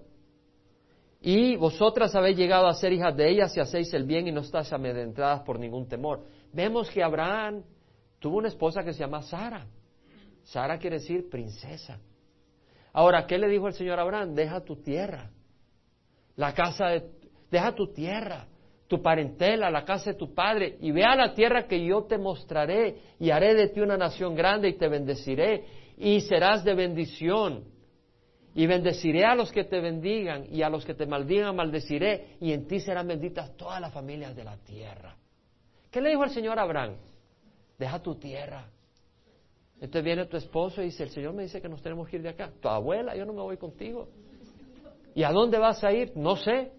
Y 1.20 1.56
vosotras 1.56 2.14
habéis 2.14 2.38
llegado 2.38 2.66
a 2.66 2.74
ser 2.74 2.92
hijas 2.92 3.14
de 3.14 3.28
ella 3.28 3.48
si 3.48 3.60
hacéis 3.60 3.92
el 3.92 4.04
bien 4.04 4.26
y 4.26 4.32
no 4.32 4.40
estáis 4.40 4.72
amedrentadas 4.72 5.42
por 5.42 5.58
ningún 5.58 5.86
temor. 5.86 6.24
Vemos 6.52 6.90
que 6.90 7.02
Abraham 7.02 7.62
tuvo 8.18 8.38
una 8.38 8.48
esposa 8.48 8.82
que 8.82 8.94
se 8.94 9.00
llama 9.00 9.22
Sara. 9.22 9.66
Sara 10.44 10.78
quiere 10.78 10.98
decir 10.98 11.28
princesa. 11.28 12.00
Ahora, 12.92 13.26
¿qué 13.26 13.38
le 13.38 13.48
dijo 13.48 13.68
el 13.68 13.74
Señor 13.74 13.98
a 13.98 14.02
Abraham? 14.02 14.34
Deja 14.34 14.64
tu 14.64 14.76
tierra, 14.76 15.30
la 16.36 16.54
casa 16.54 16.86
de, 16.86 17.10
deja 17.50 17.74
tu 17.74 17.92
tierra, 17.92 18.46
tu 18.88 19.00
parentela, 19.00 19.70
la 19.70 19.84
casa 19.84 20.10
de 20.10 20.18
tu 20.18 20.34
padre, 20.34 20.76
y 20.80 20.90
ve 20.90 21.04
a 21.04 21.14
la 21.14 21.34
tierra 21.34 21.68
que 21.68 21.84
yo 21.84 22.04
te 22.04 22.18
mostraré, 22.18 22.96
y 23.20 23.30
haré 23.30 23.54
de 23.54 23.68
ti 23.68 23.80
una 23.80 23.96
nación 23.96 24.34
grande 24.34 24.68
y 24.68 24.76
te 24.76 24.88
bendeciré, 24.88 25.64
y 25.96 26.20
serás 26.22 26.64
de 26.64 26.74
bendición. 26.74 27.64
Y 28.54 28.66
bendeciré 28.66 29.24
a 29.24 29.34
los 29.34 29.52
que 29.52 29.64
te 29.64 29.80
bendigan, 29.80 30.46
y 30.50 30.62
a 30.62 30.68
los 30.68 30.84
que 30.84 30.94
te 30.94 31.06
maldigan 31.06 31.54
maldeciré, 31.54 32.36
y 32.40 32.52
en 32.52 32.66
ti 32.66 32.80
serán 32.80 33.06
benditas 33.06 33.56
todas 33.56 33.80
las 33.80 33.92
familias 33.92 34.34
de 34.34 34.44
la 34.44 34.56
tierra. 34.56 35.16
¿Qué 35.90 36.00
le 36.00 36.10
dijo 36.10 36.24
el 36.24 36.30
Señor 36.30 36.58
a 36.58 36.62
Abraham? 36.62 36.96
Deja 37.78 38.00
tu 38.00 38.16
tierra. 38.16 38.66
Entonces 39.76 40.04
viene 40.04 40.26
tu 40.26 40.36
esposo 40.36 40.82
y 40.82 40.86
dice, 40.86 41.04
el 41.04 41.10
Señor 41.10 41.32
me 41.32 41.44
dice 41.44 41.60
que 41.62 41.68
nos 41.68 41.80
tenemos 41.80 42.08
que 42.08 42.16
ir 42.16 42.22
de 42.22 42.28
acá. 42.28 42.50
Tu 42.60 42.68
abuela, 42.68 43.16
yo 43.16 43.24
no 43.24 43.32
me 43.32 43.40
voy 43.40 43.56
contigo. 43.56 44.08
¿Y 45.14 45.22
a 45.22 45.32
dónde 45.32 45.58
vas 45.58 45.82
a 45.82 45.92
ir? 45.92 46.12
No 46.16 46.36
sé. 46.36 46.72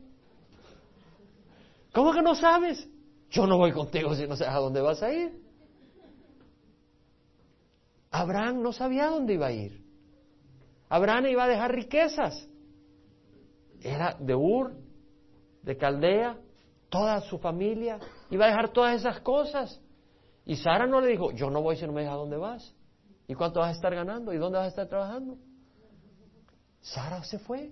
¿Cómo 1.93 2.13
que 2.13 2.21
no 2.21 2.35
sabes? 2.35 2.87
Yo 3.31 3.47
no 3.47 3.57
voy 3.57 3.71
contigo 3.71 4.13
si 4.15 4.27
no 4.27 4.35
sabes 4.35 4.53
a 4.53 4.59
dónde 4.59 4.81
vas 4.81 5.01
a 5.01 5.11
ir. 5.11 5.41
Abraham 8.11 8.61
no 8.61 8.71
sabía 8.71 9.05
a 9.05 9.09
dónde 9.09 9.33
iba 9.33 9.47
a 9.47 9.51
ir. 9.51 9.80
Abraham 10.91 11.27
iba 11.27 11.45
a 11.45 11.47
dejar 11.47 11.71
riquezas. 11.73 12.49
Era 13.79 14.17
de 14.19 14.35
Ur, 14.35 14.75
de 15.63 15.77
Caldea, 15.77 16.37
toda 16.89 17.21
su 17.21 17.39
familia, 17.39 17.97
iba 18.29 18.43
a 18.43 18.49
dejar 18.49 18.73
todas 18.73 18.99
esas 18.99 19.21
cosas. 19.21 19.79
Y 20.45 20.57
Sara 20.57 20.85
no 20.85 20.99
le 20.99 21.07
dijo, 21.07 21.31
yo 21.31 21.49
no 21.49 21.61
voy 21.61 21.77
si 21.77 21.87
no 21.87 21.93
me 21.93 22.01
dejas 22.01 22.17
dónde 22.17 22.35
vas. 22.35 22.75
¿Y 23.25 23.35
cuánto 23.35 23.61
vas 23.61 23.69
a 23.69 23.71
estar 23.71 23.95
ganando? 23.95 24.33
¿Y 24.33 24.37
dónde 24.37 24.57
vas 24.57 24.65
a 24.65 24.69
estar 24.69 24.87
trabajando? 24.89 25.37
Sara 26.81 27.23
se 27.23 27.39
fue 27.39 27.71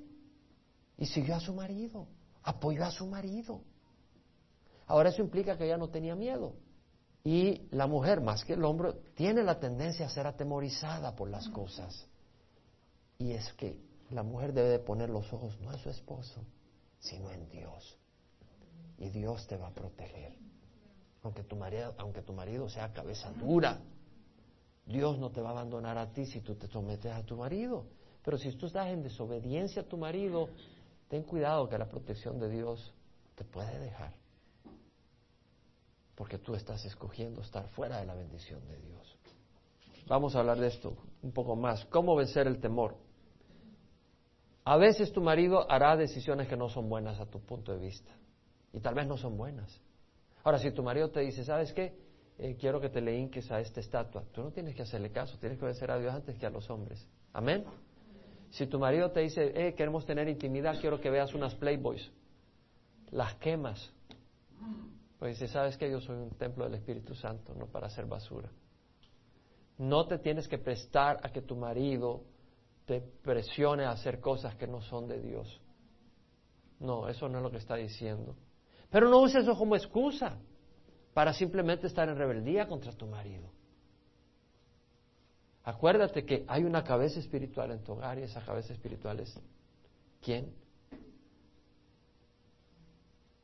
y 0.98 1.06
siguió 1.06 1.36
a 1.36 1.42
su 1.42 1.54
marido, 1.54 2.08
apoyó 2.42 2.86
a 2.86 2.92
su 2.92 3.06
marido. 3.06 3.64
Ahora 4.88 5.10
eso 5.10 5.22
implica 5.22 5.58
que 5.58 5.66
ella 5.66 5.78
no 5.78 5.90
tenía 5.90 6.16
miedo. 6.16 6.54
Y 7.26 7.68
la 7.72 7.86
mujer, 7.86 8.22
más 8.22 8.46
que 8.46 8.54
el 8.54 8.64
hombre, 8.64 8.94
tiene 9.14 9.44
la 9.44 9.60
tendencia 9.60 10.06
a 10.06 10.10
ser 10.10 10.26
atemorizada 10.26 11.18
por 11.18 11.30
las 11.30 11.50
cosas. 11.50 12.09
Y 13.20 13.34
es 13.34 13.52
que 13.54 13.78
la 14.12 14.24
mujer 14.24 14.54
debe 14.54 14.70
de 14.70 14.80
poner 14.80 15.10
los 15.10 15.32
ojos 15.34 15.60
no 15.60 15.74
en 15.74 15.78
su 15.78 15.90
esposo, 15.90 16.42
sino 17.00 17.30
en 17.32 17.50
Dios. 17.50 17.98
Y 18.98 19.10
Dios 19.10 19.46
te 19.46 19.58
va 19.58 19.68
a 19.68 19.74
proteger. 19.74 20.34
Aunque 21.24 21.44
tu 21.44 21.58
marido, 21.58 21.94
aunque 21.98 22.22
tu 22.22 22.32
marido 22.32 22.70
sea 22.70 22.94
cabeza 22.94 23.30
dura, 23.34 23.82
Dios 24.86 25.20
no 25.20 25.32
te 25.32 25.42
va 25.42 25.50
a 25.50 25.52
abandonar 25.52 25.98
a 25.98 26.14
ti 26.14 26.26
si 26.26 26.40
tú 26.40 26.56
te 26.56 26.68
sometes 26.68 27.12
a 27.12 27.24
tu 27.24 27.36
marido. 27.36 27.88
Pero 28.24 28.38
si 28.38 28.54
tú 28.54 28.68
estás 28.68 28.88
en 28.88 29.04
desobediencia 29.04 29.82
a 29.82 29.86
tu 29.86 29.98
marido, 29.98 30.48
ten 31.10 31.24
cuidado 31.24 31.68
que 31.68 31.78
la 31.78 31.90
protección 31.90 32.40
de 32.40 32.50
Dios 32.50 32.94
te 33.36 33.44
puede 33.44 33.80
dejar. 33.80 34.14
Porque 36.16 36.38
tú 36.38 36.56
estás 36.56 36.86
escogiendo 36.86 37.42
estar 37.42 37.68
fuera 37.70 38.00
de 38.00 38.06
la 38.06 38.16
bendición 38.16 38.66
de 38.66 38.78
Dios. 38.78 39.18
Vamos 40.08 40.36
a 40.36 40.40
hablar 40.40 40.58
de 40.58 40.68
esto 40.68 40.96
un 41.22 41.34
poco 41.34 41.58
más. 41.58 41.84
¿Cómo 41.86 42.16
vencer 42.16 42.48
el 42.48 42.62
temor? 42.62 43.09
A 44.70 44.78
veces 44.78 45.12
tu 45.12 45.20
marido 45.20 45.66
hará 45.68 45.98
decisiones 45.98 46.48
que 46.48 46.56
no 46.56 46.70
son 46.70 46.90
buenas 46.90 47.20
a 47.20 47.26
tu 47.26 47.40
punto 47.40 47.72
de 47.72 47.80
vista. 47.80 48.12
Y 48.72 48.80
tal 48.80 48.94
vez 48.94 49.08
no 49.08 49.18
son 49.18 49.36
buenas. 49.36 49.82
Ahora, 50.44 50.60
si 50.60 50.70
tu 50.70 50.84
marido 50.84 51.10
te 51.10 51.22
dice, 51.22 51.44
¿sabes 51.44 51.74
qué? 51.74 51.98
Eh, 52.38 52.56
quiero 52.56 52.80
que 52.80 52.90
te 52.90 53.02
le 53.02 53.18
hinques 53.18 53.52
a 53.52 53.60
esta 53.62 53.80
estatua. 53.80 54.26
Tú 54.32 54.44
no 54.44 54.52
tienes 54.52 54.76
que 54.76 54.84
hacerle 54.84 55.10
caso, 55.10 55.40
tienes 55.40 55.58
que 55.58 55.66
obedecer 55.66 55.90
a 55.90 55.98
Dios 55.98 56.14
antes 56.14 56.38
que 56.38 56.46
a 56.46 56.52
los 56.52 56.70
hombres. 56.70 57.04
Amén. 57.34 57.66
Si 58.52 58.68
tu 58.68 58.78
marido 58.78 59.10
te 59.10 59.22
dice, 59.22 59.52
eh, 59.56 59.74
queremos 59.74 60.06
tener 60.06 60.30
intimidad, 60.30 60.80
quiero 60.80 61.02
que 61.02 61.10
veas 61.10 61.34
unas 61.34 61.56
Playboys, 61.56 62.12
las 63.10 63.34
quemas. 63.38 63.92
Pues 65.18 65.40
dice, 65.40 65.52
¿sabes 65.52 65.78
qué? 65.78 65.90
Yo 65.90 66.00
soy 66.00 66.18
un 66.18 66.38
templo 66.38 66.66
del 66.66 66.76
Espíritu 66.76 67.16
Santo, 67.16 67.56
no 67.56 67.66
para 67.66 67.88
hacer 67.88 68.06
basura. 68.06 68.52
No 69.80 70.06
te 70.06 70.20
tienes 70.20 70.48
que 70.48 70.60
prestar 70.60 71.18
a 71.24 71.32
que 71.32 71.42
tu 71.42 71.56
marido 71.56 72.22
te 72.90 73.02
presione 73.02 73.86
a 73.86 73.92
hacer 73.92 74.20
cosas 74.20 74.56
que 74.56 74.66
no 74.66 74.82
son 74.82 75.08
de 75.08 75.22
Dios. 75.22 75.62
No, 76.80 77.08
eso 77.08 77.30
no 77.30 77.38
es 77.38 77.44
lo 77.44 77.52
que 77.52 77.58
está 77.58 77.76
diciendo. 77.76 78.36
Pero 78.90 79.10
no 79.10 79.20
uses 79.20 79.44
eso 79.44 79.56
como 79.56 79.76
excusa 79.76 80.40
para 81.14 81.32
simplemente 81.32 81.86
estar 81.86 82.10
en 82.10 82.18
rebeldía 82.18 82.68
contra 82.68 82.92
tu 82.94 83.06
marido. 83.06 83.52
Acuérdate 85.66 86.26
que 86.26 86.46
hay 86.48 86.64
una 86.64 86.84
cabeza 86.84 87.20
espiritual 87.20 87.70
en 87.70 87.84
tu 87.84 87.92
hogar 87.92 88.18
y 88.18 88.24
esa 88.24 88.44
cabeza 88.44 88.74
espiritual 88.74 89.20
es 89.20 89.40
¿quién? 90.20 90.52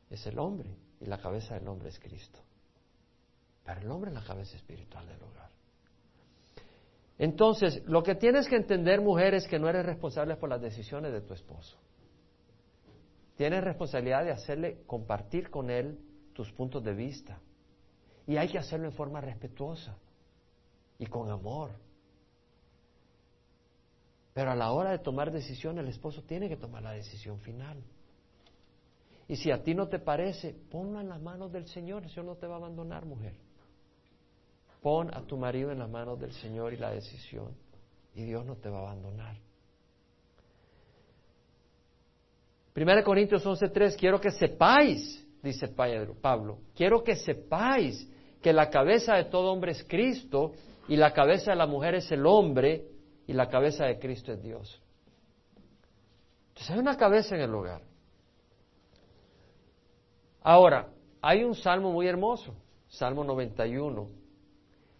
Es 0.09 0.25
el 0.25 0.39
hombre 0.39 0.75
y 0.99 1.05
la 1.05 1.19
cabeza 1.19 1.53
del 1.53 1.67
hombre 1.67 1.89
es 1.89 1.99
Cristo. 1.99 2.39
Pero 3.63 3.79
el 3.79 3.91
hombre 3.91 4.09
es 4.09 4.15
la 4.15 4.23
cabeza 4.23 4.55
espiritual 4.55 5.05
del 5.07 5.21
hogar. 5.21 5.51
Entonces, 7.18 7.82
lo 7.86 8.03
que 8.03 8.16
tienes 8.16 8.47
que 8.47 8.57
entender, 8.57 9.01
mujer, 9.01 9.34
es 9.34 9.47
que 9.47 9.57
no 9.57 9.70
eres 9.70 9.86
responsable 9.86 10.36
por 10.36 10.49
las 10.49 10.61
decisiones 10.61 11.13
de 11.13 11.22
tu 11.22 11.34
esposo. 11.34 11.78
Tienes 13.36 13.63
responsabilidad 13.63 14.24
de 14.24 14.32
hacerle 14.32 14.84
compartir 14.86 15.49
con 15.49 15.70
él 15.70 15.99
tus 16.34 16.51
puntos 16.51 16.84
de 16.84 16.93
vista. 16.93 17.39
Y 18.28 18.38
hay 18.38 18.49
que 18.49 18.57
hacerlo 18.57 18.88
en 18.88 18.93
forma 18.93 19.22
respetuosa 19.22 19.97
y 20.97 21.05
con 21.05 21.30
amor. 21.30 21.72
Pero 24.34 24.51
a 24.51 24.55
la 24.55 24.72
hora 24.72 24.91
de 24.91 24.99
tomar 24.99 25.32
decisión, 25.32 25.78
el 25.80 25.88
esposo 25.88 26.24
tiene 26.24 26.49
que 26.49 26.57
tomar 26.57 26.84
la 26.84 26.91
decisión 26.91 27.39
final. 27.39 27.82
Y 29.28 29.38
si 29.38 29.51
a 29.51 29.63
ti 29.63 29.74
no 29.74 29.88
te 29.88 29.99
parece, 29.99 30.53
ponlo 30.70 30.99
en 30.99 31.09
las 31.09 31.22
manos 31.22 31.51
del 31.51 31.68
Señor. 31.68 32.03
El 32.03 32.09
Señor 32.09 32.26
no 32.26 32.36
te 32.36 32.47
va 32.47 32.55
a 32.55 32.57
abandonar, 32.57 33.05
mujer. 33.05 33.34
Pon 34.86 35.09
a 35.15 35.21
tu 35.23 35.36
marido 35.36 35.71
en 35.71 35.79
las 35.79 35.89
manos 35.89 36.19
del 36.19 36.31
Señor 36.33 36.71
y 36.71 36.77
la 36.77 36.91
decisión. 36.91 37.55
Y 38.13 38.21
Dios 38.21 38.45
no 38.45 38.55
te 38.57 38.69
va 38.69 38.77
a 38.77 38.81
abandonar. 38.81 39.36
1 42.75 43.03
Corintios 43.03 43.43
11:3, 43.43 43.97
quiero 43.97 44.21
que 44.21 44.29
sepáis, 44.29 45.25
dice 45.41 45.69
Pablo, 45.69 46.59
quiero 46.75 47.03
que 47.03 47.15
sepáis 47.15 48.07
que 48.43 48.53
la 48.53 48.69
cabeza 48.69 49.15
de 49.15 49.23
todo 49.25 49.51
hombre 49.51 49.71
es 49.71 49.83
Cristo 49.86 50.51
y 50.88 50.97
la 50.97 51.13
cabeza 51.13 51.49
de 51.49 51.57
la 51.57 51.65
mujer 51.65 51.95
es 51.95 52.11
el 52.11 52.23
hombre 52.23 52.86
y 53.25 53.33
la 53.33 53.49
cabeza 53.49 53.86
de 53.86 53.97
Cristo 53.97 54.33
es 54.33 54.43
Dios. 54.43 54.79
Entonces 56.49 56.69
hay 56.69 56.77
una 56.77 56.95
cabeza 56.95 57.33
en 57.33 57.41
el 57.41 57.55
hogar. 57.55 57.81
Ahora, 60.43 60.89
hay 61.23 61.43
un 61.43 61.55
salmo 61.55 61.91
muy 61.91 62.05
hermoso, 62.05 62.53
Salmo 62.88 63.23
91. 63.23 64.24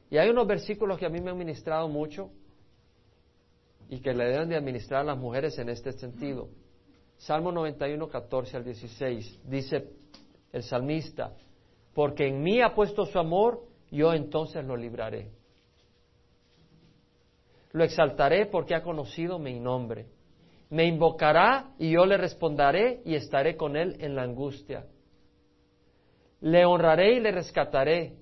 Y 0.09 0.17
hay 0.17 0.29
unos 0.29 0.47
versículos 0.47 0.97
que 0.99 1.05
a 1.05 1.09
mí 1.09 1.19
me 1.19 1.31
han 1.31 1.37
ministrado 1.37 1.87
mucho 1.87 2.29
y 3.89 3.99
que 3.99 4.13
le 4.13 4.25
deben 4.25 4.49
de 4.49 4.55
administrar 4.55 5.01
a 5.01 5.05
las 5.05 5.17
mujeres 5.17 5.57
en 5.59 5.69
este 5.69 5.91
sentido. 5.93 6.49
Salmo 7.17 7.51
91, 7.51 8.07
14 8.07 8.57
al 8.57 8.63
16. 8.63 9.41
Dice 9.45 9.89
el 10.51 10.63
salmista, 10.63 11.33
porque 11.93 12.27
en 12.27 12.41
mí 12.41 12.61
ha 12.61 12.73
puesto 12.73 13.05
su 13.05 13.17
amor, 13.19 13.63
yo 13.91 14.13
entonces 14.13 14.63
lo 14.65 14.75
libraré. 14.75 15.31
Lo 17.71 17.83
exaltaré 17.83 18.45
porque 18.45 18.75
ha 18.75 18.81
conocido 18.81 19.37
mi 19.37 19.59
nombre. 19.59 20.07
Me 20.69 20.85
invocará 20.85 21.73
y 21.77 21.91
yo 21.91 22.05
le 22.05 22.17
responderé 22.17 23.01
y 23.05 23.15
estaré 23.15 23.55
con 23.55 23.75
él 23.75 23.97
en 23.99 24.15
la 24.15 24.23
angustia. 24.23 24.85
Le 26.41 26.65
honraré 26.65 27.15
y 27.15 27.19
le 27.19 27.31
rescataré. 27.31 28.13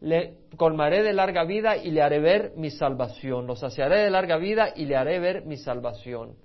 Le 0.00 0.38
colmaré 0.56 1.02
de 1.02 1.12
larga 1.12 1.44
vida 1.44 1.76
y 1.76 1.90
le 1.90 2.02
haré 2.02 2.20
ver 2.20 2.52
mi 2.56 2.70
salvación. 2.70 3.46
Lo 3.46 3.56
saciaré 3.56 4.00
de 4.00 4.10
larga 4.10 4.38
vida 4.38 4.72
y 4.74 4.86
le 4.86 4.96
haré 4.96 5.18
ver 5.18 5.44
mi 5.44 5.56
salvación. 5.56 6.36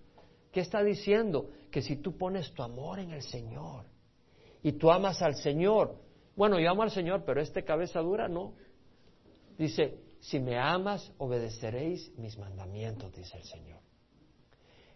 ¿Qué 0.52 0.60
está 0.60 0.84
diciendo? 0.84 1.50
Que 1.72 1.82
si 1.82 1.98
tú 1.98 2.18
pones 2.18 2.54
tu 2.54 2.64
amor 2.64 3.00
en 3.00 3.12
el 3.12 3.22
Señor 3.22 3.86
y 4.62 4.74
tú 4.74 4.92
amas 4.92 5.22
al 5.22 5.36
Señor, 5.36 5.96
bueno, 6.36 6.60
yo 6.60 6.70
amo 6.70 6.84
al 6.84 6.92
Señor, 6.92 7.24
pero 7.26 7.42
este 7.42 7.64
cabeza 7.64 8.02
dura 8.02 8.28
no. 8.28 8.54
Dice, 9.58 10.00
si 10.20 10.40
me 10.40 10.58
amas, 10.58 11.14
obedeceréis 11.18 12.12
mis 12.18 12.38
mandamientos, 12.38 13.14
dice 13.14 13.38
el 13.38 13.44
Señor. 13.44 13.80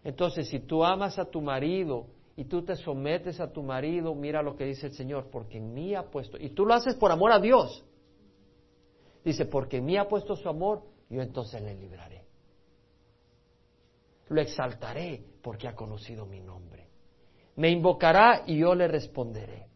Entonces, 0.04 0.48
si 0.48 0.60
tú 0.60 0.84
amas 0.84 1.18
a 1.18 1.24
tu 1.24 1.40
marido 1.40 2.08
y 2.36 2.44
tú 2.44 2.62
te 2.62 2.76
sometes 2.76 3.40
a 3.40 3.52
tu 3.52 3.62
marido, 3.62 4.14
mira 4.14 4.42
lo 4.42 4.56
que 4.56 4.64
dice 4.64 4.86
el 4.88 4.92
Señor, 4.92 5.28
porque 5.30 5.58
en 5.58 5.72
mí 5.72 5.94
ha 5.94 6.10
puesto, 6.10 6.38
y 6.38 6.50
tú 6.50 6.66
lo 6.66 6.74
haces 6.74 6.94
por 6.96 7.10
amor 7.10 7.32
a 7.32 7.38
Dios. 7.38 7.84
Dice, 9.24 9.46
porque 9.46 9.78
en 9.78 9.84
mí 9.84 9.96
ha 9.96 10.08
puesto 10.08 10.34
su 10.36 10.48
amor, 10.48 10.82
yo 11.08 11.20
entonces 11.20 11.60
le 11.60 11.74
libraré. 11.74 12.24
Lo 14.28 14.40
exaltaré 14.40 15.24
porque 15.42 15.68
ha 15.68 15.74
conocido 15.74 16.24
mi 16.24 16.40
nombre. 16.40 16.88
Me 17.56 17.70
invocará 17.70 18.44
y 18.46 18.58
yo 18.58 18.74
le 18.74 18.88
responderé. 18.88 19.68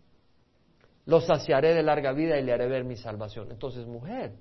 Lo 1.07 1.21
saciaré 1.21 1.75
de 1.75 1.83
larga 1.83 2.13
vida 2.13 2.39
y 2.39 2.43
le 2.43 2.53
haré 2.53 2.69
ver 2.69 2.85
mi 2.85 2.97
salvación. 2.97 3.51
Entonces, 3.51 3.87
mujer, 3.87 4.35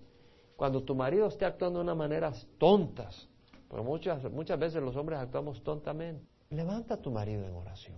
cuando 0.56 0.84
tu 0.84 0.96
marido 0.96 1.28
esté 1.28 1.46
actuando 1.46 1.80
de 1.80 1.84
una 1.84 1.96
manera 1.96 2.32
tontas, 2.58 3.28
porque 3.68 3.84
muchas, 3.84 4.24
muchas 4.32 4.60
veces 4.60 4.82
los 4.82 4.96
hombres 4.96 5.20
actuamos 5.20 5.62
tontamente, 5.64 6.26
levanta 6.52 6.94
a 6.94 7.02
tu 7.02 7.12
marido 7.12 7.44
en 7.46 7.54
oración 7.54 7.98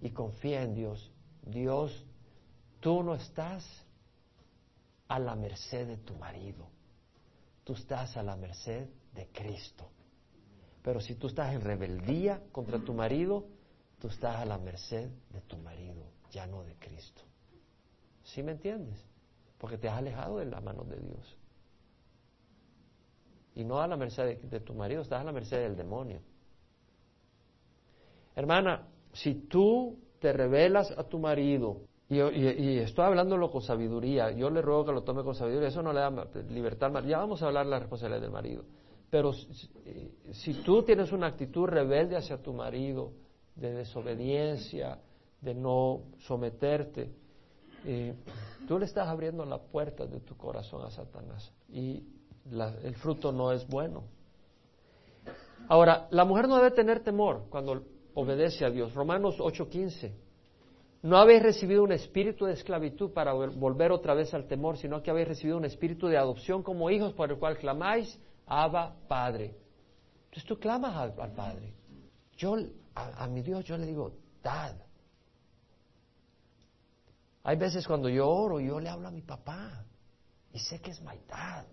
y 0.00 0.10
confía 0.10 0.62
en 0.62 0.74
Dios. 0.74 1.12
Dios, 1.42 2.06
tú 2.80 3.02
no 3.02 3.14
estás 3.14 3.85
a 5.08 5.18
la 5.18 5.34
merced 5.34 5.86
de 5.86 5.96
tu 5.98 6.14
marido, 6.16 6.68
tú 7.64 7.74
estás 7.74 8.16
a 8.16 8.22
la 8.22 8.36
merced 8.36 8.88
de 9.14 9.28
Cristo. 9.28 9.88
Pero 10.82 11.00
si 11.00 11.16
tú 11.16 11.26
estás 11.26 11.52
en 11.54 11.62
rebeldía 11.62 12.42
contra 12.52 12.78
tu 12.78 12.94
marido, 12.94 13.46
tú 13.98 14.08
estás 14.08 14.36
a 14.36 14.44
la 14.44 14.58
merced 14.58 15.10
de 15.30 15.40
tu 15.42 15.56
marido, 15.58 16.04
ya 16.30 16.46
no 16.46 16.62
de 16.62 16.74
Cristo. 16.76 17.22
¿Sí 18.22 18.42
me 18.42 18.52
entiendes? 18.52 19.04
Porque 19.58 19.78
te 19.78 19.88
has 19.88 19.98
alejado 19.98 20.38
de 20.38 20.46
la 20.46 20.60
mano 20.60 20.84
de 20.84 20.96
Dios. 20.96 21.38
Y 23.54 23.64
no 23.64 23.80
a 23.80 23.88
la 23.88 23.96
merced 23.96 24.42
de, 24.42 24.60
tu 24.60 24.74
marido, 24.74 25.02
estás 25.02 25.22
a 25.22 25.24
la 25.24 25.32
merced 25.32 25.58
del 25.58 25.76
demonio. 25.76 26.20
Hermana, 28.34 28.86
si 29.12 29.34
tú 29.34 29.98
te 30.20 30.32
revelas 30.32 30.90
a 30.90 31.04
tu 31.04 31.18
marido, 31.18 31.80
y, 32.08 32.78
estoy 32.78 33.04
hablándolo 33.04 33.50
con 33.50 33.62
sabiduría, 33.62 34.30
yo 34.30 34.48
le 34.50 34.62
ruego 34.62 34.84
que 34.84 34.92
lo 34.92 35.02
tome 35.02 35.24
con 35.24 35.34
sabiduría, 35.34 35.68
eso 35.68 35.82
no 35.82 35.92
le 35.92 36.00
da 36.00 36.10
libertad, 36.50 36.92
ya 37.04 37.18
vamos 37.18 37.42
a 37.42 37.46
hablar 37.46 37.64
de 37.64 37.70
la 37.70 37.78
responsabilidad 37.80 38.20
del 38.20 38.30
marido, 38.30 38.64
pero 39.10 39.32
si 39.32 40.54
tú 40.64 40.82
tienes 40.82 41.10
una 41.12 41.26
actitud 41.26 41.66
rebelde 41.66 42.16
hacia 42.16 42.40
tu 42.40 42.52
marido, 42.52 43.12
de 43.56 43.72
desobediencia, 43.72 44.98
de 45.40 45.54
no 45.54 46.02
someterte, 46.18 47.10
eh, 47.84 48.14
tú 48.68 48.78
le 48.78 48.84
estás 48.84 49.08
abriendo 49.08 49.44
la 49.44 49.58
puerta 49.58 50.06
de 50.06 50.20
tu 50.20 50.36
corazón 50.36 50.82
a 50.84 50.90
Satanás 50.90 51.52
y 51.68 52.04
el 52.84 52.94
fruto 52.96 53.32
no 53.32 53.52
es 53.52 53.66
bueno. 53.66 54.04
Ahora, 55.68 56.06
la 56.10 56.24
mujer 56.24 56.46
no 56.46 56.56
debe 56.56 56.70
tener 56.70 57.00
temor 57.02 57.46
cuando 57.48 57.82
obedece 58.14 58.64
a 58.64 58.70
Dios. 58.70 58.94
Romanos 58.94 59.40
8:15. 59.40 60.12
No 61.06 61.18
habéis 61.18 61.40
recibido 61.40 61.84
un 61.84 61.92
espíritu 61.92 62.46
de 62.46 62.54
esclavitud 62.54 63.12
para 63.12 63.32
volver 63.32 63.92
otra 63.92 64.12
vez 64.12 64.34
al 64.34 64.48
temor, 64.48 64.76
sino 64.76 65.04
que 65.04 65.10
habéis 65.12 65.28
recibido 65.28 65.56
un 65.56 65.64
espíritu 65.64 66.08
de 66.08 66.18
adopción 66.18 66.64
como 66.64 66.90
hijos 66.90 67.12
por 67.12 67.30
el 67.30 67.38
cual 67.38 67.56
clamáis, 67.58 68.18
Abba, 68.44 68.96
Padre. 69.06 69.56
Entonces 70.24 70.44
tú 70.46 70.58
clamas 70.58 70.96
al, 70.96 71.32
Padre. 71.32 71.72
Yo, 72.36 72.56
a, 72.96 73.24
mi 73.28 73.40
Dios, 73.42 73.64
yo 73.64 73.78
le 73.78 73.86
digo, 73.86 74.14
Dad. 74.42 74.74
Hay 77.44 77.56
veces 77.56 77.86
cuando 77.86 78.08
yo 78.08 78.28
oro, 78.28 78.58
yo 78.58 78.80
le 78.80 78.88
hablo 78.88 79.06
a 79.06 79.12
mi 79.12 79.22
papá 79.22 79.84
y 80.52 80.58
sé 80.58 80.80
que 80.80 80.90
es 80.90 81.00
my 81.02 81.20
dad. 81.28 81.66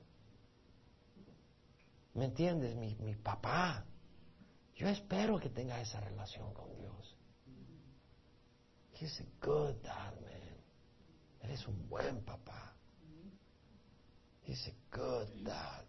¿Me 2.13 2.25
entiendes? 2.25 2.75
Mi, 2.75 2.95
mi 2.97 3.15
papá. 3.15 3.83
Yo 4.75 4.87
espero 4.87 5.39
que 5.39 5.49
tenga 5.49 5.81
esa 5.81 5.99
relación 6.01 6.53
con 6.53 6.71
Dios. 6.75 7.02
He's 9.03 9.19
a 9.19 9.45
good 9.45 9.75
dad, 9.83 10.13
man. 10.21 10.55
Eres 11.41 11.67
un 11.67 11.89
buen 11.89 12.23
papá. 12.23 12.73
He's 14.43 14.65
a 14.69 14.95
good 14.95 15.27
dad. 15.43 15.83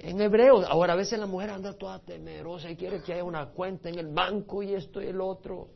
En 0.00 0.20
hebreo, 0.20 0.66
ahora 0.66 0.94
a 0.94 0.96
veces 0.96 1.16
la 1.20 1.26
mujer 1.26 1.50
anda 1.50 1.78
toda 1.78 2.00
temerosa 2.00 2.68
y 2.68 2.74
quiere 2.74 3.02
que 3.02 3.12
haya 3.12 3.22
una 3.22 3.50
cuenta 3.50 3.88
en 3.88 4.00
el 4.00 4.08
banco 4.08 4.64
y 4.64 4.74
esto 4.74 5.00
y 5.00 5.06
el 5.06 5.20
otro. 5.20 5.68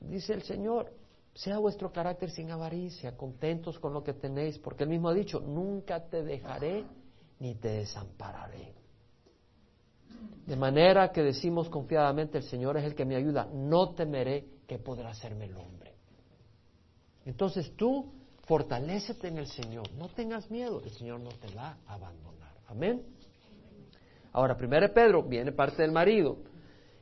Dice 0.00 0.32
el 0.32 0.44
Señor, 0.44 0.90
sea 1.34 1.58
vuestro 1.58 1.92
carácter 1.92 2.30
sin 2.30 2.50
avaricia, 2.50 3.18
contentos 3.18 3.78
con 3.78 3.92
lo 3.92 4.02
que 4.02 4.14
tenéis, 4.14 4.58
porque 4.58 4.84
Él 4.84 4.88
mismo 4.88 5.10
ha 5.10 5.14
dicho, 5.14 5.40
nunca 5.40 6.08
te 6.08 6.22
dejaré 6.22 6.86
ni 7.38 7.54
te 7.56 7.68
desampararé. 7.68 8.77
De 10.46 10.56
manera 10.56 11.12
que 11.12 11.22
decimos 11.22 11.68
confiadamente, 11.68 12.38
el 12.38 12.44
Señor 12.44 12.76
es 12.78 12.84
el 12.84 12.94
que 12.94 13.04
me 13.04 13.16
ayuda, 13.16 13.48
no 13.52 13.94
temeré 13.94 14.46
que 14.66 14.78
podrá 14.78 15.10
hacerme 15.10 15.46
el 15.46 15.56
hombre. 15.56 15.94
Entonces 17.26 17.74
tú 17.76 18.12
fortalécete 18.44 19.28
en 19.28 19.38
el 19.38 19.46
Señor, 19.46 19.92
no 19.92 20.08
tengas 20.08 20.50
miedo, 20.50 20.82
el 20.82 20.90
Señor 20.90 21.20
no 21.20 21.30
te 21.30 21.54
va 21.54 21.76
a 21.86 21.94
abandonar. 21.94 22.54
Amén. 22.66 23.02
Ahora, 24.32 24.56
primero 24.56 24.92
Pedro 24.92 25.22
viene 25.22 25.52
parte 25.52 25.82
del 25.82 25.92
marido 25.92 26.38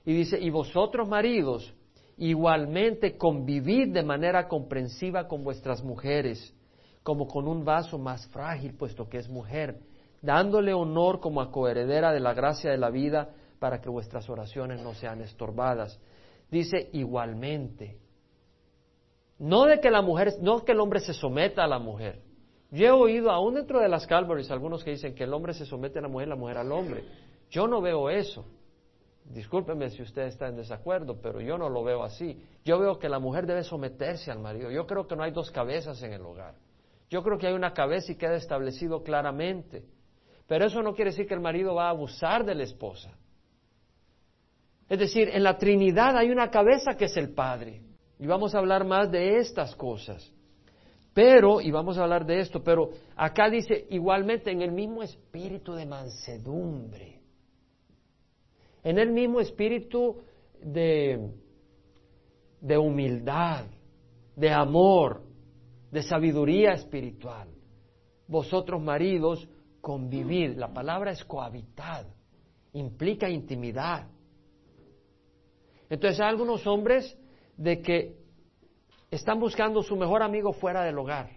y 0.05 0.13
dice, 0.13 0.41
y 0.41 0.51
vosotros 0.51 1.09
maridos, 1.09 1.73
Igualmente 2.19 3.19
convivid 3.19 3.93
de 3.93 4.03
manera 4.03 4.49
comprensiva 4.49 5.29
con 5.29 5.45
vuestras 5.45 5.85
mujeres, 5.85 6.55
como 7.03 7.27
con 7.27 7.47
un 7.47 7.63
vaso 7.63 7.99
más 7.99 8.27
frágil, 8.29 8.75
puesto 8.75 9.07
que 9.07 9.19
es 9.19 9.29
mujer, 9.29 9.79
dándole 10.27 10.75
honor 10.75 11.21
como 11.21 11.41
a 11.41 11.51
coheredera 11.51 12.13
de 12.13 12.21
la 12.21 12.35
gracia 12.35 12.71
de 12.71 12.77
la 12.77 12.91
vida, 12.91 13.31
para 13.59 13.81
que 13.81 13.89
vuestras 13.89 14.29
oraciones 14.29 14.83
no 14.83 14.93
sean 14.93 15.23
estorbadas. 15.23 15.99
Dice 16.51 16.91
igualmente. 16.93 17.99
No 19.39 19.65
de 19.65 19.81
que 19.81 19.91
la 19.91 20.03
mujer, 20.03 20.35
no 20.43 20.65
que 20.65 20.73
el 20.73 20.81
hombre 20.81 21.01
se 21.01 21.15
someta 21.15 21.65
a 21.65 21.67
la 21.67 21.79
mujer. 21.79 22.21
Yo 22.71 22.87
he 22.87 22.91
oído 22.91 23.31
aún 23.31 23.55
dentro 23.55 23.81
de 23.81 23.89
las 23.89 24.07
Calvaries 24.07 24.51
algunos 24.51 24.83
que 24.83 24.91
dicen 24.91 25.15
que 25.15 25.25
el 25.25 25.33
hombre 25.33 25.55
se 25.55 25.65
somete 25.65 26.01
a 26.01 26.03
la 26.03 26.09
mujer, 26.09 26.29
la 26.29 26.37
mujer 26.37 26.59
al 26.59 26.73
hombre. 26.73 27.05
Yo 27.49 27.69
no 27.69 27.81
veo 27.81 28.11
eso. 28.11 28.45
Discúlpeme 29.25 29.91
si 29.91 30.03
usted 30.03 30.23
está 30.23 30.49
en 30.49 30.57
desacuerdo, 30.57 31.21
pero 31.21 31.41
yo 31.41 31.59
no 31.59 31.69
lo 31.69 31.83
veo 31.85 32.03
así. 32.03 32.41
Yo 32.65 32.79
veo 32.79 32.99
que 32.99 33.09
la 33.09 33.19
mujer 33.19 33.47
debe 33.47 33.63
someterse 33.63 34.31
al 34.31 34.41
marido. 34.41 34.71
Yo 34.71 34.87
creo 34.87 35.07
que 35.07 35.17
no 35.17 35.23
hay 35.23 35.31
dos 35.33 35.51
cabezas 35.51 36.03
en 36.03 36.13
el 36.13 36.23
hogar. 36.23 36.55
Yo 37.09 37.23
creo 37.23 37.39
que 37.39 37.47
hay 37.47 37.55
una 37.55 37.73
cabeza 37.73 38.13
y 38.13 38.17
queda 38.17 38.35
establecido 38.35 39.03
claramente. 39.03 39.85
Pero 40.47 40.67
eso 40.67 40.83
no 40.83 40.95
quiere 40.95 41.11
decir 41.11 41.27
que 41.27 41.35
el 41.35 41.41
marido 41.41 41.75
va 41.75 41.87
a 41.87 41.91
abusar 41.91 42.45
de 42.45 42.55
la 42.55 42.63
esposa. 42.63 43.13
Es 44.89 44.99
decir, 44.99 45.29
en 45.33 45.43
la 45.43 45.59
Trinidad 45.59 46.17
hay 46.17 46.31
una 46.31 46.51
cabeza 46.51 46.97
que 46.97 47.07
es 47.07 47.17
el 47.17 47.35
Padre. 47.35 47.83
Y 48.19 48.27
vamos 48.27 48.55
a 48.55 48.59
hablar 48.59 48.85
más 48.85 49.11
de 49.11 49.39
estas 49.39 49.75
cosas. 49.75 50.33
Pero, 51.13 51.61
y 51.61 51.71
vamos 51.71 51.99
a 51.99 52.05
hablar 52.05 52.25
de 52.25 52.41
esto, 52.41 52.63
pero 52.63 52.91
acá 53.17 53.51
dice 53.51 53.87
igualmente 53.91 54.51
en 54.51 54.63
el 54.63 54.71
mismo 54.71 55.03
espíritu 55.03 55.75
de 55.75 55.87
mansedumbre 55.87 57.17
en 58.87 59.01
el 59.01 59.11
mismo 59.11 59.41
espíritu 59.41 60.19
de, 60.63 61.33
de 62.61 62.79
humildad, 62.79 63.65
de 64.37 64.53
amor, 64.53 65.25
de 65.91 66.05
sabiduría 66.05 66.75
espiritual. 66.75 67.49
Vosotros 68.29 68.81
maridos, 68.81 69.49
convivid. 69.87 70.57
La 70.57 70.73
palabra 70.73 71.13
es 71.13 71.25
cohabitar, 71.25 72.07
implica 72.73 73.29
intimidad. 73.29 74.09
Entonces 75.89 76.19
hay 76.19 76.29
algunos 76.29 76.67
hombres 76.67 77.17
de 77.57 77.81
que 77.83 78.17
están 79.13 79.39
buscando 79.39 79.85
su 79.85 79.95
mejor 79.95 80.25
amigo 80.25 80.53
fuera 80.53 80.83
del 80.83 80.99
hogar. 80.99 81.31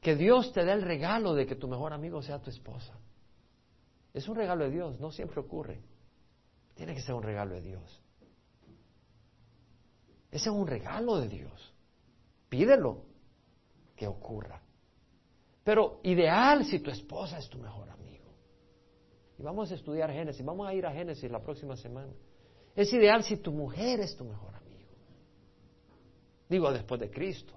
Que 0.00 0.14
Dios 0.14 0.52
te 0.52 0.64
dé 0.64 0.70
el 0.70 0.82
regalo 0.82 1.34
de 1.34 1.46
que 1.46 1.56
tu 1.56 1.66
mejor 1.66 1.92
amigo 1.92 2.22
sea 2.22 2.40
tu 2.40 2.50
esposa. 2.50 2.96
Es 4.14 4.28
un 4.28 4.36
regalo 4.36 4.62
de 4.62 4.70
Dios, 4.70 5.00
no 5.00 5.10
siempre 5.10 5.40
ocurre. 5.40 5.82
Tiene 6.76 6.94
que 6.94 7.00
ser 7.00 7.16
un 7.16 7.24
regalo 7.24 7.56
de 7.56 7.62
Dios. 7.62 8.02
Ese 10.30 10.48
es 10.48 10.54
un 10.54 10.68
regalo 10.68 11.18
de 11.18 11.26
Dios. 11.28 11.74
pídelo 12.48 13.02
que 13.96 14.06
ocurra. 14.06 14.62
Pero 15.68 16.00
ideal 16.02 16.64
si 16.64 16.78
tu 16.78 16.90
esposa 16.90 17.36
es 17.36 17.46
tu 17.46 17.58
mejor 17.58 17.90
amigo. 17.90 18.24
Y 19.38 19.42
vamos 19.42 19.70
a 19.70 19.74
estudiar 19.74 20.10
Génesis, 20.10 20.42
vamos 20.42 20.66
a 20.66 20.72
ir 20.72 20.86
a 20.86 20.92
Génesis 20.92 21.30
la 21.30 21.42
próxima 21.42 21.76
semana. 21.76 22.10
Es 22.74 22.90
ideal 22.90 23.22
si 23.22 23.36
tu 23.36 23.52
mujer 23.52 24.00
es 24.00 24.16
tu 24.16 24.24
mejor 24.24 24.54
amigo. 24.54 24.88
Digo, 26.48 26.72
después 26.72 26.98
de 26.98 27.10
Cristo. 27.10 27.52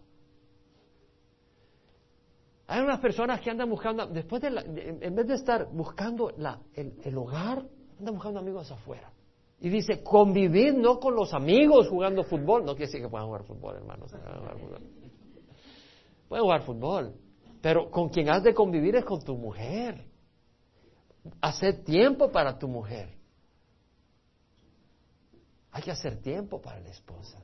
Hay 2.67 2.81
unas 2.81 2.99
personas 2.99 3.39
que 3.39 3.49
andan 3.49 3.69
buscando, 3.69 4.05
después 4.07 4.41
de, 4.41 4.99
en 4.99 5.15
vez 5.15 5.27
de 5.27 5.35
estar 5.35 5.71
buscando 5.71 6.31
el, 6.73 7.17
hogar, 7.17 7.65
andan 7.97 8.13
buscando 8.13 8.41
amigos 8.41 8.69
afuera. 8.73 9.09
Y 9.61 9.69
dice, 9.69 10.03
convivir 10.03 10.73
no 10.73 10.99
con 10.99 11.15
los 11.15 11.33
amigos 11.33 11.87
jugando 11.87 12.25
fútbol. 12.25 12.65
No 12.65 12.75
quiere 12.75 12.87
decir 12.87 13.01
que 13.01 13.07
puedan 13.07 13.27
jugar 13.27 13.45
fútbol, 13.45 13.77
hermanos. 13.77 14.11
Pueden 16.27 16.43
jugar 16.43 16.61
fútbol. 16.63 17.15
Pero 17.61 17.91
con 17.91 18.09
quien 18.09 18.29
has 18.29 18.43
de 18.43 18.53
convivir 18.53 18.95
es 18.95 19.05
con 19.05 19.23
tu 19.23 19.37
mujer. 19.37 20.03
Hacer 21.39 21.83
tiempo 21.83 22.31
para 22.31 22.57
tu 22.57 22.67
mujer. 22.67 23.09
Hay 25.71 25.83
que 25.83 25.91
hacer 25.91 26.21
tiempo 26.21 26.61
para 26.61 26.79
la 26.79 26.89
esposa. 26.89 27.41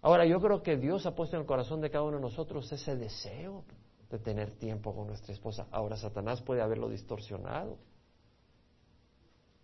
Ahora, 0.00 0.24
yo 0.24 0.40
creo 0.40 0.62
que 0.62 0.76
Dios 0.76 1.04
ha 1.04 1.14
puesto 1.14 1.36
en 1.36 1.42
el 1.42 1.46
corazón 1.46 1.80
de 1.80 1.90
cada 1.90 2.04
uno 2.04 2.16
de 2.16 2.22
nosotros 2.22 2.70
ese 2.70 2.96
deseo 2.96 3.64
de 4.08 4.18
tener 4.18 4.52
tiempo 4.52 4.94
con 4.94 5.08
nuestra 5.08 5.34
esposa. 5.34 5.66
Ahora 5.72 5.96
Satanás 5.96 6.40
puede 6.40 6.62
haberlo 6.62 6.88
distorsionado. 6.88 7.78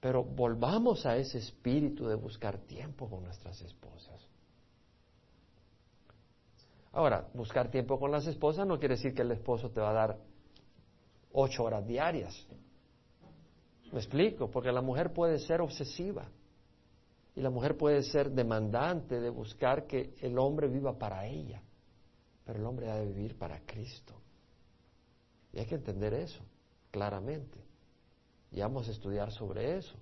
Pero 0.01 0.25
volvamos 0.25 1.07
a 1.07 1.17
ese 1.17 1.39
espíritu 1.39 2.09
de 2.09 2.17
buscar 2.17 2.59
tiempo 2.59 3.09
con 3.09 3.23
nuestras 3.23 3.63
esposas. 3.63 4.32
Ahora, 6.93 7.29
buscar 7.33 7.71
tiempo 7.71 7.99
con 7.99 8.11
las 8.11 8.27
esposas 8.27 8.67
no 8.67 8.79
quiere 8.79 8.97
decir 8.97 9.15
que 9.15 9.23
el 9.23 9.33
esposo 9.33 9.71
te 9.71 9.81
va 9.81 9.91
a 9.91 9.95
dar 9.95 10.19
ocho 11.33 11.65
horas 11.65 11.87
diarias. 11.87 12.47
¿Me 13.91 13.99
explico? 13.99 14.51
Porque 14.51 14.73
la 14.73 14.83
mujer 14.83 15.13
puede 15.13 15.39
ser 15.39 15.61
obsesiva 15.61 16.29
y 17.35 17.41
la 17.41 17.51
mujer 17.51 17.77
puede 17.77 18.03
ser 18.03 18.31
demandante 18.31 19.21
de 19.21 19.31
buscar 19.31 19.87
que 19.87 20.15
el 20.21 20.39
hombre 20.39 20.69
viva 20.69 20.99
para 20.99 21.27
ella, 21.27 21.63
pero 22.45 22.59
el 22.59 22.67
hombre 22.67 22.91
ha 22.91 22.97
de 22.97 23.07
vivir 23.07 23.39
para 23.39 23.61
Cristo. 23.61 24.15
Y 25.53 25.59
hay 25.59 25.67
que 25.67 25.75
entender 25.75 26.13
eso 26.15 26.43
claramente. 26.91 27.59
Y 28.51 28.61
vamos 28.61 28.87
a 28.89 28.91
estudiar 28.91 29.33
sobre 29.33 29.79
eso. 29.79 29.95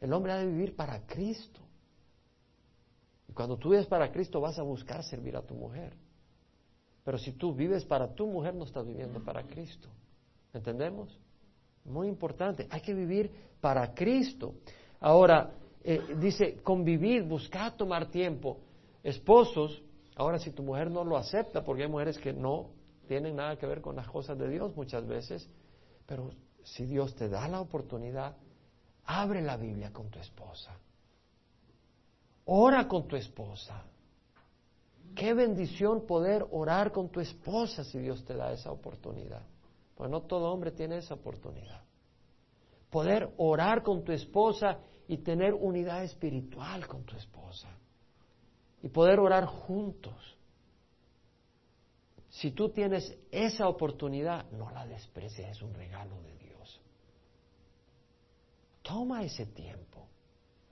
El 0.00 0.12
hombre 0.12 0.32
ha 0.32 0.38
de 0.38 0.46
vivir 0.46 0.74
para 0.74 1.06
Cristo. 1.06 1.60
Y 3.28 3.32
cuando 3.32 3.56
tú 3.56 3.70
vives 3.70 3.86
para 3.86 4.10
Cristo 4.10 4.40
vas 4.40 4.58
a 4.58 4.62
buscar 4.62 5.02
servir 5.04 5.36
a 5.36 5.42
tu 5.42 5.54
mujer. 5.54 5.92
Pero 7.08 7.16
si 7.16 7.32
tú 7.32 7.54
vives 7.54 7.86
para 7.86 8.14
tu 8.14 8.26
mujer 8.26 8.54
no 8.54 8.64
estás 8.64 8.86
viviendo 8.86 9.24
para 9.24 9.42
Cristo. 9.42 9.88
¿Entendemos? 10.52 11.18
Muy 11.86 12.06
importante. 12.06 12.68
Hay 12.68 12.82
que 12.82 12.92
vivir 12.92 13.32
para 13.62 13.94
Cristo. 13.94 14.56
Ahora, 15.00 15.54
eh, 15.82 16.02
dice, 16.20 16.58
convivir, 16.62 17.22
buscar 17.22 17.74
tomar 17.78 18.10
tiempo. 18.10 18.58
Esposos, 19.02 19.82
ahora 20.16 20.38
si 20.38 20.50
tu 20.50 20.62
mujer 20.62 20.90
no 20.90 21.02
lo 21.02 21.16
acepta, 21.16 21.64
porque 21.64 21.84
hay 21.84 21.88
mujeres 21.88 22.18
que 22.18 22.34
no 22.34 22.72
tienen 23.06 23.36
nada 23.36 23.56
que 23.56 23.64
ver 23.64 23.80
con 23.80 23.96
las 23.96 24.06
cosas 24.06 24.38
de 24.38 24.46
Dios 24.46 24.76
muchas 24.76 25.06
veces, 25.06 25.48
pero 26.04 26.32
si 26.62 26.84
Dios 26.84 27.14
te 27.14 27.30
da 27.30 27.48
la 27.48 27.62
oportunidad, 27.62 28.36
abre 29.06 29.40
la 29.40 29.56
Biblia 29.56 29.94
con 29.94 30.10
tu 30.10 30.18
esposa. 30.18 30.78
Ora 32.44 32.86
con 32.86 33.08
tu 33.08 33.16
esposa. 33.16 33.82
Qué 35.18 35.34
bendición 35.34 36.06
poder 36.06 36.46
orar 36.52 36.92
con 36.92 37.08
tu 37.08 37.18
esposa 37.18 37.82
si 37.82 37.98
Dios 37.98 38.24
te 38.24 38.34
da 38.34 38.52
esa 38.52 38.70
oportunidad. 38.70 39.42
Pues 39.96 40.08
no 40.08 40.22
todo 40.22 40.52
hombre 40.52 40.70
tiene 40.70 40.98
esa 40.98 41.14
oportunidad. 41.14 41.82
Poder 42.88 43.34
orar 43.36 43.82
con 43.82 44.04
tu 44.04 44.12
esposa 44.12 44.78
y 45.08 45.18
tener 45.18 45.54
unidad 45.54 46.04
espiritual 46.04 46.86
con 46.86 47.02
tu 47.02 47.16
esposa. 47.16 47.68
Y 48.80 48.90
poder 48.90 49.18
orar 49.18 49.46
juntos. 49.46 50.38
Si 52.28 52.52
tú 52.52 52.68
tienes 52.68 53.18
esa 53.32 53.66
oportunidad, 53.66 54.48
no 54.52 54.70
la 54.70 54.86
desprecies, 54.86 55.48
es 55.48 55.62
un 55.62 55.74
regalo 55.74 56.22
de 56.22 56.36
Dios. 56.36 56.80
Toma 58.82 59.24
ese 59.24 59.46
tiempo. 59.46 60.06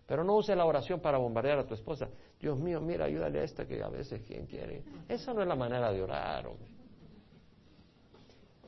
Pero 0.06 0.22
no 0.22 0.36
use 0.36 0.54
la 0.54 0.66
oración 0.66 1.00
para 1.00 1.18
bombardear 1.18 1.58
a 1.58 1.66
tu 1.66 1.74
esposa. 1.74 2.08
Dios 2.38 2.58
mío, 2.58 2.80
mira, 2.80 3.06
ayúdale 3.06 3.40
a 3.40 3.44
esta 3.44 3.66
que 3.66 3.82
a 3.82 3.88
veces 3.88 4.22
quien 4.22 4.46
quiere. 4.46 4.84
Esa 5.08 5.32
no 5.32 5.42
es 5.42 5.48
la 5.48 5.56
manera 5.56 5.90
de 5.92 6.02
orar. 6.02 6.48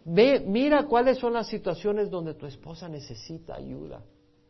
Ve, 0.04 0.40
mira 0.40 0.86
cuáles 0.86 1.18
son 1.18 1.34
las 1.34 1.48
situaciones 1.48 2.10
donde 2.10 2.34
tu 2.34 2.46
esposa 2.46 2.88
necesita 2.88 3.54
ayuda 3.54 4.02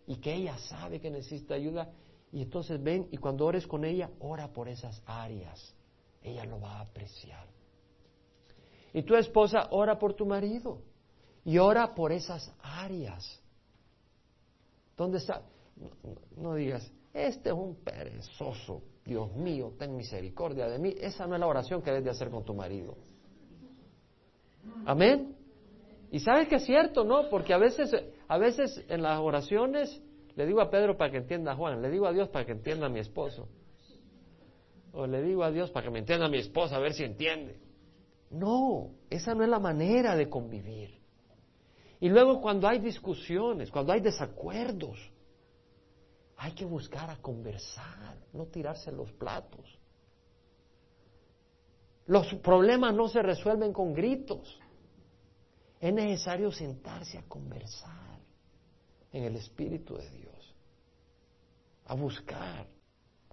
y 0.06 0.16
que 0.16 0.32
ella 0.32 0.56
sabe 0.56 1.00
que 1.00 1.10
necesita 1.10 1.54
ayuda. 1.54 1.90
Y 2.30 2.42
entonces 2.42 2.82
ven 2.82 3.08
y 3.10 3.16
cuando 3.16 3.46
ores 3.46 3.66
con 3.66 3.84
ella, 3.84 4.10
ora 4.20 4.52
por 4.52 4.68
esas 4.68 5.02
áreas. 5.06 5.74
Ella 6.22 6.44
lo 6.44 6.60
va 6.60 6.78
a 6.78 6.80
apreciar. 6.80 7.46
Y 8.92 9.02
tu 9.02 9.16
esposa 9.16 9.68
ora 9.70 9.98
por 9.98 10.14
tu 10.14 10.26
marido 10.26 10.82
y 11.44 11.58
ora 11.58 11.94
por 11.94 12.12
esas 12.12 12.52
áreas. 12.60 13.42
¿Dónde 14.96 15.18
está? 15.18 15.42
No, 16.36 16.54
digas, 16.54 16.90
este 17.12 17.50
es 17.50 17.54
un 17.54 17.76
perezoso, 17.76 18.82
Dios 19.08 19.34
mío, 19.34 19.72
ten 19.78 19.96
misericordia 19.96 20.68
de 20.68 20.78
mí. 20.78 20.94
Esa 21.00 21.26
no 21.26 21.34
es 21.34 21.40
la 21.40 21.46
oración 21.46 21.80
que 21.80 21.90
debes 21.90 22.04
de 22.04 22.10
hacer 22.10 22.28
con 22.28 22.44
tu 22.44 22.52
marido. 22.52 22.94
Amén. 24.84 25.34
Y 26.10 26.20
sabes 26.20 26.46
que 26.46 26.56
es 26.56 26.64
cierto, 26.64 27.04
¿no? 27.04 27.30
Porque 27.30 27.54
a 27.54 27.58
veces, 27.58 27.90
a 28.28 28.38
veces 28.38 28.84
en 28.88 29.02
las 29.02 29.18
oraciones 29.18 30.02
le 30.36 30.46
digo 30.46 30.60
a 30.60 30.70
Pedro 30.70 30.98
para 30.98 31.10
que 31.10 31.16
entienda 31.16 31.52
a 31.52 31.56
Juan, 31.56 31.80
le 31.80 31.90
digo 31.90 32.06
a 32.06 32.12
Dios 32.12 32.28
para 32.28 32.44
que 32.44 32.52
entienda 32.52 32.86
a 32.86 32.90
mi 32.90 33.00
esposo. 33.00 33.48
O 34.92 35.06
le 35.06 35.22
digo 35.22 35.42
a 35.42 35.50
Dios 35.50 35.70
para 35.70 35.86
que 35.86 35.90
me 35.90 36.00
entienda 36.00 36.26
a 36.26 36.28
mi 36.28 36.38
esposa, 36.38 36.76
a 36.76 36.80
ver 36.80 36.92
si 36.92 37.02
entiende. 37.02 37.58
No, 38.30 38.90
esa 39.08 39.34
no 39.34 39.42
es 39.42 39.48
la 39.48 39.58
manera 39.58 40.16
de 40.16 40.28
convivir. 40.28 40.98
Y 41.98 42.10
luego 42.10 42.42
cuando 42.42 42.68
hay 42.68 42.78
discusiones, 42.78 43.70
cuando 43.70 43.92
hay 43.92 44.00
desacuerdos, 44.00 44.98
hay 46.38 46.52
que 46.52 46.64
buscar 46.64 47.10
a 47.10 47.16
conversar, 47.16 48.16
no 48.32 48.46
tirarse 48.46 48.92
los 48.92 49.10
platos. 49.12 49.78
Los 52.06 52.32
problemas 52.36 52.94
no 52.94 53.08
se 53.08 53.20
resuelven 53.22 53.72
con 53.72 53.92
gritos. 53.92 54.58
Es 55.80 55.92
necesario 55.92 56.52
sentarse 56.52 57.18
a 57.18 57.22
conversar 57.24 58.20
en 59.12 59.24
el 59.24 59.34
Espíritu 59.34 59.96
de 59.96 60.08
Dios, 60.10 60.54
a 61.86 61.94
buscar. 61.94 62.66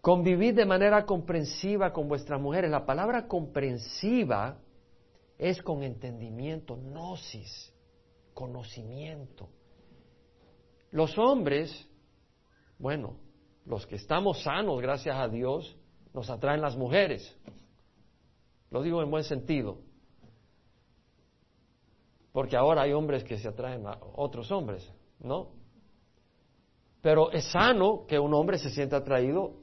Convivir 0.01 0.56
de 0.56 0.66
manera 0.66 1.06
comprensiva 1.06 1.93
con 1.93 2.08
vuestras 2.08 2.41
mujeres. 2.41 2.72
La 2.72 2.86
palabra 2.86 3.28
comprensiva 3.28 4.58
es 5.38 5.62
con 5.62 5.84
entendimiento, 5.84 6.76
gnosis, 6.76 7.72
conocimiento. 8.34 9.47
Los 10.91 11.18
hombres, 11.18 11.88
bueno, 12.78 13.17
los 13.65 13.86
que 13.86 13.95
estamos 13.95 14.43
sanos, 14.43 14.82
gracias 14.82 15.15
a 15.15 15.28
Dios, 15.28 15.76
nos 16.13 16.30
atraen 16.30 16.61
las 16.61 16.76
mujeres. 16.76 17.36
Lo 18.71 18.82
digo 18.82 19.01
en 19.01 19.11
buen 19.11 19.23
sentido. 19.23 19.80
Porque 22.32 22.57
ahora 22.57 22.84
hay 22.84 22.93
hombres 22.93 23.23
que 23.23 23.38
se 23.38 23.47
atraen 23.47 23.88
a 23.88 23.97
otros 24.15 24.51
hombres, 24.51 24.91
¿no? 25.19 25.53
Pero 27.01 27.32
es 27.32 27.45
sano 27.51 28.05
que 28.07 28.19
un 28.19 28.34
hombre 28.34 28.57
se 28.57 28.69
sienta 28.69 28.97
atraído 28.97 29.53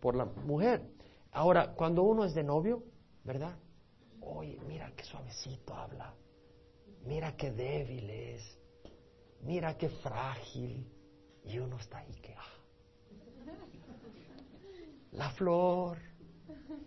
por 0.00 0.16
la 0.16 0.24
mujer. 0.24 0.82
Ahora, 1.32 1.74
cuando 1.74 2.02
uno 2.02 2.24
es 2.24 2.34
de 2.34 2.42
novio, 2.42 2.82
¿verdad? 3.24 3.56
oye, 4.26 4.58
mira 4.66 4.92
qué 4.96 5.04
suavecito 5.04 5.74
habla, 5.74 6.14
mira 7.04 7.36
qué 7.36 7.50
débil 7.52 8.10
es, 8.10 8.58
mira 9.42 9.76
qué 9.76 9.88
frágil. 9.88 10.86
Y 11.46 11.58
uno 11.58 11.76
está 11.78 11.98
ahí 11.98 12.14
que, 12.20 12.34
ah, 12.34 12.56
la 15.12 15.30
flor. 15.30 15.98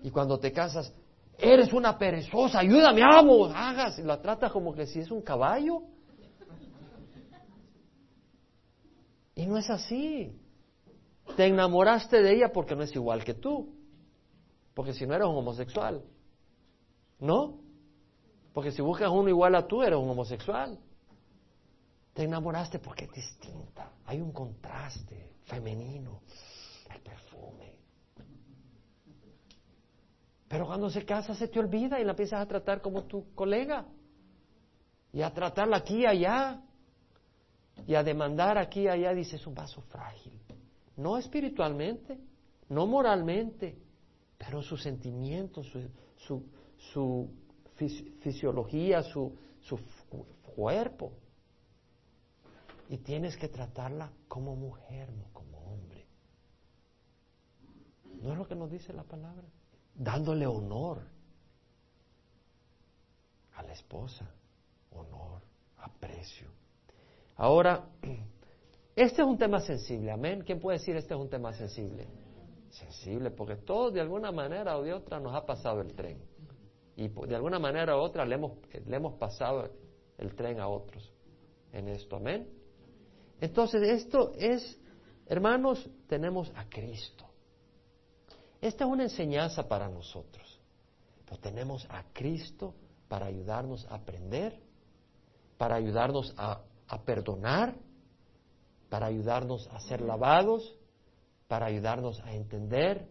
Y 0.04 0.12
cuando 0.12 0.40
te 0.40 0.52
casas, 0.52 0.94
eres 1.38 1.74
una 1.74 1.98
perezosa, 1.98 2.60
ayúdame, 2.60 3.02
amo, 3.04 3.46
hagas. 3.46 3.98
Y 4.00 4.04
la 4.04 4.22
trata 4.22 4.50
como 4.50 4.74
que 4.74 4.86
si 4.86 5.00
es 5.00 5.12
un 5.12 5.22
caballo. 5.22 5.84
Y 9.36 9.46
no 9.46 9.58
es 9.58 9.70
así. 9.70 10.38
Te 11.38 11.46
enamoraste 11.46 12.22
de 12.22 12.34
ella 12.34 12.52
porque 12.52 12.76
no 12.76 12.84
es 12.84 12.94
igual 12.94 13.24
que 13.24 13.34
tú. 13.34 13.74
Porque 14.74 14.94
si 14.94 15.06
no 15.06 15.16
eres 15.16 15.28
un 15.28 15.38
homosexual. 15.38 16.04
¿No? 17.20 17.60
Porque 18.54 18.72
si 18.72 18.82
buscas 18.82 19.10
uno 19.10 19.30
igual 19.30 19.56
a 19.56 19.68
tú, 19.68 19.82
eres 19.82 19.98
un 19.98 20.10
homosexual. 20.10 20.78
Te 22.20 22.26
enamoraste 22.26 22.80
porque 22.80 23.06
es 23.06 23.14
distinta. 23.14 23.94
Hay 24.06 24.20
un 24.20 24.34
contraste 24.34 25.36
femenino. 25.46 26.20
El 26.94 27.00
perfume. 27.00 27.78
Pero 30.50 30.66
cuando 30.66 30.90
se 30.90 31.06
casa 31.06 31.34
se 31.34 31.48
te 31.48 31.60
olvida 31.60 31.98
y 31.98 32.04
la 32.04 32.12
empiezas 32.12 32.42
a 32.42 32.46
tratar 32.46 32.82
como 32.82 33.06
tu 33.06 33.34
colega. 33.34 33.86
Y 35.14 35.22
a 35.22 35.34
tratarla 35.34 35.78
aquí 35.78 36.00
y 36.02 36.06
allá. 36.08 36.62
Y 37.88 37.96
a 37.96 38.04
demandar 38.04 38.58
aquí 38.58 38.82
y 38.82 38.88
allá, 38.90 39.14
dices, 39.14 39.36
es 39.40 39.48
un 39.48 39.56
vaso 39.56 39.80
frágil. 39.84 40.38
No 40.98 41.18
espiritualmente, 41.18 42.20
no 42.68 42.86
moralmente, 42.86 43.78
pero 44.38 44.62
sus 44.62 44.84
sentimientos, 44.84 45.72
su, 46.18 46.44
su, 46.92 47.30
fisiología, 48.20 49.04
su, 49.04 49.38
su 49.62 49.80
cuerpo. 50.54 51.14
Y 52.90 52.98
tienes 52.98 53.38
que 53.38 53.48
tratarla 53.48 54.12
como 54.28 54.56
mujer, 54.56 55.12
no 55.12 55.32
como 55.32 55.60
hombre. 55.60 56.08
¿No 58.20 58.32
es 58.32 58.38
lo 58.38 58.48
que 58.48 58.56
nos 58.56 58.72
dice 58.72 58.92
la 58.94 59.04
palabra? 59.04 59.48
Dándole 59.94 60.48
honor 60.48 61.04
a 63.54 63.62
la 63.62 63.74
esposa, 63.74 64.28
honor, 64.90 65.44
aprecio. 65.78 66.48
Ahora, 67.36 67.88
este 68.96 69.22
es 69.22 69.28
un 69.28 69.38
tema 69.38 69.60
sensible, 69.60 70.12
amén. 70.12 70.42
¿Quién 70.44 70.60
puede 70.60 70.80
decir 70.80 70.96
este 70.96 71.14
es 71.14 71.20
un 71.20 71.30
tema 71.30 71.54
sensible? 71.54 72.08
Sensible, 72.72 73.30
porque 73.30 73.56
todos 73.56 73.94
de 73.94 74.02
alguna 74.02 74.32
manera 74.32 74.76
o 74.78 74.82
de 74.82 74.94
otra 74.94 75.20
nos 75.20 75.36
ha 75.36 75.46
pasado 75.46 75.82
el 75.82 75.94
tren. 75.94 76.20
Y 76.96 77.08
de 77.08 77.36
alguna 77.36 77.60
manera 77.60 77.96
u 77.96 78.00
otra 78.00 78.26
le 78.26 78.34
hemos, 78.34 78.54
le 78.74 78.98
hemos 78.98 79.14
pasado 79.14 79.70
el 80.18 80.36
tren 80.36 80.60
a 80.60 80.68
otros 80.68 81.14
en 81.72 81.88
esto, 81.88 82.16
amén. 82.16 82.59
Entonces, 83.42 83.82
esto 83.84 84.34
es, 84.36 84.80
hermanos, 85.28 85.90
tenemos 86.08 86.52
a 86.56 86.66
Cristo. 86.70 87.26
Esta 88.62 88.84
es 88.84 88.90
una 88.90 89.04
enseñanza 89.04 89.68
para 89.68 89.88
nosotros. 89.88 90.60
Pero 91.26 91.40
tenemos 91.40 91.86
a 91.90 92.04
Cristo 92.14 92.74
para 93.08 93.28
ayudarnos 93.28 93.86
a 93.86 93.96
aprender, 93.96 94.60
para 95.58 95.76
ayudarnos 95.76 96.34
a 96.38 96.62
perdonar, 97.06 97.76
para 98.90 99.06
ayudarnos 99.06 99.68
a 99.68 99.80
ser 99.82 100.02
lavados, 100.02 100.76
para 101.48 101.68
ayudarnos 101.68 102.20
a 102.22 102.34
entender, 102.34 103.08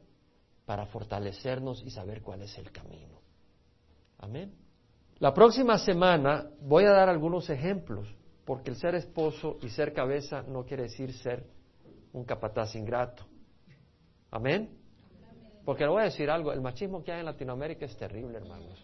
para 0.67 0.87
fortalecernos 0.87 1.83
y 1.83 1.91
saber 1.91 2.23
cuál 2.23 2.43
es 2.43 2.57
el 2.59 2.71
camino. 2.71 3.19
Amén. 4.19 4.55
La 5.19 5.33
próxima 5.33 5.79
semana 5.79 6.51
voy 6.61 6.85
a 6.85 6.91
dar 6.91 7.09
algunos 7.09 7.49
ejemplos, 7.51 8.15
porque 8.49 8.71
el 8.71 8.77
ser 8.77 8.95
esposo 8.95 9.59
y 9.61 9.69
ser 9.69 9.93
cabeza 9.93 10.41
no 10.41 10.65
quiere 10.65 10.85
decir 10.85 11.13
ser 11.13 11.45
un 12.15 12.25
capataz 12.25 12.75
ingrato. 12.77 13.27
Amén. 14.31 14.71
Porque 15.67 15.85
le 15.85 15.91
voy 15.91 16.01
a 16.01 16.05
decir 16.07 16.31
algo, 16.31 16.51
el 16.51 16.63
machismo 16.63 17.05
que 17.05 17.13
hay 17.13 17.21
en 17.21 17.27
Latinoamérica 17.27 17.85
es 17.85 17.95
terrible, 17.99 18.39
hermanos. 18.39 18.83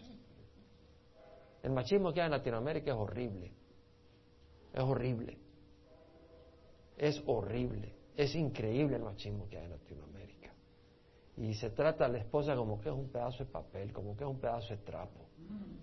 El 1.63 1.71
machismo 1.71 2.13
que 2.13 2.21
hay 2.21 2.27
en 2.27 2.33
Latinoamérica 2.33 2.91
es 2.91 2.95
horrible. 2.95 3.51
Es 4.71 4.81
horrible. 4.81 5.39
Es 6.95 7.23
horrible. 7.25 7.91
Es 8.15 8.35
increíble 8.35 8.97
el 8.97 9.01
machismo 9.01 9.49
que 9.49 9.57
hay 9.57 9.63
en 9.63 9.71
Latinoamérica. 9.71 10.53
Y 11.37 11.55
se 11.55 11.71
trata 11.71 12.05
a 12.05 12.07
la 12.07 12.19
esposa 12.19 12.55
como 12.55 12.79
que 12.79 12.89
es 12.89 12.95
un 12.95 13.09
pedazo 13.09 13.43
de 13.43 13.49
papel, 13.49 13.91
como 13.91 14.15
que 14.15 14.25
es 14.25 14.29
un 14.29 14.39
pedazo 14.39 14.75
de 14.75 14.83
trapo. 14.83 15.25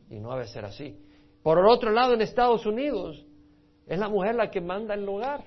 Y 0.09 0.21
no 0.21 0.31
debe 0.35 0.47
ser 0.47 0.67
así. 0.67 1.05
Por 1.43 1.59
el 1.59 1.67
otro 1.67 1.91
lado, 1.91 2.15
en 2.15 2.21
Estados 2.21 2.65
Unidos, 2.65 3.27
es 3.87 3.99
la 3.99 4.09
mujer 4.09 4.35
la 4.35 4.51
que 4.51 4.61
manda 4.61 4.95
el 4.95 5.09
hogar. 5.09 5.45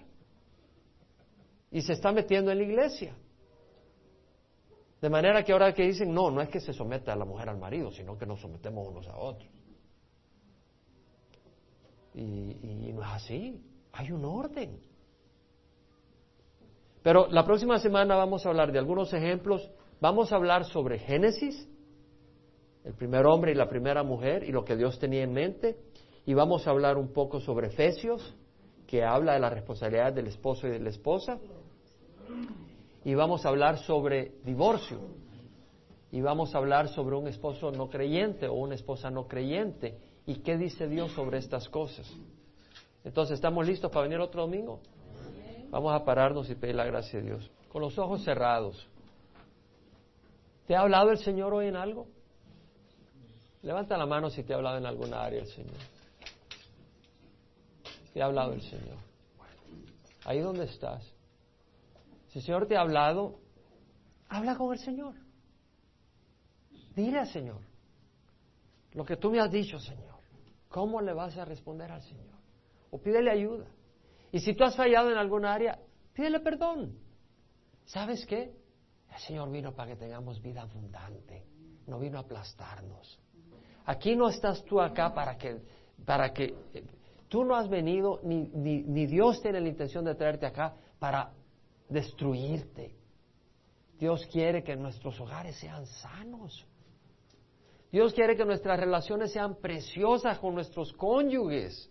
Y 1.72 1.82
se 1.82 1.94
está 1.94 2.12
metiendo 2.12 2.52
en 2.52 2.58
la 2.58 2.64
iglesia. 2.64 3.16
De 5.02 5.10
manera 5.10 5.44
que 5.44 5.52
ahora 5.52 5.74
que 5.74 5.84
dicen, 5.84 6.14
no, 6.14 6.32
no 6.32 6.42
es 6.42 6.50
que 6.50 6.60
se 6.60 6.74
someta 6.74 7.14
a 7.14 7.16
la 7.16 7.26
mujer 7.26 7.50
al 7.50 7.58
marido, 7.58 7.92
sino 7.92 8.18
que 8.18 8.26
nos 8.26 8.42
sometemos 8.42 8.88
unos 8.88 9.08
a 9.08 9.18
otros. 9.18 9.50
Y, 12.14 12.58
y 12.62 12.94
no 12.94 13.02
es 13.02 13.10
así. 13.10 13.62
Hay 13.92 14.12
un 14.12 14.24
orden. 14.26 14.80
Pero 17.04 17.28
la 17.28 17.46
próxima 17.46 17.78
semana 17.78 18.16
vamos 18.16 18.46
a 18.46 18.50
hablar 18.50 18.72
de 18.72 18.80
algunos 18.80 19.14
ejemplos. 19.14 19.70
Vamos 20.02 20.32
a 20.32 20.38
hablar 20.38 20.66
sobre 20.66 20.98
Génesis, 20.98 21.68
el 22.84 22.94
primer 22.94 23.26
hombre 23.26 23.52
y 23.52 23.56
la 23.56 23.70
primera 23.70 24.02
mujer 24.02 24.44
y 24.44 24.52
lo 24.52 24.66
que 24.66 24.76
Dios 24.76 24.98
tenía 24.98 25.24
en 25.24 25.34
mente. 25.34 25.78
Y 26.26 26.34
vamos 26.34 26.66
a 26.66 26.72
hablar 26.72 26.98
un 26.98 27.14
poco 27.14 27.40
sobre 27.40 27.68
Efesios, 27.68 28.36
que 28.88 29.04
habla 29.04 29.34
de 29.34 29.40
la 29.40 29.50
responsabilidad 29.50 30.14
del 30.14 30.28
esposo 30.28 30.68
y 30.68 30.72
de 30.72 30.80
la 30.80 30.90
esposa. 30.90 31.38
Y 33.04 33.14
vamos 33.14 33.46
a 33.46 33.50
hablar 33.50 33.78
sobre 33.80 34.34
divorcio. 34.44 35.00
Y 36.12 36.22
vamos 36.22 36.56
a 36.56 36.58
hablar 36.58 36.88
sobre 36.88 37.16
un 37.16 37.28
esposo 37.28 37.72
no 37.72 37.90
creyente 37.90 38.48
o 38.48 38.54
una 38.54 38.76
esposa 38.76 39.12
no 39.12 39.28
creyente. 39.28 40.00
¿Y 40.26 40.36
qué 40.38 40.58
dice 40.58 40.88
Dios 40.88 41.12
sobre 41.12 41.38
estas 41.38 41.70
cosas? 41.70 42.12
Entonces, 43.04 43.36
¿estamos 43.36 43.68
listos 43.68 43.92
para 43.92 44.04
venir 44.04 44.20
otro 44.20 44.42
domingo? 44.42 44.80
Vamos 45.70 45.94
a 45.94 46.04
pararnos 46.04 46.50
y 46.50 46.56
pedir 46.56 46.76
la 46.76 46.86
gracia 46.86 47.20
de 47.20 47.26
Dios. 47.26 47.52
Con 47.72 47.82
los 47.82 47.98
ojos 48.00 48.24
cerrados. 48.24 48.88
¿Te 50.66 50.76
ha 50.76 50.82
hablado 50.82 51.12
el 51.12 51.20
Señor 51.20 51.54
hoy 51.54 51.68
en 51.68 51.76
algo? 51.76 52.08
Levanta 53.62 53.98
la 53.98 54.08
mano 54.08 54.30
si 54.30 54.44
te 54.44 54.54
ha 54.54 54.56
hablado 54.56 54.78
en 54.78 54.86
alguna 54.86 55.24
área 55.24 55.42
el 55.42 55.48
Señor. 55.48 55.95
Te 58.16 58.22
ha 58.22 58.28
hablado 58.28 58.54
el 58.54 58.62
Señor. 58.62 58.98
Ahí 60.24 60.40
donde 60.40 60.64
estás. 60.64 61.04
Si 62.30 62.40
el 62.40 62.46
Señor 62.46 62.66
te 62.66 62.78
ha 62.78 62.80
hablado, 62.80 63.42
habla 64.30 64.56
con 64.56 64.72
el 64.72 64.80
Señor. 64.80 65.16
Dile 66.96 67.20
al 67.20 67.28
Señor 67.28 67.60
lo 68.94 69.04
que 69.04 69.18
tú 69.18 69.32
me 69.32 69.42
has 69.42 69.52
dicho, 69.52 69.78
Señor. 69.80 70.16
¿Cómo 70.70 71.02
le 71.02 71.12
vas 71.12 71.36
a 71.38 71.44
responder 71.44 71.92
al 71.92 72.02
Señor? 72.04 72.40
O 72.90 73.02
pídele 73.02 73.32
ayuda. 73.32 73.66
Y 74.32 74.40
si 74.40 74.54
tú 74.56 74.64
has 74.64 74.78
fallado 74.78 75.12
en 75.12 75.18
alguna 75.18 75.54
área, 75.54 75.78
pídele 76.14 76.40
perdón. 76.40 76.98
¿Sabes 77.84 78.26
qué? 78.26 78.56
El 79.14 79.20
Señor 79.28 79.52
vino 79.52 79.76
para 79.76 79.92
que 79.92 79.98
tengamos 79.98 80.42
vida 80.42 80.62
abundante, 80.62 81.44
no 81.86 82.00
vino 82.00 82.18
a 82.18 82.22
aplastarnos. 82.22 83.20
Aquí 83.84 84.16
no 84.16 84.30
estás 84.30 84.64
tú 84.64 84.80
acá 84.80 85.14
para 85.14 85.38
que, 85.38 85.62
para 86.06 86.32
que, 86.32 86.56
tú 87.30 87.44
no 87.44 87.56
has 87.56 87.70
venido, 87.70 88.20
ni, 88.24 88.48
ni, 88.54 89.06
Dios 89.06 89.42
tiene 89.42 89.62
la 89.62 89.70
intención 89.70 90.06
de 90.06 90.16
traerte 90.16 90.46
acá 90.46 90.76
para 91.00 91.32
destruirte. 91.90 92.96
Dios 94.00 94.26
quiere 94.32 94.64
que 94.64 94.76
nuestros 94.76 95.20
hogares 95.20 95.56
sean 95.58 95.86
sanos. 95.86 96.66
Dios 97.92 98.14
quiere 98.14 98.36
que 98.36 98.46
nuestras 98.46 98.80
relaciones 98.80 99.32
sean 99.32 99.56
preciosas 99.56 100.38
con 100.40 100.54
nuestros 100.54 100.92
cónyuges. 100.94 101.90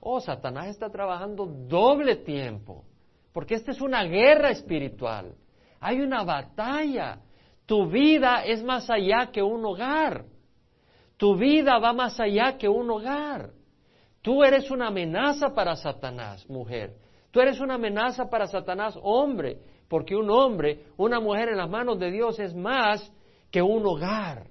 Oh, 0.00 0.20
Satanás 0.20 0.66
está 0.66 0.90
trabajando 0.90 1.46
doble 1.46 2.16
tiempo, 2.16 2.84
porque 3.32 3.54
esta 3.54 3.70
es 3.70 3.80
una 3.80 4.04
guerra 4.04 4.50
espiritual. 4.50 5.34
Hay 5.80 6.00
una 6.00 6.24
batalla. 6.24 7.20
Tu 7.64 7.86
vida 7.88 8.44
es 8.44 8.62
más 8.62 8.90
allá 8.90 9.30
que 9.32 9.42
un 9.42 9.64
hogar. 9.64 10.26
Tu 11.16 11.36
vida 11.36 11.78
va 11.78 11.92
más 11.92 12.18
allá 12.20 12.58
que 12.58 12.68
un 12.68 12.90
hogar. 12.90 13.50
Tú 14.22 14.44
eres 14.44 14.70
una 14.70 14.86
amenaza 14.86 15.52
para 15.52 15.74
Satanás, 15.74 16.48
mujer. 16.48 16.94
Tú 17.32 17.40
eres 17.40 17.60
una 17.60 17.74
amenaza 17.74 18.30
para 18.30 18.46
Satanás, 18.46 18.96
hombre, 19.02 19.58
porque 19.88 20.14
un 20.14 20.30
hombre, 20.30 20.84
una 20.96 21.18
mujer 21.18 21.48
en 21.48 21.58
las 21.58 21.68
manos 21.68 21.98
de 21.98 22.10
Dios 22.10 22.38
es 22.38 22.54
más 22.54 23.12
que 23.50 23.60
un 23.60 23.84
hogar. 23.84 24.46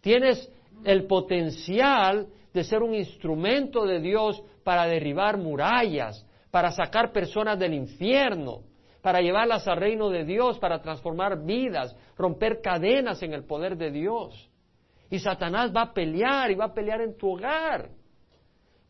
Tienes 0.00 0.50
el 0.84 1.06
potencial 1.06 2.28
de 2.52 2.64
ser 2.64 2.82
un 2.82 2.94
instrumento 2.94 3.84
de 3.84 4.00
Dios 4.00 4.42
para 4.64 4.86
derribar 4.86 5.36
murallas, 5.36 6.26
para 6.50 6.70
sacar 6.70 7.12
personas 7.12 7.58
del 7.58 7.74
infierno, 7.74 8.62
para 9.02 9.20
llevarlas 9.20 9.68
al 9.68 9.76
reino 9.76 10.08
de 10.08 10.24
Dios, 10.24 10.58
para 10.58 10.80
transformar 10.80 11.44
vidas, 11.44 11.94
romper 12.16 12.60
cadenas 12.62 13.22
en 13.22 13.34
el 13.34 13.44
poder 13.44 13.76
de 13.76 13.90
Dios. 13.90 14.50
Y 15.10 15.18
Satanás 15.18 15.72
va 15.76 15.82
a 15.82 15.92
pelear 15.92 16.50
y 16.50 16.54
va 16.54 16.66
a 16.66 16.74
pelear 16.74 17.02
en 17.02 17.16
tu 17.18 17.34
hogar. 17.34 17.90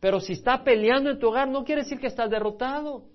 Pero 0.05 0.21
si 0.21 0.35
está 0.35 0.63
peleando 0.63 1.09
en 1.09 1.19
tu 1.19 1.29
hogar 1.29 1.49
no 1.49 1.65
quiere 1.65 1.81
decir 1.81 1.99
que 1.99 2.09
estás 2.09 2.29
derrotado. 2.29 3.07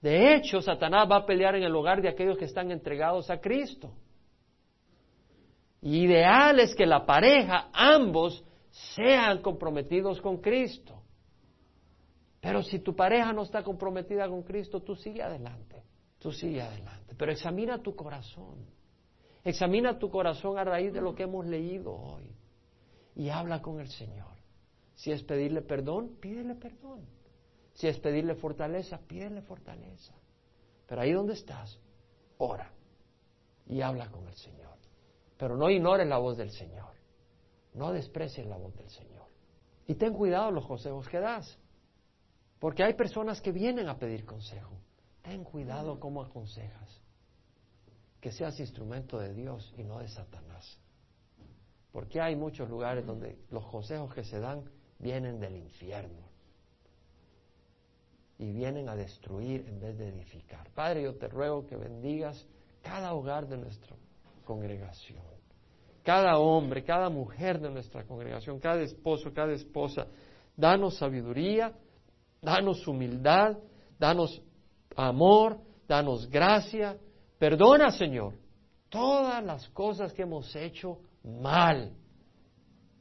De 0.00 0.34
hecho, 0.34 0.62
Satanás 0.62 1.06
va 1.06 1.16
a 1.16 1.26
pelear 1.26 1.54
en 1.54 1.64
el 1.64 1.76
hogar 1.76 2.00
de 2.00 2.08
aquellos 2.08 2.38
que 2.38 2.46
están 2.46 2.70
entregados 2.70 3.28
a 3.28 3.42
Cristo. 3.42 3.92
Ideal 5.82 6.60
es 6.60 6.74
que 6.74 6.86
la 6.86 7.04
pareja, 7.04 7.68
ambos, 7.74 8.42
sean 8.70 9.42
comprometidos 9.42 10.18
con 10.22 10.38
Cristo. 10.38 11.02
Pero 12.40 12.62
si 12.62 12.78
tu 12.78 12.96
pareja 12.96 13.30
no 13.34 13.42
está 13.42 13.62
comprometida 13.62 14.26
con 14.30 14.42
Cristo, 14.44 14.80
tú 14.80 14.96
sigue 14.96 15.22
adelante, 15.22 15.82
tú 16.18 16.32
sigue 16.32 16.62
adelante. 16.62 17.16
Pero 17.18 17.32
examina 17.32 17.82
tu 17.82 17.94
corazón, 17.94 18.64
examina 19.44 19.98
tu 19.98 20.08
corazón 20.08 20.58
a 20.58 20.64
raíz 20.64 20.90
de 20.90 21.02
lo 21.02 21.14
que 21.14 21.24
hemos 21.24 21.44
leído 21.44 21.92
hoy 21.92 22.34
y 23.14 23.28
habla 23.28 23.60
con 23.60 23.78
el 23.78 23.88
Señor. 23.88 24.37
Si 24.98 25.12
es 25.12 25.22
pedirle 25.22 25.62
perdón, 25.62 26.16
pídele 26.20 26.56
perdón. 26.56 27.06
Si 27.72 27.86
es 27.86 28.00
pedirle 28.00 28.34
fortaleza, 28.34 28.98
pídele 28.98 29.42
fortaleza. 29.42 30.12
Pero 30.88 31.00
ahí 31.00 31.12
donde 31.12 31.34
estás, 31.34 31.78
ora 32.38 32.68
y 33.68 33.80
habla 33.80 34.10
con 34.10 34.26
el 34.26 34.34
Señor. 34.34 34.76
Pero 35.36 35.56
no 35.56 35.70
ignores 35.70 36.08
la 36.08 36.18
voz 36.18 36.36
del 36.36 36.50
Señor. 36.50 36.90
No 37.74 37.92
desprecies 37.92 38.44
la 38.48 38.56
voz 38.56 38.74
del 38.74 38.90
Señor. 38.90 39.28
Y 39.86 39.94
ten 39.94 40.12
cuidado 40.14 40.50
los 40.50 40.66
consejos 40.66 41.08
que 41.08 41.20
das. 41.20 41.56
Porque 42.58 42.82
hay 42.82 42.94
personas 42.94 43.40
que 43.40 43.52
vienen 43.52 43.88
a 43.88 44.00
pedir 44.00 44.24
consejo. 44.24 44.80
Ten 45.22 45.44
cuidado 45.44 46.00
cómo 46.00 46.22
aconsejas. 46.22 47.00
Que 48.20 48.32
seas 48.32 48.58
instrumento 48.58 49.16
de 49.20 49.32
Dios 49.32 49.72
y 49.76 49.84
no 49.84 50.00
de 50.00 50.08
Satanás. 50.08 50.76
Porque 51.92 52.20
hay 52.20 52.34
muchos 52.34 52.68
lugares 52.68 53.06
donde 53.06 53.38
los 53.50 53.64
consejos 53.66 54.12
que 54.12 54.24
se 54.24 54.40
dan 54.40 54.64
vienen 54.98 55.40
del 55.40 55.56
infierno. 55.56 56.28
Y 58.38 58.52
vienen 58.52 58.88
a 58.88 58.94
destruir 58.94 59.66
en 59.68 59.80
vez 59.80 59.98
de 59.98 60.08
edificar. 60.08 60.70
Padre, 60.70 61.02
yo 61.02 61.16
te 61.16 61.28
ruego 61.28 61.66
que 61.66 61.76
bendigas 61.76 62.46
cada 62.82 63.12
hogar 63.14 63.48
de 63.48 63.56
nuestra 63.56 63.96
congregación. 64.44 65.22
Cada 66.04 66.38
hombre, 66.38 66.84
cada 66.84 67.10
mujer 67.10 67.60
de 67.60 67.70
nuestra 67.70 68.04
congregación, 68.04 68.60
cada 68.60 68.80
esposo, 68.80 69.32
cada 69.34 69.52
esposa. 69.52 70.06
Danos 70.56 70.96
sabiduría, 70.96 71.74
danos 72.40 72.86
humildad, 72.86 73.58
danos 73.98 74.40
amor, 74.96 75.58
danos 75.86 76.28
gracia. 76.28 76.96
Perdona, 77.38 77.90
Señor, 77.90 78.34
todas 78.88 79.44
las 79.44 79.68
cosas 79.70 80.12
que 80.12 80.22
hemos 80.22 80.54
hecho 80.56 80.98
mal. 81.22 81.92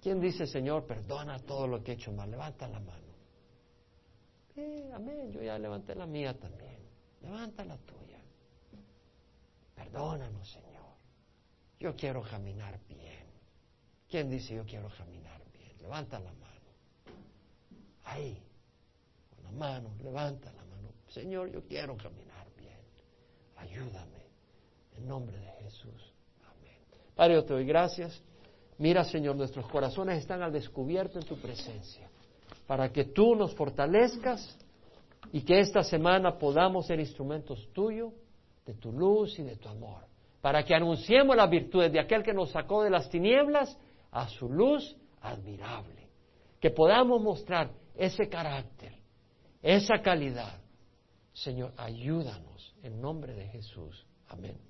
¿Quién 0.07 0.21
dice, 0.21 0.47
Señor, 0.47 0.85
perdona 0.85 1.37
todo 1.39 1.67
lo 1.67 1.83
que 1.83 1.91
he 1.91 1.95
hecho 1.95 2.13
mal? 2.13 2.31
Levanta 2.31 2.65
la 2.65 2.79
mano. 2.79 3.13
Eh, 4.55 4.89
amén, 4.93 5.33
yo 5.33 5.43
ya 5.43 5.59
levanté 5.59 5.95
la 5.95 6.05
mía 6.05 6.33
también. 6.33 6.77
Levanta 7.21 7.65
la 7.65 7.75
tuya. 7.75 8.17
Perdónanos, 9.75 10.49
Señor. 10.49 10.95
Yo 11.77 11.93
quiero 11.93 12.21
caminar 12.21 12.79
bien. 12.87 13.25
¿Quién 14.09 14.29
dice 14.29 14.55
yo 14.55 14.63
quiero 14.63 14.87
caminar 14.97 15.41
bien? 15.51 15.77
Levanta 15.81 16.21
la 16.21 16.31
mano. 16.31 16.71
Ahí, 18.05 18.41
con 19.35 19.43
la 19.43 19.51
mano, 19.51 19.93
levanta 20.01 20.53
la 20.53 20.63
mano. 20.63 20.93
Señor, 21.09 21.51
yo 21.51 21.65
quiero 21.65 21.97
caminar 21.97 22.47
bien. 22.55 22.79
Ayúdame. 23.57 24.25
En 24.95 25.05
nombre 25.05 25.37
de 25.37 25.51
Jesús. 25.63 26.13
Amén. 26.45 26.79
Padre, 27.13 27.33
yo 27.33 27.43
te 27.43 27.51
doy 27.55 27.65
gracias. 27.65 28.23
Mira, 28.79 29.03
Señor, 29.03 29.35
nuestros 29.35 29.67
corazones 29.67 30.19
están 30.19 30.41
al 30.41 30.51
descubierto 30.51 31.19
en 31.19 31.25
tu 31.25 31.37
presencia, 31.37 32.09
para 32.67 32.91
que 32.91 33.05
tú 33.05 33.35
nos 33.35 33.55
fortalezcas 33.55 34.57
y 35.31 35.41
que 35.41 35.59
esta 35.59 35.83
semana 35.83 36.37
podamos 36.37 36.85
ser 36.85 36.99
instrumentos 36.99 37.67
tuyos, 37.73 38.13
de 38.65 38.73
tu 38.73 38.91
luz 38.91 39.39
y 39.39 39.43
de 39.43 39.55
tu 39.55 39.69
amor, 39.69 40.03
para 40.41 40.63
que 40.63 40.75
anunciemos 40.75 41.35
las 41.37 41.49
virtudes 41.49 41.91
de 41.91 42.01
aquel 42.01 42.21
que 42.21 42.33
nos 42.33 42.51
sacó 42.51 42.83
de 42.83 42.89
las 42.89 43.09
tinieblas 43.09 43.77
a 44.11 44.27
su 44.27 44.49
luz 44.49 44.95
admirable, 45.21 46.09
que 46.59 46.69
podamos 46.69 47.21
mostrar 47.21 47.71
ese 47.95 48.27
carácter, 48.27 48.93
esa 49.61 50.01
calidad. 50.01 50.59
Señor, 51.33 51.71
ayúdanos 51.77 52.75
en 52.83 52.99
nombre 53.01 53.33
de 53.33 53.47
Jesús. 53.47 54.05
Amén. 54.27 54.66